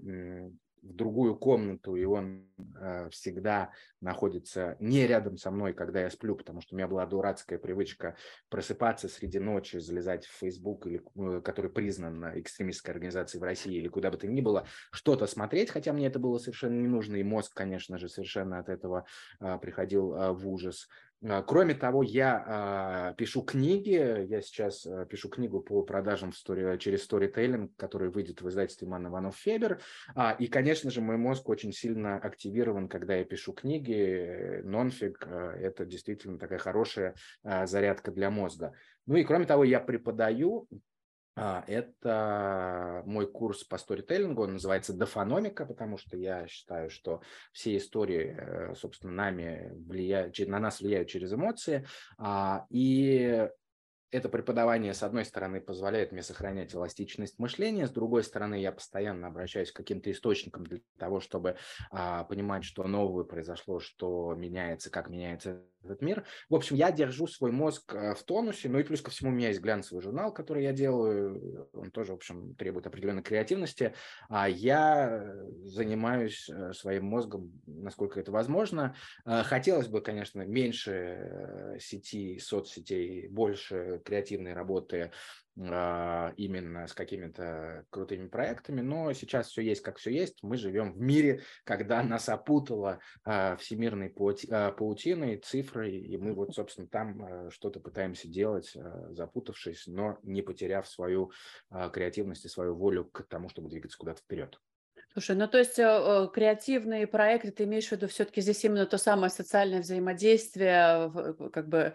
в 0.81 0.93
другую 0.93 1.35
комнату, 1.35 1.95
и 1.95 2.03
он 2.05 2.47
э, 2.79 3.09
всегда 3.09 3.71
находится 3.99 4.77
не 4.79 5.05
рядом 5.05 5.37
со 5.37 5.51
мной, 5.51 5.73
когда 5.73 6.01
я 6.01 6.09
сплю, 6.09 6.35
потому 6.35 6.61
что 6.61 6.73
у 6.73 6.77
меня 6.77 6.87
была 6.87 7.05
дурацкая 7.05 7.59
привычка 7.59 8.15
просыпаться 8.49 9.07
среди 9.07 9.39
ночи, 9.39 9.77
залезать 9.77 10.25
в 10.25 10.31
Facebook, 10.31 10.87
или, 10.87 11.01
э, 11.15 11.41
который 11.41 11.69
признан 11.69 12.39
экстремистской 12.39 12.93
организацией 12.93 13.41
в 13.41 13.43
России, 13.43 13.75
или 13.75 13.87
куда 13.87 14.09
бы 14.09 14.17
то 14.17 14.27
ни 14.27 14.41
было, 14.41 14.65
что-то 14.91 15.27
смотреть, 15.27 15.69
хотя 15.69 15.93
мне 15.93 16.07
это 16.07 16.19
было 16.19 16.39
совершенно 16.39 16.79
не 16.79 16.87
нужно, 16.87 17.17
и 17.17 17.23
мозг, 17.23 17.53
конечно 17.53 17.97
же, 17.97 18.09
совершенно 18.09 18.59
от 18.59 18.69
этого 18.69 19.05
э, 19.39 19.59
приходил 19.59 20.15
э, 20.15 20.31
в 20.31 20.47
ужас. 20.47 20.87
А, 21.23 21.43
кроме 21.43 21.75
того, 21.75 22.01
я 22.01 22.43
а, 22.47 23.13
пишу 23.13 23.43
книги. 23.43 24.25
Я 24.27 24.41
сейчас 24.41 24.85
а, 24.87 25.05
пишу 25.05 25.29
книгу 25.29 25.61
по 25.61 25.83
продажам 25.83 26.31
story, 26.31 26.77
через 26.79 27.07
Storytelling, 27.07 27.71
которая 27.77 28.09
выйдет 28.09 28.41
в 28.41 28.49
издательстве 28.49 28.87
Иван 28.87 29.07
Иванов 29.07 29.35
Фебер. 29.37 29.81
И, 30.39 30.47
конечно 30.47 30.89
же, 30.89 31.01
мой 31.01 31.17
мозг 31.17 31.47
очень 31.49 31.71
сильно 31.71 32.17
активирован, 32.17 32.87
когда 32.87 33.15
я 33.15 33.23
пишу 33.23 33.53
книги. 33.53 34.61
Нонфиг– 34.63 35.27
это 35.27 35.85
действительно 35.85 36.39
такая 36.39 36.59
хорошая 36.59 37.15
зарядка 37.43 38.11
для 38.11 38.29
мозга. 38.29 38.73
Ну 39.05 39.15
и, 39.15 39.23
кроме 39.23 39.45
того, 39.45 39.63
я 39.63 39.79
преподаю 39.79 40.67
это 41.35 43.03
мой 43.05 43.31
курс 43.31 43.63
по 43.63 43.77
сторителлингу, 43.77 44.43
он 44.43 44.53
называется 44.53 44.93
«Дофономика», 44.93 45.65
потому 45.65 45.97
что 45.97 46.17
я 46.17 46.47
считаю, 46.47 46.89
что 46.89 47.21
все 47.53 47.77
истории, 47.77 48.35
э, 48.37 48.75
собственно, 48.75 49.13
нами 49.13 49.71
влияют, 49.73 50.37
на 50.39 50.59
нас 50.59 50.81
влияют 50.81 51.09
через 51.09 51.33
эмоции, 51.33 51.85
а, 52.17 52.65
и 52.69 53.47
это 54.11 54.27
преподавание, 54.27 54.93
с 54.93 55.03
одной 55.03 55.23
стороны, 55.23 55.61
позволяет 55.61 56.11
мне 56.11 56.21
сохранять 56.21 56.75
эластичность 56.75 57.39
мышления, 57.39 57.87
с 57.87 57.91
другой 57.91 58.23
стороны, 58.23 58.55
я 58.55 58.73
постоянно 58.73 59.27
обращаюсь 59.27 59.71
к 59.71 59.77
каким-то 59.77 60.11
источникам 60.11 60.65
для 60.65 60.79
того, 60.97 61.21
чтобы 61.21 61.55
а, 61.91 62.25
понимать, 62.25 62.65
что 62.65 62.83
нового 62.83 63.23
произошло, 63.23 63.79
что 63.79 64.35
меняется, 64.35 64.91
как 64.91 65.09
меняется 65.09 65.63
этот 65.83 66.01
мир. 66.01 66.25
В 66.49 66.55
общем, 66.55 66.75
я 66.75 66.91
держу 66.91 67.27
свой 67.27 67.51
мозг 67.51 67.93
э, 67.93 68.13
в 68.13 68.23
тонусе, 68.23 68.69
ну 68.69 68.79
и 68.79 68.83
плюс 68.83 69.01
ко 69.01 69.11
всему 69.11 69.31
у 69.31 69.33
меня 69.33 69.49
есть 69.49 69.61
глянцевый 69.61 70.01
журнал, 70.01 70.33
который 70.33 70.63
я 70.63 70.73
делаю, 70.73 71.69
он 71.73 71.91
тоже, 71.91 72.11
в 72.11 72.15
общем, 72.15 72.55
требует 72.55 72.87
определенной 72.87 73.23
креативности, 73.23 73.93
а 74.29 74.47
я 74.49 75.35
занимаюсь 75.63 76.49
э, 76.49 76.73
своим 76.73 77.05
мозгом, 77.05 77.51
насколько 77.65 78.19
это 78.19 78.31
возможно. 78.31 78.95
Э, 79.25 79.43
хотелось 79.43 79.87
бы, 79.87 80.01
конечно, 80.01 80.41
меньше 80.41 81.77
сети, 81.79 82.39
соцсетей, 82.39 83.27
больше 83.27 84.01
креативной 84.05 84.53
работы 84.53 85.11
именно 85.57 86.87
с 86.87 86.93
какими-то 86.93 87.85
крутыми 87.89 88.27
проектами, 88.27 88.81
но 88.81 89.11
сейчас 89.13 89.49
все 89.49 89.61
есть, 89.61 89.81
как 89.81 89.97
все 89.97 90.11
есть. 90.11 90.41
Мы 90.43 90.57
живем 90.57 90.93
в 90.93 90.99
мире, 90.99 91.41
когда 91.63 92.01
нас 92.03 92.29
опутала 92.29 92.99
а, 93.23 93.57
всемирной 93.57 94.13
а, 94.49 94.71
паутиной, 94.71 95.37
цифрой, 95.37 95.97
и 95.97 96.17
мы 96.17 96.33
вот, 96.33 96.55
собственно, 96.55 96.87
там 96.87 97.49
что-то 97.51 97.79
пытаемся 97.79 98.27
делать, 98.27 98.75
запутавшись, 99.09 99.87
но 99.87 100.17
не 100.23 100.41
потеряв 100.41 100.87
свою 100.87 101.31
креативность 101.69 102.45
и 102.45 102.49
свою 102.49 102.75
волю 102.75 103.05
к 103.05 103.23
тому, 103.23 103.49
чтобы 103.49 103.69
двигаться 103.69 103.97
куда-то 103.97 104.21
вперед. 104.21 104.59
Слушай, 105.13 105.35
ну 105.35 105.47
то 105.47 105.57
есть 105.57 105.77
э, 105.77 105.83
э, 105.83 106.27
креативные 106.33 107.05
проекты, 107.05 107.51
ты 107.51 107.65
имеешь 107.65 107.87
в 107.87 107.91
виду 107.91 108.07
все-таки 108.07 108.39
здесь 108.39 108.63
именно 108.63 108.85
то 108.85 108.97
самое 108.97 109.29
социальное 109.29 109.81
взаимодействие, 109.81 111.11
как 111.51 111.67
бы, 111.67 111.93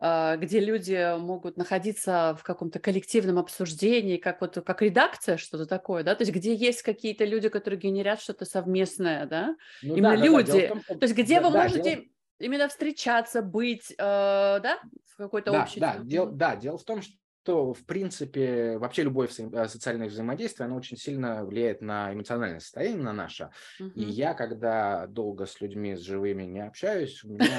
э, 0.00 0.36
где 0.36 0.60
люди 0.60 1.18
могут 1.18 1.56
находиться 1.56 2.36
в 2.38 2.42
каком-то 2.42 2.78
коллективном 2.78 3.38
обсуждении, 3.38 4.18
как 4.18 4.42
вот 4.42 4.62
как 4.66 4.82
редакция, 4.82 5.38
что-то 5.38 5.64
такое, 5.64 6.02
да? 6.04 6.14
То 6.14 6.22
есть 6.22 6.32
где 6.32 6.54
есть 6.54 6.82
какие-то 6.82 7.24
люди, 7.24 7.48
которые 7.48 7.80
генерят 7.80 8.20
что-то 8.20 8.44
совместное, 8.44 9.24
да? 9.24 9.56
Ну, 9.82 9.96
именно 9.96 10.16
да, 10.18 10.24
люди. 10.24 10.60
Да, 10.60 10.68
том, 10.68 10.82
что... 10.82 10.94
То 10.96 11.04
есть 11.04 11.16
где 11.16 11.40
да, 11.40 11.48
вы 11.48 11.56
можете 11.56 11.94
дело... 11.94 12.04
именно 12.38 12.68
встречаться, 12.68 13.40
быть, 13.40 13.92
э, 13.92 13.96
да, 13.96 14.78
в 15.06 15.16
какой-то 15.16 15.52
да, 15.52 15.62
общей... 15.62 15.80
Да, 15.80 15.96
дел, 16.02 16.26
да, 16.26 16.54
дело 16.54 16.76
в 16.76 16.84
том, 16.84 17.00
что 17.00 17.14
что, 17.48 17.72
в 17.72 17.86
принципе, 17.86 18.76
вообще 18.76 19.04
любое 19.04 19.26
э, 19.26 19.68
социальное 19.68 20.08
взаимодействие, 20.08 20.66
оно 20.66 20.76
очень 20.76 20.98
сильно 20.98 21.46
влияет 21.46 21.80
на 21.80 22.12
эмоциональное 22.12 22.60
состояние, 22.60 23.02
на 23.02 23.14
наше. 23.14 23.48
Uh-huh. 23.80 23.90
И 23.94 24.04
я, 24.04 24.34
когда 24.34 25.06
долго 25.06 25.46
с 25.46 25.58
людьми, 25.62 25.96
с 25.96 26.00
живыми 26.00 26.42
не 26.42 26.60
общаюсь, 26.60 27.24
у 27.24 27.28
меня 27.28 27.58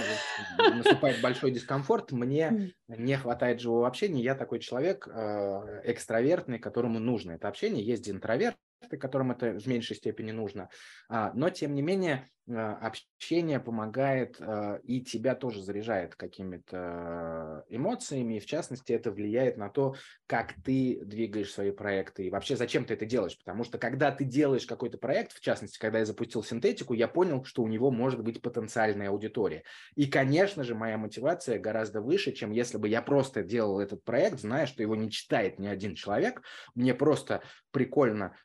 наступает 0.76 1.22
большой 1.24 1.50
дискомфорт, 1.50 2.12
мне 2.12 2.76
не 2.88 3.18
хватает 3.18 3.62
живого 3.62 3.88
общения. 3.88 4.22
Я 4.22 4.36
такой 4.36 4.60
человек 4.60 5.08
э, 5.08 5.82
экстравертный, 5.86 6.60
которому 6.60 7.00
нужно 7.00 7.32
это 7.32 7.48
общение. 7.48 7.84
Есть 7.84 8.08
интроверт, 8.12 8.58
которым 8.88 9.32
это 9.32 9.60
в 9.60 9.68
меньшей 9.68 9.96
степени 9.96 10.32
нужно. 10.32 10.70
А, 11.10 11.32
но, 11.34 11.50
тем 11.50 11.76
не 11.76 11.82
менее, 11.82 12.30
а, 12.50 12.76
общение 12.78 13.60
помогает 13.60 14.38
а, 14.40 14.80
и 14.84 15.02
тебя 15.02 15.36
тоже 15.36 15.62
заряжает 15.62 16.16
какими-то 16.16 17.66
эмоциями, 17.70 18.36
и 18.36 18.40
в 18.40 18.46
частности 18.46 18.92
это 18.94 19.12
влияет 19.12 19.58
на 19.58 19.70
то, 19.70 19.96
как 20.26 20.54
ты 20.64 21.00
двигаешь 21.04 21.52
свои 21.52 21.72
проекты 21.72 22.26
и 22.26 22.30
вообще 22.30 22.56
зачем 22.56 22.86
ты 22.86 22.94
это 22.96 23.06
делаешь, 23.06 23.38
потому 23.38 23.64
что 23.64 23.78
когда 23.78 24.12
ты 24.12 24.24
делаешь 24.24 24.66
какой-то 24.66 24.98
проект, 24.98 25.34
в 25.34 25.42
частности, 25.42 25.78
когда 25.78 26.00
я 26.00 26.06
запустил 26.06 26.44
синтетику, 26.44 26.94
я 26.94 27.08
понял, 27.08 27.44
что 27.44 27.62
у 27.64 27.68
него 27.68 27.92
может 27.92 28.24
быть 28.24 28.42
потенциальная 28.42 29.10
аудитория. 29.10 29.64
И, 29.96 30.08
конечно 30.08 30.64
же, 30.64 30.76
моя 30.76 30.98
мотивация 30.98 31.60
гораздо 31.60 32.02
выше, 32.02 32.32
чем 32.32 32.52
если 32.52 32.78
бы 32.78 32.88
я 32.88 33.02
просто 33.02 33.44
делал 33.44 33.80
этот 33.80 34.04
проект, 34.04 34.40
зная, 34.40 34.66
что 34.66 34.82
его 34.82 34.96
не 34.96 35.12
читает 35.12 35.60
ни 35.60 35.68
один 35.68 35.96
человек, 35.96 36.42
мне 36.76 36.94
просто 36.94 37.44
прикольно 37.72 38.36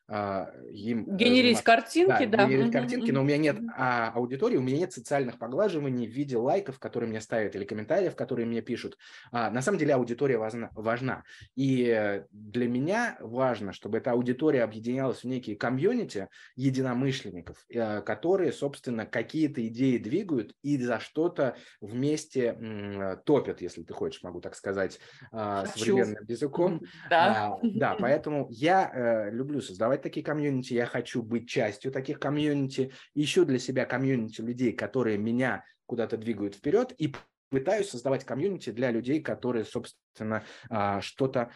им... 0.70 1.16
Генерить 1.16 1.62
картинки, 1.62 2.26
да. 2.26 2.38
да. 2.38 2.48
Генерить 2.48 2.72
картинки, 2.72 3.10
но 3.10 3.20
у 3.20 3.24
меня 3.24 3.38
нет 3.38 3.58
а, 3.76 4.10
аудитории, 4.14 4.56
у 4.56 4.62
меня 4.62 4.78
нет 4.78 4.92
социальных 4.92 5.38
поглаживаний 5.38 6.06
в 6.06 6.10
виде 6.10 6.36
лайков, 6.36 6.78
которые 6.78 7.10
мне 7.10 7.20
ставят, 7.20 7.56
или 7.56 7.64
комментариев, 7.64 8.14
которые 8.16 8.46
мне 8.46 8.62
пишут. 8.62 8.98
А, 9.32 9.50
на 9.50 9.62
самом 9.62 9.78
деле 9.78 9.94
аудитория 9.94 10.38
важна, 10.38 10.70
важна. 10.74 11.24
И 11.56 12.22
для 12.30 12.68
меня 12.68 13.16
важно, 13.20 13.72
чтобы 13.72 13.98
эта 13.98 14.12
аудитория 14.12 14.62
объединялась 14.62 15.20
в 15.20 15.24
некие 15.24 15.56
комьюнити 15.56 16.28
единомышленников, 16.56 17.64
э, 17.68 18.02
которые, 18.02 18.52
собственно, 18.52 19.06
какие-то 19.06 19.66
идеи 19.66 19.98
двигают 19.98 20.54
и 20.62 20.78
за 20.78 21.00
что-то 21.00 21.56
вместе 21.80 22.56
м, 22.58 23.20
топят, 23.24 23.60
если 23.60 23.82
ты 23.82 23.92
хочешь, 23.92 24.22
могу 24.22 24.40
так 24.40 24.54
сказать, 24.54 25.00
э, 25.32 25.64
современным 25.74 26.24
языком. 26.26 26.82
Да. 27.10 27.54
А, 27.54 27.58
да, 27.62 27.96
поэтому 27.98 28.46
я 28.50 28.90
э, 28.92 29.30
люблю 29.30 29.60
создавать 29.60 30.02
такие 30.02 30.13
комьюнити, 30.22 30.74
я 30.74 30.86
хочу 30.86 31.22
быть 31.22 31.48
частью 31.48 31.92
таких 31.92 32.18
комьюнити, 32.18 32.92
ищу 33.14 33.44
для 33.44 33.58
себя 33.58 33.84
комьюнити 33.84 34.40
людей, 34.40 34.72
которые 34.72 35.18
меня 35.18 35.64
куда-то 35.86 36.16
двигают 36.16 36.54
вперед, 36.54 36.92
и 36.98 37.14
пытаюсь 37.50 37.90
создавать 37.90 38.24
комьюнити 38.24 38.70
для 38.70 38.90
людей, 38.90 39.20
которые, 39.20 39.64
собственно, 39.64 40.44
а, 40.70 41.00
что-то 41.00 41.50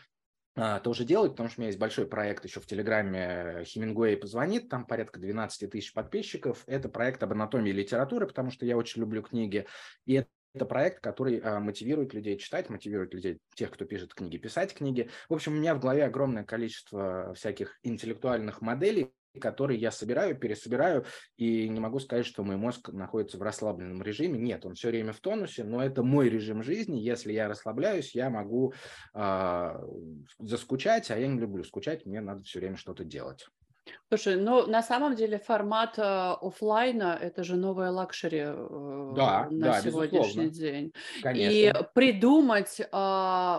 а, 0.55 0.81
тоже 0.81 1.05
делают, 1.05 1.33
потому 1.33 1.49
что 1.49 1.61
у 1.61 1.63
меня 1.63 1.69
есть 1.69 1.79
большой 1.79 2.07
проект 2.07 2.45
еще 2.45 2.61
в 2.61 2.67
Телеграме 2.67 3.65
Хемингуэй 3.65 4.17
позвонит, 4.17 4.69
там 4.69 4.87
порядка 4.87 5.21
12 5.21 5.71
тысяч 5.71 5.93
подписчиков. 5.93 6.65
Это 6.67 6.89
проект 6.89 7.23
об 7.23 7.33
анатомии 7.33 7.71
литературы, 7.71 8.27
потому 8.27 8.51
что 8.51 8.67
я 8.67 8.77
очень 8.77 9.01
люблю 9.01 9.23
книги. 9.23 9.67
И 10.05 10.15
это 10.15 10.29
проект, 10.65 11.01
который 11.01 11.39
а, 11.39 11.61
мотивирует 11.61 12.15
людей 12.15 12.39
читать, 12.39 12.71
мотивирует 12.71 13.15
людей, 13.15 13.39
тех, 13.55 13.71
кто 13.71 13.85
пишет 13.85 14.15
книги, 14.15 14.37
писать 14.37 14.75
книги. 14.75 15.11
В 15.29 15.35
общем, 15.35 15.53
у 15.53 15.57
меня 15.57 15.75
в 15.75 15.81
голове 15.81 16.05
огромное 16.05 16.45
количество 16.45 17.35
всяких 17.35 17.79
интеллектуальных 17.83 18.61
моделей, 18.61 19.13
которые 19.41 19.79
я 19.79 19.91
собираю, 19.91 20.37
пересобираю, 20.37 21.05
и 21.37 21.69
не 21.69 21.81
могу 21.81 21.99
сказать, 22.01 22.27
что 22.27 22.43
мой 22.43 22.57
мозг 22.57 22.89
находится 22.91 23.39
в 23.39 23.43
расслабленном 23.43 24.03
режиме. 24.03 24.39
Нет, 24.39 24.65
он 24.65 24.75
все 24.75 24.89
время 24.89 25.13
в 25.13 25.21
тонусе, 25.21 25.65
но 25.65 25.83
это 25.83 26.03
мой 26.03 26.29
режим 26.29 26.63
жизни. 26.63 26.99
Если 26.99 27.33
я 27.33 27.49
расслабляюсь, 27.49 28.15
я 28.15 28.31
могу 28.31 28.73
э, 29.15 29.75
заскучать, 30.39 31.11
а 31.11 31.19
я 31.19 31.27
не 31.27 31.39
люблю 31.39 31.65
скучать, 31.65 32.07
мне 32.07 32.21
надо 32.21 32.43
все 32.43 32.59
время 32.59 32.77
что-то 32.77 33.05
делать. 33.05 33.47
Слушай, 34.09 34.37
ну 34.37 34.67
на 34.67 34.83
самом 34.83 35.15
деле 35.15 35.39
формат 35.39 35.99
э, 35.99 36.03
офлайна 36.03 37.19
это 37.21 37.45
же 37.45 37.57
новая 37.57 37.91
luxury 37.91 38.43
э, 38.45 39.13
да, 39.17 39.49
на 39.51 39.73
да, 39.73 39.81
сегодняшний 39.81 40.47
безусловно. 40.47 40.51
день. 40.51 40.93
Конечно. 41.23 41.53
И 41.53 41.73
придумать 41.95 42.81
э, 42.81 43.59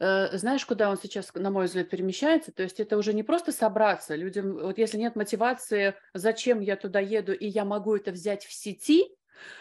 Э, 0.00 0.36
знаешь, 0.36 0.64
куда 0.66 0.90
он 0.90 0.98
сейчас, 0.98 1.32
на 1.34 1.50
мой 1.50 1.66
взгляд, 1.66 1.88
перемещается? 1.88 2.52
То 2.52 2.62
есть 2.62 2.80
это 2.80 2.96
уже 2.96 3.12
не 3.12 3.22
просто 3.22 3.52
собраться. 3.52 4.16
Людям, 4.16 4.54
вот 4.54 4.78
если 4.78 4.98
нет 4.98 5.14
мотивации, 5.14 5.94
зачем 6.14 6.60
я 6.60 6.76
туда 6.76 7.00
еду, 7.00 7.32
и 7.32 7.46
я 7.46 7.64
могу 7.64 7.96
это 7.96 8.10
взять 8.10 8.44
в 8.44 8.52
сети, 8.52 9.08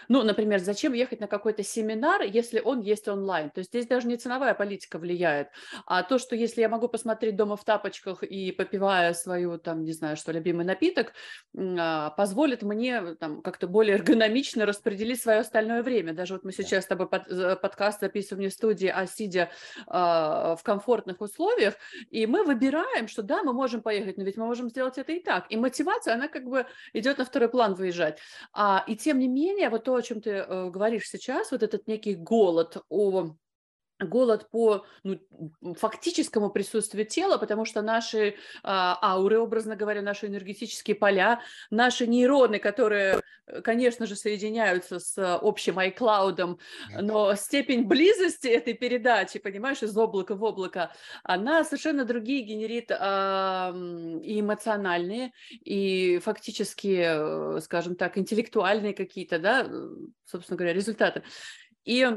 ну, 0.09 0.23
например, 0.23 0.59
зачем 0.59 0.93
ехать 0.93 1.19
на 1.19 1.27
какой-то 1.27 1.63
семинар, 1.63 2.21
если 2.23 2.59
он 2.59 2.81
есть 2.81 3.07
онлайн? 3.07 3.49
То 3.49 3.59
есть 3.59 3.69
здесь 3.69 3.87
даже 3.87 4.07
не 4.07 4.17
ценовая 4.17 4.53
политика 4.53 4.99
влияет, 4.99 5.49
а 5.85 6.03
то, 6.03 6.17
что 6.17 6.35
если 6.35 6.61
я 6.61 6.69
могу 6.69 6.87
посмотреть 6.87 7.35
дома 7.35 7.55
в 7.55 7.63
тапочках 7.63 8.23
и 8.23 8.51
попивая 8.51 9.13
свою, 9.13 9.57
там, 9.57 9.83
не 9.83 9.93
знаю, 9.93 10.17
что, 10.17 10.31
любимый 10.31 10.65
напиток, 10.65 11.13
а, 11.57 12.11
позволит 12.11 12.63
мне 12.63 13.15
там 13.15 13.41
как-то 13.41 13.67
более 13.67 13.97
эргономично 13.97 14.65
распределить 14.65 15.21
свое 15.21 15.39
остальное 15.39 15.83
время. 15.83 16.13
Даже 16.13 16.33
вот 16.33 16.43
мы 16.43 16.51
сейчас 16.51 16.83
с 16.83 16.87
тобой 16.87 17.07
под, 17.07 17.27
подкаст 17.61 18.01
записываем 18.01 18.49
в 18.49 18.53
студии, 18.53 18.87
а 18.87 19.05
сидя 19.07 19.49
а, 19.87 20.55
в 20.55 20.63
комфортных 20.63 21.21
условиях, 21.21 21.75
и 22.09 22.25
мы 22.25 22.43
выбираем, 22.43 23.07
что 23.07 23.21
да, 23.23 23.43
мы 23.43 23.53
можем 23.53 23.81
поехать, 23.81 24.17
но 24.17 24.23
ведь 24.23 24.37
мы 24.37 24.45
можем 24.45 24.69
сделать 24.69 24.97
это 24.97 25.11
и 25.11 25.19
так. 25.19 25.45
И 25.49 25.57
мотивация, 25.57 26.13
она 26.13 26.27
как 26.27 26.45
бы 26.45 26.65
идет 26.93 27.17
на 27.17 27.25
второй 27.25 27.49
план 27.49 27.75
выезжать. 27.75 28.19
А, 28.53 28.83
и 28.87 28.95
тем 28.95 29.19
не 29.19 29.27
менее, 29.27 29.62
вот 29.69 29.83
то, 29.83 29.95
о 29.95 30.01
чем 30.01 30.21
ты 30.21 30.31
э, 30.31 30.69
говоришь 30.69 31.07
сейчас, 31.07 31.51
вот 31.51 31.63
этот 31.63 31.87
некий 31.87 32.15
голод 32.15 32.77
о 32.89 33.35
голод 34.05 34.49
по 34.49 34.85
ну, 35.03 35.19
фактическому 35.75 36.49
присутствию 36.49 37.05
тела, 37.05 37.37
потому 37.37 37.65
что 37.65 37.81
наши 37.81 38.35
а, 38.63 38.97
ауры, 39.01 39.39
образно 39.39 39.75
говоря, 39.75 40.01
наши 40.01 40.27
энергетические 40.27 40.95
поля, 40.95 41.41
наши 41.69 42.07
нейроны, 42.07 42.59
которые, 42.59 43.21
э, 43.47 43.61
конечно 43.61 44.05
же, 44.05 44.15
соединяются 44.15 44.99
с 44.99 45.15
общим 45.17 45.79
iCloud, 45.79 46.59
но 47.01 47.35
степень 47.35 47.85
близости 47.85 48.47
этой 48.47 48.73
передачи, 48.73 49.39
понимаешь, 49.39 49.83
из 49.83 49.95
облака 49.97 50.35
в 50.35 50.43
облако, 50.43 50.91
она 51.23 51.63
совершенно 51.63 52.05
другие 52.05 52.43
генерит 52.43 52.91
а, 52.91 53.73
и 54.21 54.39
эмоциональные, 54.39 55.31
и 55.49 56.19
фактически, 56.23 57.03
э, 57.05 57.59
скажем 57.61 57.95
так, 57.95 58.17
интеллектуальные 58.17 58.93
какие-то, 58.93 59.39
да, 59.39 59.69
собственно 60.25 60.57
говоря, 60.57 60.73
результаты. 60.73 61.23
И 61.85 62.07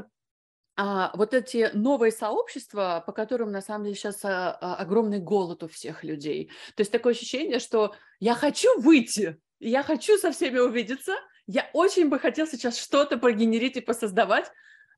а, 0.77 1.11
вот 1.15 1.33
эти 1.33 1.71
новые 1.73 2.11
сообщества, 2.11 3.03
по 3.05 3.11
которым 3.11 3.51
на 3.51 3.61
самом 3.61 3.85
деле 3.85 3.95
сейчас 3.95 4.23
а, 4.23 4.51
а, 4.51 4.75
огромный 4.75 5.19
голод 5.19 5.63
у 5.63 5.67
всех 5.67 6.03
людей. 6.03 6.51
То 6.75 6.81
есть 6.81 6.91
такое 6.91 7.13
ощущение, 7.13 7.59
что 7.59 7.95
я 8.19 8.35
хочу 8.35 8.79
выйти, 8.79 9.41
я 9.59 9.81
хочу 9.81 10.17
со 10.17 10.31
всеми 10.31 10.59
увидеться, 10.59 11.15
я 11.47 11.67
очень 11.73 12.09
бы 12.09 12.19
хотел 12.19 12.45
сейчас 12.45 12.77
что-то 12.77 13.17
прогенерить 13.17 13.77
и 13.77 13.81
посоздавать, 13.81 14.51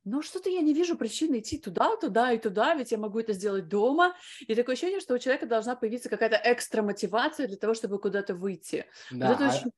но 0.03 0.21
что-то 0.21 0.49
я 0.49 0.61
не 0.61 0.73
вижу 0.73 0.97
причины 0.97 1.39
идти 1.39 1.57
туда, 1.57 1.95
туда 1.95 2.33
и 2.33 2.39
туда, 2.39 2.73
ведь 2.73 2.91
я 2.91 2.97
могу 2.97 3.19
это 3.19 3.31
сделать 3.33 3.67
дома. 3.69 4.15
И 4.41 4.55
такое 4.55 4.73
ощущение, 4.73 4.99
что 4.99 5.13
у 5.13 5.19
человека 5.19 5.45
должна 5.45 5.75
появиться 5.75 6.09
какая-то 6.09 6.41
экстра 6.43 6.81
мотивация 6.81 7.47
для 7.47 7.57
того, 7.57 7.73
чтобы 7.73 7.99
куда-то 7.99 8.33
выйти. 8.33 8.85
Да, 9.11 9.27
вот 9.27 9.35
это 9.35 9.49
а... 9.49 9.55
очень 9.55 9.71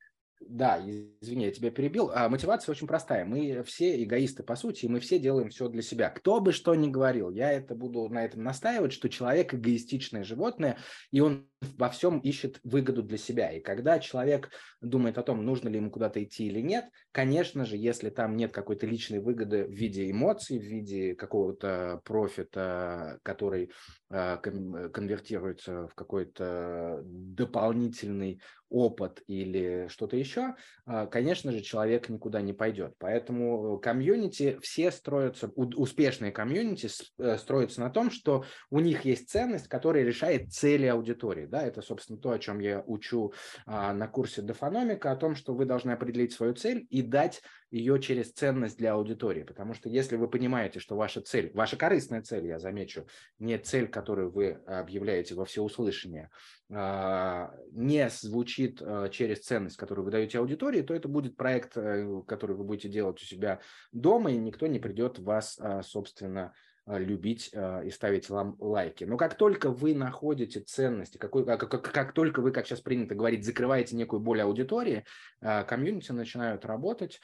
да, 0.48 0.80
извини, 1.22 1.46
я 1.46 1.52
тебя 1.52 1.72
перебил. 1.72 2.12
А 2.14 2.30
мотивация 2.30 2.74
очень 2.74 2.88
простая. 2.88 3.26
Мы 3.26 3.64
все 3.64 4.04
эгоисты, 4.04 4.44
по 4.44 4.56
сути, 4.56 4.86
и 4.86 4.90
мы 4.90 5.00
все 5.00 5.20
делаем 5.20 5.50
все 5.50 5.68
для 5.68 5.82
себя. 5.82 6.10
Кто 6.10 6.40
бы 6.40 6.52
что 6.52 6.76
ни 6.76 6.90
говорил, 6.90 7.30
я 7.32 7.52
это 7.52 7.76
буду 7.76 8.08
на 8.10 8.26
этом 8.26 8.44
настаивать, 8.44 8.94
что 8.94 9.10
человек 9.10 9.54
эгоистичное 9.54 10.24
животное, 10.24 10.78
и 11.12 11.20
он 11.20 11.48
во 11.78 11.90
всем 11.90 12.20
ищет 12.20 12.60
выгоду 12.64 13.04
для 13.04 13.18
себя. 13.18 13.52
И 13.52 13.60
когда 13.60 14.00
человек 14.00 14.50
думает 14.82 15.18
о 15.18 15.24
том, 15.24 15.46
нужно 15.46 15.70
ли 15.70 15.78
ему 15.78 15.92
куда-то 15.92 16.24
идти 16.24 16.48
или 16.48 16.60
нет, 16.60 16.86
конечно 17.12 17.66
же, 17.66 17.78
если 17.78 18.10
там 18.10 18.36
нет 18.36 18.52
какой-то 18.52 18.88
личной 18.88 19.20
выгоды 19.20 19.66
в 19.66 19.72
виде 19.72 20.10
эмоций, 20.10 20.60
в 20.60 20.64
виде 20.64 21.16
какого-то 21.16 22.02
профита, 22.04 23.20
который 23.24 23.72
э, 24.10 24.38
конвертируется 24.38 25.88
в 25.88 25.96
какой-то 25.96 27.02
дополнительный 27.04 28.42
опыт 28.72 29.22
или 29.28 29.88
что-то 29.90 30.16
еще, 30.16 30.56
э, 30.88 31.08
конечно 31.08 31.52
же, 31.52 31.62
человек 31.62 32.10
никуда 32.10 32.42
не 32.42 32.54
пойдет. 32.54 32.96
Поэтому 32.98 33.78
комьюнити 33.80 34.58
все 34.62 34.92
строятся, 34.92 35.48
успешные 35.56 36.32
комьюнити 36.32 36.90
э, 37.20 37.38
строятся 37.38 37.82
на 37.82 37.90
том, 37.90 38.10
что 38.10 38.46
у 38.70 38.80
них 38.80 39.06
есть 39.06 39.30
ценность, 39.30 39.68
которая 39.68 40.04
решает 40.04 40.52
цели 40.52 40.86
аудитории 40.86 41.46
Да? 41.52 41.62
Это, 41.62 41.82
собственно, 41.82 42.18
то, 42.18 42.32
о 42.32 42.40
чем 42.40 42.60
я 42.60 42.82
учу 42.88 43.34
а, 43.66 43.94
на 43.94 44.08
курсе 44.08 44.42
Дефономика, 44.42 45.12
о 45.12 45.16
том, 45.16 45.36
что 45.36 45.54
вы 45.54 45.66
должны 45.66 45.92
определить 45.92 46.34
свою 46.34 46.54
цель 46.56 46.88
и 46.90 47.02
дать 47.02 47.42
ее 47.70 48.02
через 48.02 48.32
ценность 48.32 48.78
для 48.78 48.94
аудитории. 48.94 49.44
Потому 49.44 49.74
что 49.74 49.90
если 49.90 50.16
вы 50.16 50.28
понимаете, 50.30 50.80
что 50.80 50.96
ваша 50.96 51.22
цель, 51.22 51.52
ваша 51.54 51.78
корыстная 51.78 52.22
цель, 52.22 52.48
я 52.48 52.58
замечу, 52.58 53.06
не 53.38 53.58
цель, 53.58 53.88
которую 53.88 54.32
вы 54.32 54.54
объявляете 54.66 55.36
во 55.36 55.46
всеуслышание, 55.46 56.30
а, 56.74 57.54
не 57.72 58.10
звучит 58.10 58.82
а, 58.82 59.10
через 59.10 59.42
ценность, 59.42 59.78
которую 59.78 60.06
вы 60.06 60.12
даете 60.12 60.40
аудитории, 60.40 60.82
то 60.82 60.94
это 60.94 61.10
будет 61.10 61.36
проект, 61.36 61.76
э, 61.76 62.22
который 62.28 62.56
вы 62.56 62.64
будете 62.64 62.88
делать 62.88 63.22
у 63.22 63.26
себя 63.26 63.60
дома, 63.92 64.32
и 64.32 64.38
никто 64.38 64.68
не 64.68 64.80
придет 64.80 65.20
вас, 65.20 65.58
а, 65.60 65.84
собственно, 65.84 66.54
любить 66.88 67.52
и 67.54 67.90
ставить 67.92 68.30
вам 68.30 68.56
лайки. 68.60 69.04
Но 69.04 69.18
как 69.18 69.36
только 69.36 69.70
вы 69.70 69.94
находите 69.94 70.60
ценности, 70.62 71.18
какой, 71.18 71.46
как, 71.46 71.70
как, 71.70 71.92
как 71.92 72.14
только 72.14 72.42
вы, 72.42 72.52
как 72.52 72.66
сейчас 72.66 72.82
принято 72.82 73.16
говорить, 73.16 73.46
закрываете 73.46 73.96
некую 73.96 74.20
боль 74.20 74.42
аудитории, 74.42 75.06
комьюнити 75.40 76.12
начинают 76.12 76.66
работать. 76.66 77.22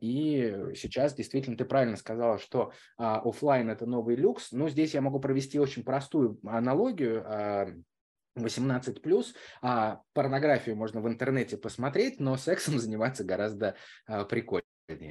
И 0.00 0.72
сейчас 0.74 1.14
действительно 1.14 1.56
ты 1.56 1.64
правильно 1.64 1.96
сказала, 1.96 2.38
что 2.38 2.72
офлайн 2.96 3.70
это 3.70 3.86
новый 3.86 4.16
люкс. 4.16 4.52
Но 4.52 4.68
здесь 4.68 4.94
я 4.94 5.00
могу 5.00 5.20
провести 5.20 5.58
очень 5.58 5.84
простую 5.84 6.38
аналогию 6.44 7.84
18 8.38 9.02
плюс, 9.02 9.34
а 9.62 10.00
порнографию 10.12 10.76
можно 10.76 11.00
в 11.00 11.08
интернете 11.08 11.56
посмотреть, 11.56 12.20
но 12.20 12.36
сексом 12.36 12.78
заниматься 12.78 13.24
гораздо 13.24 13.74
а, 14.06 14.24
прикольнее. 14.24 14.67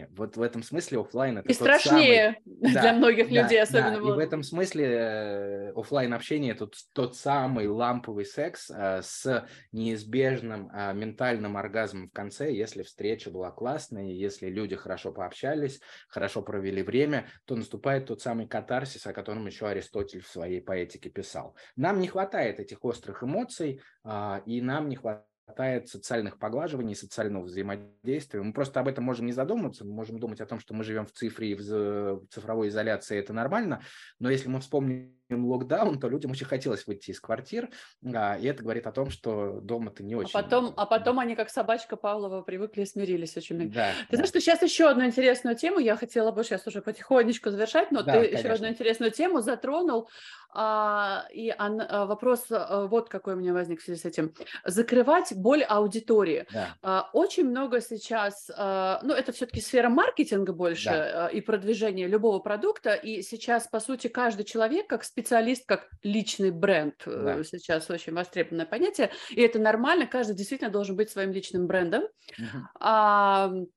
Вот 0.10 0.38
в 0.38 0.42
этом 0.42 0.64
смысле 0.64 1.02
офлайн 1.02 1.38
это 1.38 1.50
и 1.50 1.54
страшнее 1.54 2.42
самый... 2.44 2.72
для 2.72 2.82
да, 2.82 2.94
многих 2.94 3.30
да, 3.30 3.44
людей, 3.44 3.62
особенно. 3.62 3.92
Да. 3.92 4.10
И 4.10 4.12
в 4.12 4.18
этом 4.18 4.42
смысле 4.42 4.86
э, 4.86 5.72
офлайн 5.76 6.14
общение 6.16 6.54
это 6.54 6.68
тот 6.94 7.16
самый 7.16 7.68
ламповый 7.68 8.26
секс 8.26 8.72
э, 8.72 9.02
с 9.04 9.48
неизбежным 9.72 10.72
э, 10.74 10.94
ментальным 10.96 11.58
оргазмом 11.58 12.10
в 12.10 12.12
конце, 12.12 12.52
если 12.52 12.82
встреча 12.82 13.30
была 13.30 13.52
классная, 13.52 14.06
если 14.06 14.48
люди 14.48 14.76
хорошо 14.76 15.12
пообщались, 15.12 15.80
хорошо 16.10 16.42
провели 16.42 16.82
время, 16.82 17.28
то 17.46 17.56
наступает 17.56 18.08
тот 18.08 18.20
самый 18.20 18.48
катарсис, 18.48 19.06
о 19.06 19.14
котором 19.14 19.46
еще 19.46 19.68
Аристотель 19.68 20.22
в 20.22 20.28
своей 20.28 20.60
поэтике 20.60 21.12
писал. 21.12 21.56
Нам 21.76 22.00
не 22.00 22.08
хватает 22.08 22.60
этих 22.60 22.84
острых 22.84 23.22
эмоций, 23.22 23.80
э, 24.04 24.42
и 24.48 24.60
нам 24.60 24.90
не 24.90 24.96
хватает 24.96 25.28
хватает 25.48 25.88
социальных 25.88 26.38
поглаживаний, 26.38 26.94
социального 26.94 27.44
взаимодействия. 27.44 28.42
Мы 28.42 28.52
просто 28.52 28.82
об 28.82 28.90
этом 28.90 29.06
можем 29.06 29.26
не 29.26 29.32
задумываться, 29.32 29.86
мы 29.86 29.94
можем 29.94 30.20
думать 30.20 30.42
о 30.42 30.46
том, 30.46 30.60
что 30.60 30.74
мы 30.74 30.84
живем 30.84 31.06
в 31.06 31.14
цифре 31.14 31.52
и 31.52 31.56
в 31.56 32.28
цифровой 32.30 32.68
изоляции, 32.68 33.18
это 33.18 33.32
нормально, 33.32 33.82
но 34.20 34.30
если 34.30 34.50
мы 34.50 34.60
вспомним 34.60 35.16
локдаун, 35.30 36.00
то 36.00 36.10
людям 36.10 36.32
очень 36.32 36.46
хотелось 36.46 36.86
выйти 36.86 37.12
из 37.12 37.22
квартир, 37.22 37.70
а, 38.14 38.38
и 38.38 38.46
это 38.46 38.62
говорит 38.62 38.88
о 38.88 38.92
том, 38.92 39.10
что 39.10 39.62
дома 39.62 39.90
ты 39.90 40.04
не 40.04 40.16
а 40.16 40.18
очень... 40.18 40.32
А 40.34 40.44
потом, 40.44 40.74
а 40.76 40.86
потом 40.86 41.20
они, 41.20 41.36
как 41.36 41.50
собачка 41.50 41.96
Павлова, 41.96 42.42
привыкли 42.42 42.82
и 42.82 42.86
смирились 42.86 43.38
очень. 43.38 43.72
Да, 43.72 43.92
ты 43.92 44.12
да. 44.12 44.18
знаешь, 44.18 44.30
что 44.30 44.42
сейчас 44.42 44.62
еще 44.62 44.90
одну 44.90 45.06
интересную 45.06 45.56
тему, 45.56 45.80
я 45.80 45.96
хотела 45.96 46.32
бы 46.32 46.44
сейчас 46.44 46.68
уже 46.68 46.82
потихонечку 46.82 47.52
завершать, 47.52 47.92
но 47.92 48.04
да, 48.04 48.14
ты 48.14 48.20
конечно. 48.20 48.38
еще 48.38 48.50
одну 48.50 48.68
интересную 48.68 49.12
тему 49.12 49.42
затронул, 49.42 50.10
и 50.54 51.54
а, 51.58 52.06
вопрос 52.06 52.46
а, 52.50 52.88
вот 52.88 53.10
какой 53.10 53.34
у 53.34 53.38
меня 53.38 53.54
возник 53.54 53.82
в 53.82 53.84
связи 53.84 54.02
с 54.02 54.06
этим. 54.06 54.34
Закрывать 54.66 55.34
боль 55.36 55.64
аудитории. 55.64 56.46
Да. 56.52 56.76
А, 56.82 57.10
очень 57.14 57.50
много 57.50 57.82
сейчас, 57.82 58.50
а, 58.56 59.00
ну 59.04 59.14
это 59.14 59.32
все-таки 59.32 59.62
сфера 59.62 59.90
маркетинга 59.90 60.54
больше 60.54 60.90
да. 60.90 61.28
и 61.28 61.42
продвижения 61.42 62.08
любого 62.08 62.40
продукта, 62.40 62.94
и 62.94 63.22
сейчас, 63.22 63.68
по 63.68 63.80
сути, 63.80 64.08
каждый 64.08 64.46
человек 64.46 64.88
как 64.88 65.04
специалист, 65.04 65.66
как 65.66 65.88
личный 66.04 66.52
бренд. 66.52 66.96
Э, 67.06 67.36
да. 67.38 67.44
Сейчас 67.44 67.90
очень 67.90 68.14
востребованное 68.14 68.66
понятие. 68.66 69.12
И 69.30 69.42
это 69.42 69.60
нормально. 69.60 70.08
Каждый 70.08 70.36
действительно 70.36 70.72
должен 70.72 70.96
быть 70.96 71.10
своим 71.10 71.32
личным 71.32 71.68
брендом. 71.68 72.04
Угу. 72.38 73.68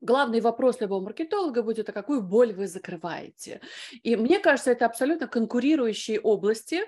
Главный 0.00 0.40
вопрос 0.40 0.80
любого 0.80 1.02
маркетолога 1.02 1.62
будет, 1.62 1.88
а 1.88 1.92
какую 1.92 2.22
боль 2.22 2.52
вы 2.52 2.68
закрываете? 2.68 3.60
И 4.02 4.16
мне 4.16 4.38
кажется, 4.38 4.70
это 4.70 4.86
абсолютно 4.86 5.26
конкурирующие 5.26 6.20
области, 6.20 6.82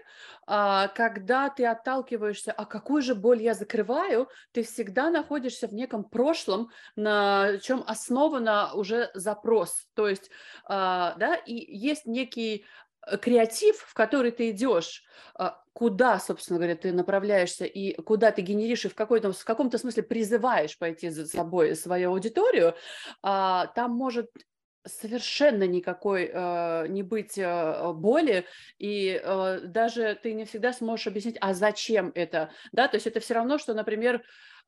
а, 0.46 0.88
когда 0.88 1.48
ты 1.50 1.66
отталкиваешься, 1.66 2.52
а 2.52 2.64
какую 2.64 3.02
же 3.02 3.14
боль 3.14 3.42
я 3.42 3.54
закрываю, 3.54 4.28
ты 4.52 4.62
всегда 4.62 5.10
находишься 5.10 5.66
в 5.66 5.74
неком 5.74 6.04
прошлом, 6.04 6.70
на 6.94 7.58
чем 7.58 7.82
основана 7.86 8.72
уже 8.74 9.10
запрос. 9.14 9.88
То 9.94 10.08
есть, 10.08 10.30
а, 10.64 11.14
да, 11.16 11.34
и 11.34 11.54
есть 11.54 12.06
некий 12.06 12.64
Э, 13.06 13.16
креатив, 13.16 13.78
в 13.78 13.94
который 13.94 14.30
ты 14.30 14.50
идешь, 14.50 15.04
а, 15.34 15.62
куда, 15.80 16.18
собственно 16.18 16.58
говоря, 16.58 16.76
ты 16.76 16.92
направляешься 16.92 17.64
и 17.64 17.94
куда 18.02 18.32
ты 18.32 18.42
генеришь 18.42 18.84
и 18.84 18.88
в, 18.88 18.94
какой-то, 18.94 19.32
в 19.32 19.44
каком-то 19.46 19.78
смысле 19.78 20.02
призываешь 20.02 20.76
пойти 20.76 21.08
за 21.08 21.24
собой 21.24 21.74
свою 21.74 22.10
аудиторию, 22.10 22.74
а, 23.22 23.66
там 23.68 23.92
может 23.92 24.28
совершенно 24.86 25.66
никакой 25.66 26.30
э, 26.30 26.86
не 26.88 27.02
быть 27.02 27.38
э, 27.38 27.92
боли, 27.94 28.44
и 28.78 29.18
э, 29.22 29.60
даже 29.64 30.18
ты 30.22 30.34
не 30.34 30.44
всегда 30.44 30.74
сможешь 30.74 31.06
объяснить, 31.06 31.38
а 31.40 31.54
зачем 31.54 32.12
это, 32.14 32.50
да, 32.72 32.86
то 32.86 32.96
есть 32.96 33.06
это 33.06 33.20
все 33.20 33.32
равно, 33.32 33.56
что, 33.56 33.72
например, 33.72 34.16
э, 34.16 34.20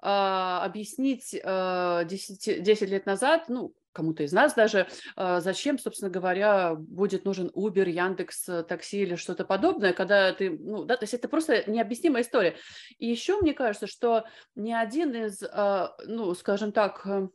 объяснить 0.02 1.34
э, 1.34 2.02
10, 2.06 2.62
10 2.62 2.88
лет 2.88 3.04
назад, 3.04 3.50
ну, 3.50 3.74
кому-то 3.92 4.22
из 4.22 4.32
нас 4.32 4.54
даже, 4.54 4.86
а, 5.16 5.40
зачем, 5.40 5.78
собственно 5.78 6.10
говоря, 6.10 6.74
будет 6.74 7.24
нужен 7.24 7.48
Uber, 7.54 7.88
Яндекс, 7.88 8.48
э, 8.48 8.62
такси 8.62 9.02
или 9.02 9.16
что-то 9.16 9.44
подобное, 9.44 9.92
когда 9.92 10.32
ты, 10.32 10.50
ну, 10.50 10.84
да, 10.84 10.96
то 10.96 11.04
есть 11.04 11.14
это 11.14 11.28
просто 11.28 11.70
необъяснимая 11.70 12.22
история. 12.22 12.56
И 12.98 13.06
еще 13.06 13.40
мне 13.40 13.54
кажется, 13.54 13.86
что 13.86 14.24
ни 14.54 14.72
один 14.72 15.14
из, 15.14 15.42
а, 15.42 15.94
ну, 16.06 16.34
скажем 16.34 16.72
так, 16.72 17.02
э, 17.06 17.28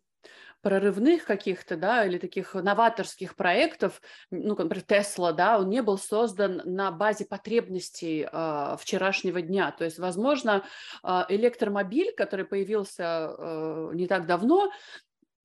прорывных 0.62 1.26
каких-то, 1.26 1.78
да, 1.78 2.06
или 2.06 2.18
таких 2.18 2.54
новаторских 2.54 3.36
проектов, 3.36 4.02
ну, 4.32 4.56
например, 4.56 4.84
Тесла, 4.84 5.32
да, 5.32 5.60
он 5.60 5.70
не 5.70 5.82
был 5.82 5.98
создан 5.98 6.62
на 6.66 6.92
базе 6.92 7.26
потребностей 7.26 8.28
э, 8.30 8.76
вчерашнего 8.80 9.42
дня. 9.42 9.72
То 9.72 9.86
есть, 9.86 10.00
возможно, 10.00 10.66
э, 11.04 11.26
электромобиль, 11.30 12.14
который 12.16 12.46
появился 12.46 13.34
э, 13.38 13.92
не 13.94 14.08
так 14.08 14.26
давно, 14.26 14.72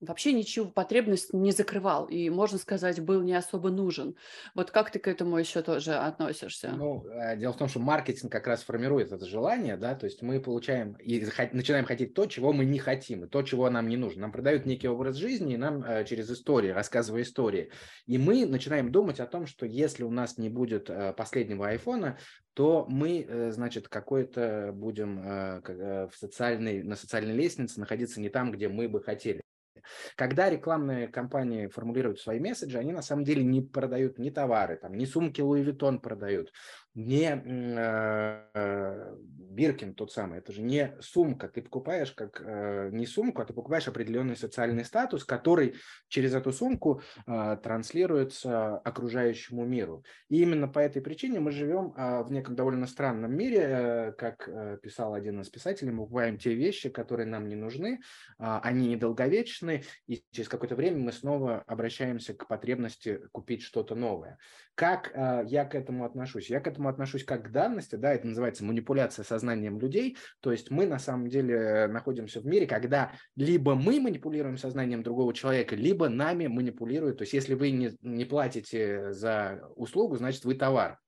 вообще 0.02 0.32
ничего 0.32 0.66
потребность 0.66 1.32
не 1.32 1.52
закрывал 1.52 2.06
и, 2.06 2.28
можно 2.28 2.58
сказать, 2.58 3.00
был 3.00 3.22
не 3.22 3.34
особо 3.34 3.70
нужен. 3.70 4.16
Вот 4.54 4.70
как 4.70 4.90
ты 4.90 4.98
к 4.98 5.08
этому 5.08 5.38
еще 5.38 5.62
тоже 5.62 5.94
относишься? 5.94 6.72
Ну, 6.76 7.06
э, 7.06 7.36
дело 7.36 7.52
в 7.52 7.56
том, 7.56 7.68
что 7.68 7.78
маркетинг 7.78 8.30
как 8.30 8.46
раз 8.46 8.62
формирует 8.62 9.12
это 9.12 9.24
желание, 9.26 9.76
да, 9.76 9.94
то 9.94 10.06
есть 10.06 10.20
мы 10.22 10.40
получаем 10.40 10.94
и 10.94 11.24
начинаем 11.52 11.84
хотеть 11.84 12.14
то, 12.14 12.26
чего 12.26 12.52
мы 12.52 12.64
не 12.64 12.78
хотим, 12.78 13.24
и 13.24 13.28
то, 13.28 13.42
чего 13.42 13.70
нам 13.70 13.88
не 13.88 13.96
нужно. 13.96 14.22
Нам 14.22 14.32
продают 14.32 14.66
некий 14.66 14.88
образ 14.88 15.16
жизни, 15.16 15.54
и 15.54 15.56
нам 15.56 15.82
э, 15.84 16.04
через 16.04 16.30
истории, 16.30 16.70
рассказывая 16.70 17.22
истории. 17.22 17.70
И 18.06 18.18
мы 18.18 18.44
начинаем 18.44 18.90
думать 18.90 19.20
о 19.20 19.26
том, 19.26 19.46
что 19.46 19.66
если 19.66 20.02
у 20.02 20.10
нас 20.10 20.36
не 20.36 20.48
будет 20.48 20.90
э, 20.90 21.12
последнего 21.12 21.68
айфона, 21.68 22.18
то 22.54 22.84
мы, 22.86 23.50
значит, 23.50 23.88
какой-то 23.88 24.72
будем 24.74 25.22
в 25.22 26.12
социальной, 26.14 26.82
на 26.82 26.96
социальной 26.96 27.34
лестнице 27.34 27.80
находиться 27.80 28.20
не 28.20 28.28
там, 28.28 28.52
где 28.52 28.68
мы 28.68 28.90
бы 28.90 29.00
хотели. 29.00 29.40
Когда 30.16 30.50
рекламные 30.50 31.08
компании 31.08 31.66
формулируют 31.66 32.20
свои 32.20 32.40
месседжи, 32.40 32.78
они 32.78 32.92
на 32.92 33.02
самом 33.02 33.24
деле 33.24 33.42
не 33.44 33.60
продают 33.60 34.18
ни 34.18 34.30
товары, 34.30 34.76
там, 34.76 34.94
ни 34.94 35.04
сумки 35.04 35.40
Louis 35.40 35.64
Vuitton 35.64 35.98
продают, 35.98 36.52
не 36.94 37.42
э, 38.54 39.14
Биркин 39.16 39.94
тот 39.94 40.12
самый, 40.12 40.38
это 40.38 40.52
же 40.52 40.62
не 40.62 40.94
сумка, 41.00 41.48
ты 41.48 41.62
покупаешь 41.62 42.12
как 42.12 42.42
э, 42.44 42.90
не 42.92 43.06
сумку, 43.06 43.40
а 43.40 43.44
ты 43.44 43.54
покупаешь 43.54 43.88
определенный 43.88 44.36
социальный 44.36 44.84
статус, 44.84 45.24
который 45.24 45.74
через 46.08 46.34
эту 46.34 46.52
сумку 46.52 47.00
э, 47.26 47.56
транслируется 47.62 48.78
окружающему 48.78 49.64
миру. 49.64 50.04
И 50.28 50.42
именно 50.42 50.68
по 50.68 50.80
этой 50.80 51.00
причине 51.00 51.40
мы 51.40 51.50
живем 51.50 51.92
в 51.92 52.30
неком 52.30 52.56
довольно 52.56 52.86
странном 52.86 53.34
мире, 53.34 54.14
как 54.18 54.48
писал 54.82 55.14
один 55.14 55.40
из 55.40 55.48
писателей, 55.48 55.92
мы 55.92 56.02
покупаем 56.02 56.38
те 56.38 56.54
вещи, 56.54 56.88
которые 56.88 57.26
нам 57.26 57.48
не 57.48 57.54
нужны, 57.54 58.00
они 58.38 58.88
недолговечны, 58.88 59.84
и 60.06 60.22
через 60.30 60.48
какое-то 60.48 60.76
время 60.76 60.98
мы 60.98 61.12
снова 61.12 61.62
обращаемся 61.66 62.34
к 62.34 62.48
потребности 62.48 63.20
купить 63.32 63.62
что-то 63.62 63.94
новое. 63.94 64.38
Как 64.74 65.12
я 65.14 65.64
к 65.64 65.74
этому 65.74 66.04
отношусь? 66.04 66.48
Я 66.48 66.60
к 66.60 66.66
этому 66.66 66.81
этому 66.82 66.88
отношусь 66.88 67.24
как 67.24 67.46
к 67.46 67.50
данности, 67.50 67.96
да, 67.96 68.12
это 68.12 68.26
называется 68.26 68.64
манипуляция 68.64 69.24
сознанием 69.24 69.78
людей, 69.78 70.16
то 70.40 70.50
есть 70.50 70.70
мы 70.70 70.86
на 70.86 70.98
самом 70.98 71.28
деле 71.28 71.86
находимся 71.86 72.40
в 72.40 72.46
мире, 72.46 72.66
когда 72.66 73.12
либо 73.36 73.74
мы 73.74 74.00
манипулируем 74.00 74.58
сознанием 74.58 75.02
другого 75.02 75.32
человека, 75.32 75.76
либо 75.76 76.08
нами 76.08 76.48
манипулируют, 76.48 77.18
то 77.18 77.22
есть 77.22 77.32
если 77.32 77.54
вы 77.54 77.70
не, 77.70 77.92
не 78.02 78.24
платите 78.24 79.12
за 79.12 79.62
услугу, 79.76 80.16
значит 80.16 80.44
вы 80.44 80.54
товар. 80.54 80.98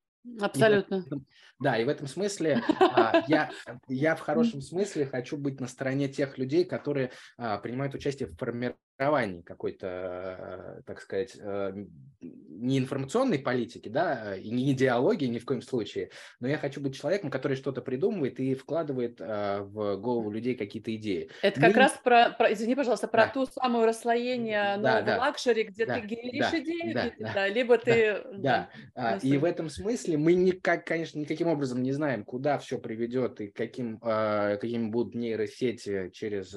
Абсолютно. 0.41 1.05
И 1.11 1.17
да, 1.61 1.79
и 1.79 1.85
в 1.85 1.89
этом 1.89 2.07
смысле 2.07 2.63
а, 2.81 3.23
я, 3.29 3.51
я 3.89 4.17
в 4.17 4.21
хорошем 4.21 4.63
смысле 4.63 5.07
хочу 5.07 5.37
быть 5.37 5.61
на 5.61 5.69
стороне 5.69 6.09
тех 6.09 6.39
людей, 6.39 6.65
которые 6.65 7.11
а, 7.37 7.59
принимают 7.59 7.95
участие 7.95 8.29
в 8.29 8.37
формировании 8.37 8.79
формировании 8.97 9.43
какой-то, 9.43 10.77
э, 10.79 10.83
так 10.87 11.01
сказать, 11.01 11.37
э, 11.39 11.73
не 12.21 12.79
информационной 12.79 13.39
политики, 13.39 13.89
да, 13.89 14.37
и 14.37 14.51
не 14.51 14.73
идеологии 14.73 15.27
ни 15.27 15.39
в 15.39 15.45
коем 15.45 15.63
случае, 15.63 16.11
но 16.41 16.49
я 16.49 16.57
хочу 16.57 16.81
быть 16.81 16.97
человеком, 16.97 17.31
который 17.31 17.57
что-то 17.57 17.83
придумывает 17.83 18.41
и 18.41 18.55
вкладывает 18.55 19.21
э, 19.21 19.61
в 19.63 19.97
голову 19.97 20.31
людей 20.31 20.55
какие-то 20.55 20.95
идеи. 20.97 21.31
Это 21.43 21.61
как 21.61 21.75
Мы... 21.75 21.79
раз 21.79 22.01
про, 22.03 22.31
про, 22.31 22.53
извини, 22.53 22.75
пожалуйста, 22.75 23.09
про 23.09 23.27
да. 23.27 23.33
ту 23.33 23.47
самую 23.47 23.87
расслоение 23.87 24.79
да, 24.79 25.01
нового 25.01 25.03
да. 25.03 25.19
luxury, 25.19 25.65
где 25.65 25.87
да, 25.87 26.01
ты 26.01 26.07
генеришь 26.07 26.51
да, 26.51 26.59
идею, 26.59 26.95
да, 26.95 27.13
да, 27.19 27.33
да, 27.35 27.49
либо 27.49 27.79
ты... 27.79 28.23
Да, 28.35 28.71
да. 28.95 29.19
и 29.23 29.37
в 29.37 29.45
этом 29.45 29.69
смысле 29.69 30.17
мы 30.17 30.35
никак, 30.35 30.87
конечно, 30.87 31.19
никаким 31.19 31.49
образом 31.49 31.83
не 31.83 31.93
знаем, 31.93 32.25
куда 32.25 32.59
все 32.59 32.79
приведет 32.79 33.41
и 33.41 33.49
каким, 33.49 33.99
какими 33.99 34.89
будут 34.89 35.15
нейросети 35.15 36.11
через 36.13 36.51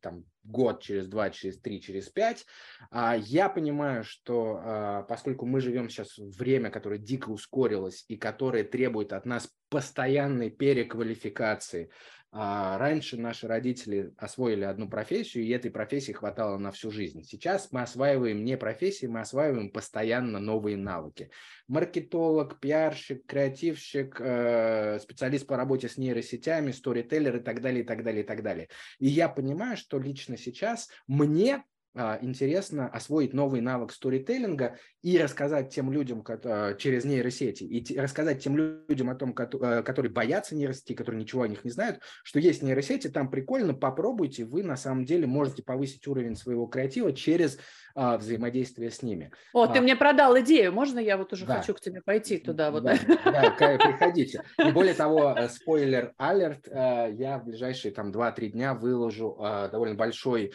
там 0.00 0.24
год, 0.44 0.82
через 0.82 1.08
два, 1.08 1.30
через 1.30 1.58
три, 1.58 1.80
через 1.80 2.08
пять. 2.08 2.46
А, 2.90 3.16
я 3.16 3.48
понимаю, 3.48 4.04
что 4.04 4.60
а, 4.62 5.02
поскольку 5.02 5.46
мы 5.46 5.60
живем 5.60 5.88
сейчас 5.88 6.16
в 6.18 6.36
время, 6.38 6.70
которое 6.70 6.98
дико 6.98 7.30
ускорилось 7.30 8.04
и 8.08 8.16
которое 8.16 8.64
требует 8.64 9.12
от 9.12 9.26
нас 9.26 9.48
постоянной 9.74 10.50
переквалификации, 10.50 11.90
а 12.30 12.78
раньше 12.78 13.16
наши 13.16 13.48
родители 13.48 14.12
освоили 14.18 14.62
одну 14.62 14.88
профессию, 14.88 15.42
и 15.42 15.50
этой 15.50 15.72
профессии 15.72 16.12
хватало 16.12 16.58
на 16.58 16.70
всю 16.70 16.92
жизнь. 16.92 17.24
Сейчас 17.24 17.72
мы 17.72 17.82
осваиваем 17.82 18.44
не 18.44 18.56
профессии, 18.56 19.06
мы 19.06 19.18
осваиваем 19.18 19.70
постоянно 19.70 20.38
новые 20.38 20.76
навыки. 20.76 21.30
Маркетолог, 21.66 22.60
пиарщик, 22.60 23.26
креативщик, 23.26 24.20
э, 24.20 25.00
специалист 25.00 25.44
по 25.44 25.56
работе 25.56 25.88
с 25.88 25.96
нейросетями, 25.96 26.70
сторителлер 26.70 27.38
и 27.38 27.40
так 27.40 27.60
далее, 27.60 27.82
и 27.82 27.86
так 27.86 28.04
далее, 28.04 28.22
и 28.22 28.26
так 28.26 28.44
далее. 28.44 28.68
И 29.00 29.08
я 29.08 29.28
понимаю, 29.28 29.76
что 29.76 29.98
лично 29.98 30.36
сейчас 30.36 30.88
мне 31.08 31.64
а, 31.96 32.18
интересно 32.20 32.88
освоить 32.88 33.32
новый 33.32 33.60
навык 33.60 33.92
сторителлинга 33.92 34.78
и 35.04 35.18
рассказать 35.18 35.68
тем 35.68 35.92
людям 35.92 36.24
а, 36.26 36.72
через 36.74 37.04
нейросети, 37.04 37.62
и 37.62 37.98
рассказать 38.00 38.42
тем 38.42 38.56
людям 38.56 39.10
о 39.10 39.14
том, 39.14 39.34
э, 39.36 39.82
которые 39.82 40.10
боятся 40.10 40.56
нейросети, 40.56 40.94
которые 40.94 41.20
ничего 41.20 41.42
о 41.42 41.48
них 41.48 41.62
не 41.62 41.70
знают, 41.70 42.00
что 42.22 42.38
есть 42.38 42.62
нейросети, 42.62 43.08
там 43.08 43.30
прикольно, 43.30 43.74
попробуйте, 43.74 44.46
вы 44.46 44.62
на 44.62 44.76
самом 44.76 45.04
деле 45.04 45.26
можете 45.26 45.62
повысить 45.62 46.08
уровень 46.08 46.36
своего 46.36 46.66
креатива 46.66 47.12
через 47.12 47.58
а, 47.96 48.18
взаимодействия 48.18 48.90
с 48.90 49.02
ними. 49.02 49.30
О, 49.52 49.62
а, 49.62 49.68
ты 49.68 49.80
мне 49.80 49.94
продал 49.94 50.36
идею, 50.40 50.72
можно 50.72 50.98
я 50.98 51.16
вот 51.16 51.32
уже 51.32 51.46
да. 51.46 51.58
хочу 51.58 51.74
к 51.74 51.80
тебе 51.80 52.02
пойти 52.02 52.38
туда? 52.38 52.72
Вот, 52.72 52.82
да, 52.82 52.98
да, 53.24 53.54
приходите. 53.56 54.42
И 54.58 54.72
более 54.72 54.94
того, 54.94 55.32
э, 55.36 55.48
спойлер 55.48 56.12
алерт, 56.18 56.66
э, 56.66 57.12
я 57.12 57.38
в 57.38 57.44
ближайшие 57.44 57.92
там 57.92 58.10
2-3 58.10 58.48
дня 58.48 58.74
выложу 58.74 59.38
э, 59.38 59.68
довольно 59.70 59.94
большой 59.94 60.52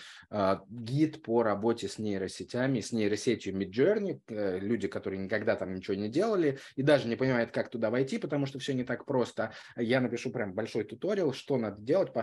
гид 0.69 1.23
по 1.23 1.43
работе 1.43 1.87
с 1.87 1.97
нейросетями, 1.97 2.81
с 2.81 2.91
нейросетью 2.91 3.55
Midjourney, 3.55 4.19
люди, 4.59 4.87
которые 4.87 5.19
никогда 5.19 5.55
там 5.55 5.73
ничего 5.73 5.95
не 5.95 6.09
делали 6.09 6.59
и 6.75 6.83
даже 6.83 7.07
не 7.07 7.15
понимают, 7.15 7.51
как 7.51 7.69
туда 7.69 7.89
войти, 7.89 8.17
потому 8.17 8.45
что 8.45 8.59
все 8.59 8.73
не 8.73 8.83
так 8.83 9.05
просто. 9.05 9.53
Я 9.75 10.01
напишу 10.01 10.31
прям 10.31 10.53
большой 10.53 10.83
туториал, 10.83 11.33
что 11.33 11.57
надо 11.57 11.81
делать, 11.81 12.13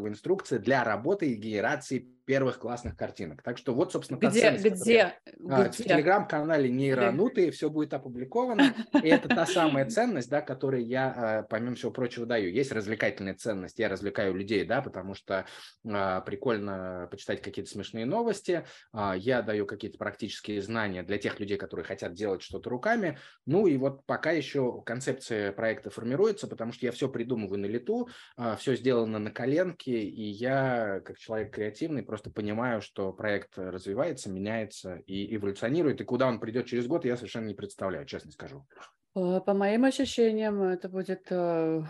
пошаговая 0.00 0.12
инструкция 0.12 0.58
для 0.58 0.84
работы 0.84 1.32
и 1.32 1.34
генерации 1.34 2.08
первых 2.30 2.60
классных 2.60 2.96
картинок. 2.96 3.42
Так 3.42 3.58
что 3.58 3.74
вот, 3.74 3.90
собственно, 3.90 4.16
где, 4.16 4.52
где, 4.52 4.70
которая, 4.70 5.68
где? 5.68 5.82
в 5.82 5.84
телеграм-канале 5.84 6.70
нейронутые 6.70 7.50
все 7.50 7.68
будет 7.70 7.92
опубликовано. 7.92 8.72
И 9.02 9.08
это 9.08 9.28
та 9.28 9.46
самая 9.46 9.90
ценность, 9.90 10.30
да, 10.30 10.40
которую 10.40 10.86
я, 10.86 11.12
а, 11.16 11.42
помимо 11.42 11.74
всего 11.74 11.90
прочего, 11.90 12.26
даю. 12.26 12.48
Есть 12.48 12.70
развлекательная 12.70 13.34
ценность. 13.34 13.80
Я 13.80 13.88
развлекаю 13.88 14.32
людей, 14.36 14.64
да, 14.64 14.80
потому 14.80 15.14
что 15.14 15.44
а, 15.84 16.20
прикольно 16.20 17.08
почитать 17.10 17.42
какие-то 17.42 17.68
смешные 17.68 18.06
новости. 18.06 18.64
А, 18.92 19.16
я 19.16 19.42
даю 19.42 19.66
какие-то 19.66 19.98
практические 19.98 20.62
знания 20.62 21.02
для 21.02 21.18
тех 21.18 21.40
людей, 21.40 21.56
которые 21.56 21.84
хотят 21.84 22.12
делать 22.12 22.42
что-то 22.42 22.70
руками. 22.70 23.18
Ну 23.44 23.66
и 23.66 23.76
вот 23.76 24.06
пока 24.06 24.30
еще 24.30 24.82
концепция 24.86 25.50
проекта 25.50 25.90
формируется, 25.90 26.46
потому 26.46 26.72
что 26.72 26.86
я 26.86 26.92
все 26.92 27.08
придумываю 27.08 27.58
на 27.58 27.66
лету, 27.66 28.08
а, 28.36 28.54
все 28.54 28.76
сделано 28.76 29.18
на 29.18 29.32
коленке, 29.32 29.89
и 29.98 30.22
я, 30.22 31.00
как 31.04 31.18
человек 31.18 31.54
креативный, 31.54 32.02
просто 32.02 32.20
просто 32.20 32.30
понимаю, 32.30 32.82
что 32.82 33.12
проект 33.12 33.58
развивается, 33.58 34.30
меняется 34.30 34.96
и 35.06 35.34
эволюционирует, 35.34 36.00
и 36.00 36.04
куда 36.04 36.26
он 36.26 36.38
придет 36.38 36.66
через 36.66 36.86
год, 36.86 37.04
я 37.04 37.16
совершенно 37.16 37.46
не 37.46 37.54
представляю, 37.54 38.06
честно 38.06 38.30
скажу. 38.30 38.66
Э, 39.16 39.40
по 39.40 39.54
моим 39.54 39.84
ощущениям, 39.84 40.62
это 40.62 40.88
будет 40.88 41.26
э, 41.30 41.82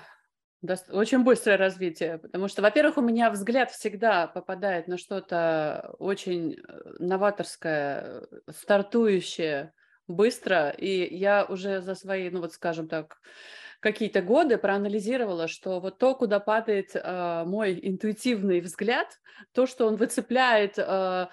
очень 0.90 1.24
быстрое 1.24 1.56
развитие, 1.56 2.18
потому 2.18 2.48
что, 2.48 2.62
во-первых, 2.62 2.96
у 2.98 3.02
меня 3.02 3.30
взгляд 3.30 3.70
всегда 3.70 4.28
попадает 4.28 4.88
на 4.88 4.98
что-то 4.98 5.94
очень 5.98 6.54
э, 6.54 6.80
новаторское, 7.00 8.22
стартующее 8.48 9.72
быстро, 10.06 10.70
и 10.70 11.16
я 11.16 11.44
уже 11.44 11.80
за 11.80 11.94
свои, 11.94 12.30
ну 12.30 12.40
вот 12.40 12.52
скажем 12.52 12.88
так, 12.88 13.16
какие-то 13.80 14.22
годы 14.22 14.58
проанализировала, 14.58 15.48
что 15.48 15.80
вот 15.80 15.98
то, 15.98 16.14
куда 16.14 16.38
падает 16.38 16.90
э, 16.94 17.44
мой 17.46 17.78
интуитивный 17.82 18.60
взгляд, 18.60 19.18
то, 19.52 19.66
что 19.66 19.86
он 19.86 19.96
выцепляет 19.96 20.74
э, 20.78 21.26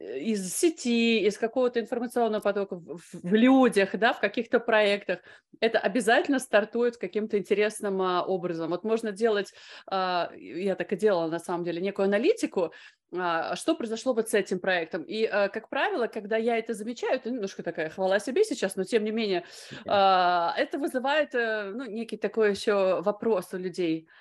из 0.00 0.54
сети, 0.54 1.26
из 1.26 1.38
какого-то 1.38 1.80
информационного 1.80 2.40
потока 2.40 2.76
в, 2.76 3.00
в 3.12 3.34
людях, 3.34 3.96
да, 3.98 4.12
в 4.12 4.20
каких-то 4.20 4.60
проектах, 4.60 5.20
это 5.60 5.78
обязательно 5.78 6.38
стартует 6.38 6.96
каким-то 6.96 7.36
интересным 7.36 8.00
а, 8.00 8.22
образом. 8.22 8.70
Вот 8.70 8.84
можно 8.84 9.10
делать, 9.10 9.52
а, 9.86 10.30
я 10.36 10.76
так 10.76 10.92
и 10.92 10.96
делала 10.96 11.28
на 11.28 11.40
самом 11.40 11.64
деле, 11.64 11.80
некую 11.80 12.06
аналитику, 12.06 12.72
а, 13.16 13.56
что 13.56 13.74
произошло 13.74 14.14
вот 14.14 14.28
с 14.28 14.34
этим 14.34 14.60
проектом. 14.60 15.02
И, 15.02 15.24
а, 15.24 15.48
как 15.48 15.68
правило, 15.68 16.06
когда 16.06 16.36
я 16.36 16.58
это 16.58 16.74
замечаю, 16.74 17.16
это 17.16 17.30
немножко 17.30 17.62
такая 17.64 17.90
хвала 17.90 18.20
себе 18.20 18.44
сейчас, 18.44 18.76
но 18.76 18.84
тем 18.84 19.02
не 19.02 19.10
менее, 19.10 19.44
а, 19.86 20.54
это 20.56 20.78
вызывает 20.78 21.34
э, 21.34 21.72
ну, 21.74 21.86
некий 21.86 22.16
такой 22.16 22.50
еще 22.50 23.00
вопрос 23.02 23.52
у 23.52 23.56
людей– 23.56 24.08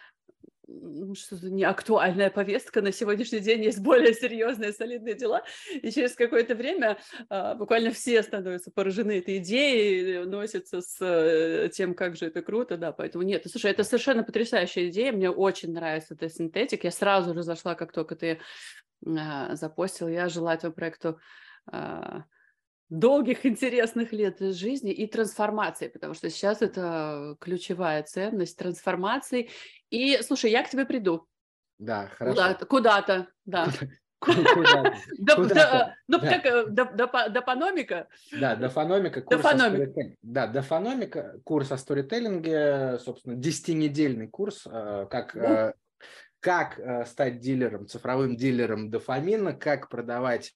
что-то 1.16 1.50
не 1.50 1.64
актуальная 1.64 2.30
повестка, 2.30 2.82
на 2.82 2.92
сегодняшний 2.92 3.40
день 3.40 3.64
есть 3.64 3.80
более 3.80 4.14
серьезные, 4.14 4.74
солидные 4.74 5.16
дела, 5.16 5.44
и 5.74 5.92
через 5.92 6.14
какое-то 6.14 6.56
время 6.56 6.98
а, 7.30 7.56
буквально 7.56 7.92
все 7.92 8.22
становятся 8.22 8.72
поражены 8.72 9.20
этой 9.20 9.38
идеей, 9.38 10.26
носятся 10.26 10.82
с 10.82 10.98
э, 11.00 11.70
тем, 11.70 11.94
как 11.94 12.18
же 12.18 12.26
это 12.26 12.42
круто, 12.42 12.78
да, 12.78 12.92
поэтому 12.92 13.24
нет, 13.24 13.44
слушай, 13.50 13.72
это 13.72 13.84
совершенно 13.84 14.24
потрясающая 14.24 14.90
идея, 14.90 15.12
мне 15.14 15.30
очень 15.30 15.72
нравится 15.72 16.14
эта 16.14 16.30
синтетик, 16.30 16.84
я 16.84 16.92
сразу 16.92 17.34
же 17.34 17.44
зашла, 17.44 17.76
как 17.76 17.94
только 17.94 18.16
ты 18.16 18.40
а, 19.06 19.56
запостил, 19.56 20.08
я 20.08 20.28
желаю 20.28 20.58
этому 20.58 20.74
проекту 20.74 21.20
а, 21.72 22.24
долгих, 22.90 23.46
интересных 23.46 24.12
лет 24.14 24.40
жизни 24.40 24.92
и 24.92 25.08
трансформации, 25.08 25.88
потому 25.88 26.14
что 26.14 26.30
сейчас 26.30 26.62
это 26.62 27.36
ключевая 27.40 28.04
ценность 28.04 28.58
трансформации. 28.58 29.50
И, 29.90 30.20
слушай, 30.22 30.52
я 30.52 30.64
к 30.64 30.70
тебе 30.70 30.86
приду. 30.86 31.28
Да, 31.80 32.08
хорошо. 32.08 32.66
Куда-то, 32.66 33.28
да. 33.46 33.68
Ну, 36.08 36.20
как 36.20 36.46
э, 36.46 36.66
дофономика? 37.30 38.08
Да, 38.32 38.56
дофономика. 38.56 39.24
Да, 40.24 40.48
дофономика, 40.48 41.40
курс 41.44 41.72
о 41.72 41.78
сторителлинге, 41.78 42.98
собственно, 43.00 43.36
десятинедельный 43.36 44.28
курс, 44.28 44.66
э, 44.66 45.08
как 45.10 45.36
э, 45.36 45.74
как 46.40 46.80
стать 47.08 47.40
дилером, 47.40 47.88
цифровым 47.88 48.38
дилером 48.38 48.90
дофамина, 48.90 49.54
как 49.54 49.90
продавать 49.90 50.54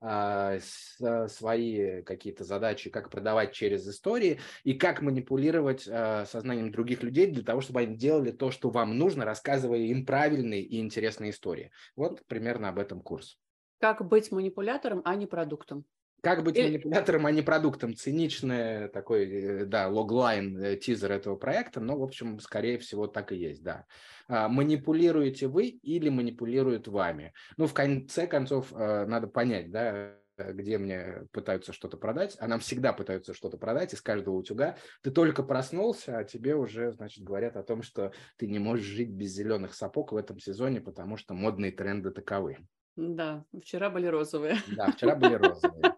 свои 0.00 2.02
какие-то 2.02 2.44
задачи, 2.44 2.90
как 2.90 3.10
продавать 3.10 3.52
через 3.52 3.88
истории 3.88 4.40
и 4.64 4.74
как 4.74 5.02
манипулировать 5.02 5.88
а, 5.88 6.26
сознанием 6.26 6.70
других 6.70 7.02
людей 7.02 7.26
для 7.26 7.42
того, 7.42 7.60
чтобы 7.60 7.80
они 7.80 7.96
делали 7.96 8.30
то, 8.30 8.50
что 8.50 8.70
вам 8.70 8.98
нужно, 8.98 9.24
рассказывая 9.24 9.78
им 9.78 10.04
правильные 10.04 10.62
и 10.62 10.80
интересные 10.80 11.30
истории. 11.30 11.70
Вот 11.96 12.24
примерно 12.26 12.68
об 12.68 12.78
этом 12.78 13.00
курс. 13.00 13.38
Как 13.78 14.06
быть 14.06 14.30
манипулятором, 14.30 15.02
а 15.04 15.14
не 15.14 15.26
продуктом. 15.26 15.84
Как 16.22 16.44
быть 16.44 16.56
манипулятором, 16.56 17.26
а 17.26 17.32
не 17.32 17.42
продуктом? 17.42 17.94
Циничный 17.96 18.88
такой, 18.88 19.24
э, 19.28 19.64
да, 19.64 19.88
логлайн, 19.88 20.56
э, 20.56 20.76
тизер 20.76 21.10
этого 21.10 21.34
проекта, 21.36 21.80
но, 21.80 21.98
в 21.98 22.02
общем, 22.02 22.38
скорее 22.38 22.78
всего, 22.78 23.08
так 23.08 23.32
и 23.32 23.36
есть, 23.36 23.62
да. 23.64 23.86
А, 24.28 24.48
манипулируете 24.48 25.48
вы 25.48 25.66
или 25.66 26.08
манипулируют 26.08 26.86
вами? 26.86 27.32
Ну, 27.56 27.66
в 27.66 27.74
конце 27.74 28.28
концов, 28.28 28.72
э, 28.72 29.04
надо 29.06 29.26
понять, 29.26 29.72
да, 29.72 30.16
где 30.38 30.78
мне 30.78 31.26
пытаются 31.32 31.72
что-то 31.72 31.96
продать, 31.96 32.36
а 32.38 32.46
нам 32.46 32.60
всегда 32.60 32.92
пытаются 32.92 33.34
что-то 33.34 33.58
продать 33.58 33.92
из 33.92 34.00
каждого 34.00 34.36
утюга. 34.36 34.76
Ты 35.02 35.10
только 35.10 35.42
проснулся, 35.42 36.18
а 36.18 36.24
тебе 36.24 36.54
уже, 36.54 36.92
значит, 36.92 37.24
говорят 37.24 37.56
о 37.56 37.64
том, 37.64 37.82
что 37.82 38.12
ты 38.36 38.46
не 38.46 38.60
можешь 38.60 38.86
жить 38.86 39.10
без 39.10 39.32
зеленых 39.32 39.74
сапог 39.74 40.12
в 40.12 40.16
этом 40.16 40.38
сезоне, 40.38 40.80
потому 40.80 41.16
что 41.16 41.34
модные 41.34 41.72
тренды 41.72 42.12
таковы. 42.12 42.58
Да, 42.96 43.44
вчера 43.60 43.90
были 43.90 44.06
розовые. 44.06 44.56
Да, 44.66 44.90
вчера 44.90 45.16
были 45.16 45.34
розовые. 45.34 45.94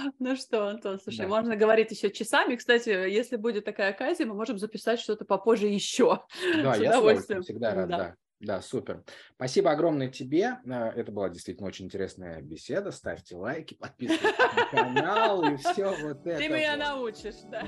Ну 0.18 0.36
что, 0.36 0.68
Антон, 0.68 1.00
слушай, 1.00 1.22
да. 1.22 1.28
можно 1.28 1.56
говорить 1.56 1.90
еще 1.90 2.10
часами. 2.10 2.56
Кстати, 2.56 2.88
если 2.88 3.36
будет 3.36 3.64
такая 3.64 3.90
оказия, 3.90 4.26
мы 4.26 4.34
можем 4.34 4.58
записать 4.58 5.00
что-то 5.00 5.24
попозже 5.24 5.66
еще. 5.66 6.24
Да, 6.62 6.74
С 6.74 6.80
я 6.80 6.90
удовольствием. 6.90 7.42
всегда 7.42 7.74
рад, 7.74 7.88
да. 7.88 7.98
да. 7.98 8.14
Да, 8.40 8.62
супер. 8.62 9.04
Спасибо 9.34 9.70
огромное 9.70 10.08
тебе. 10.08 10.56
Э, 10.64 10.92
это 10.96 11.12
была 11.12 11.28
действительно 11.28 11.68
очень 11.68 11.84
интересная 11.84 12.40
беседа. 12.40 12.90
Ставьте 12.90 13.36
лайки, 13.36 13.74
подписывайтесь 13.74 14.38
на 14.38 14.64
канал 14.70 15.44
и 15.44 15.56
все 15.58 15.90
вот 15.90 16.26
это. 16.26 16.38
Ты 16.38 16.48
меня 16.48 16.76
научишь, 16.76 17.34
да. 17.50 17.62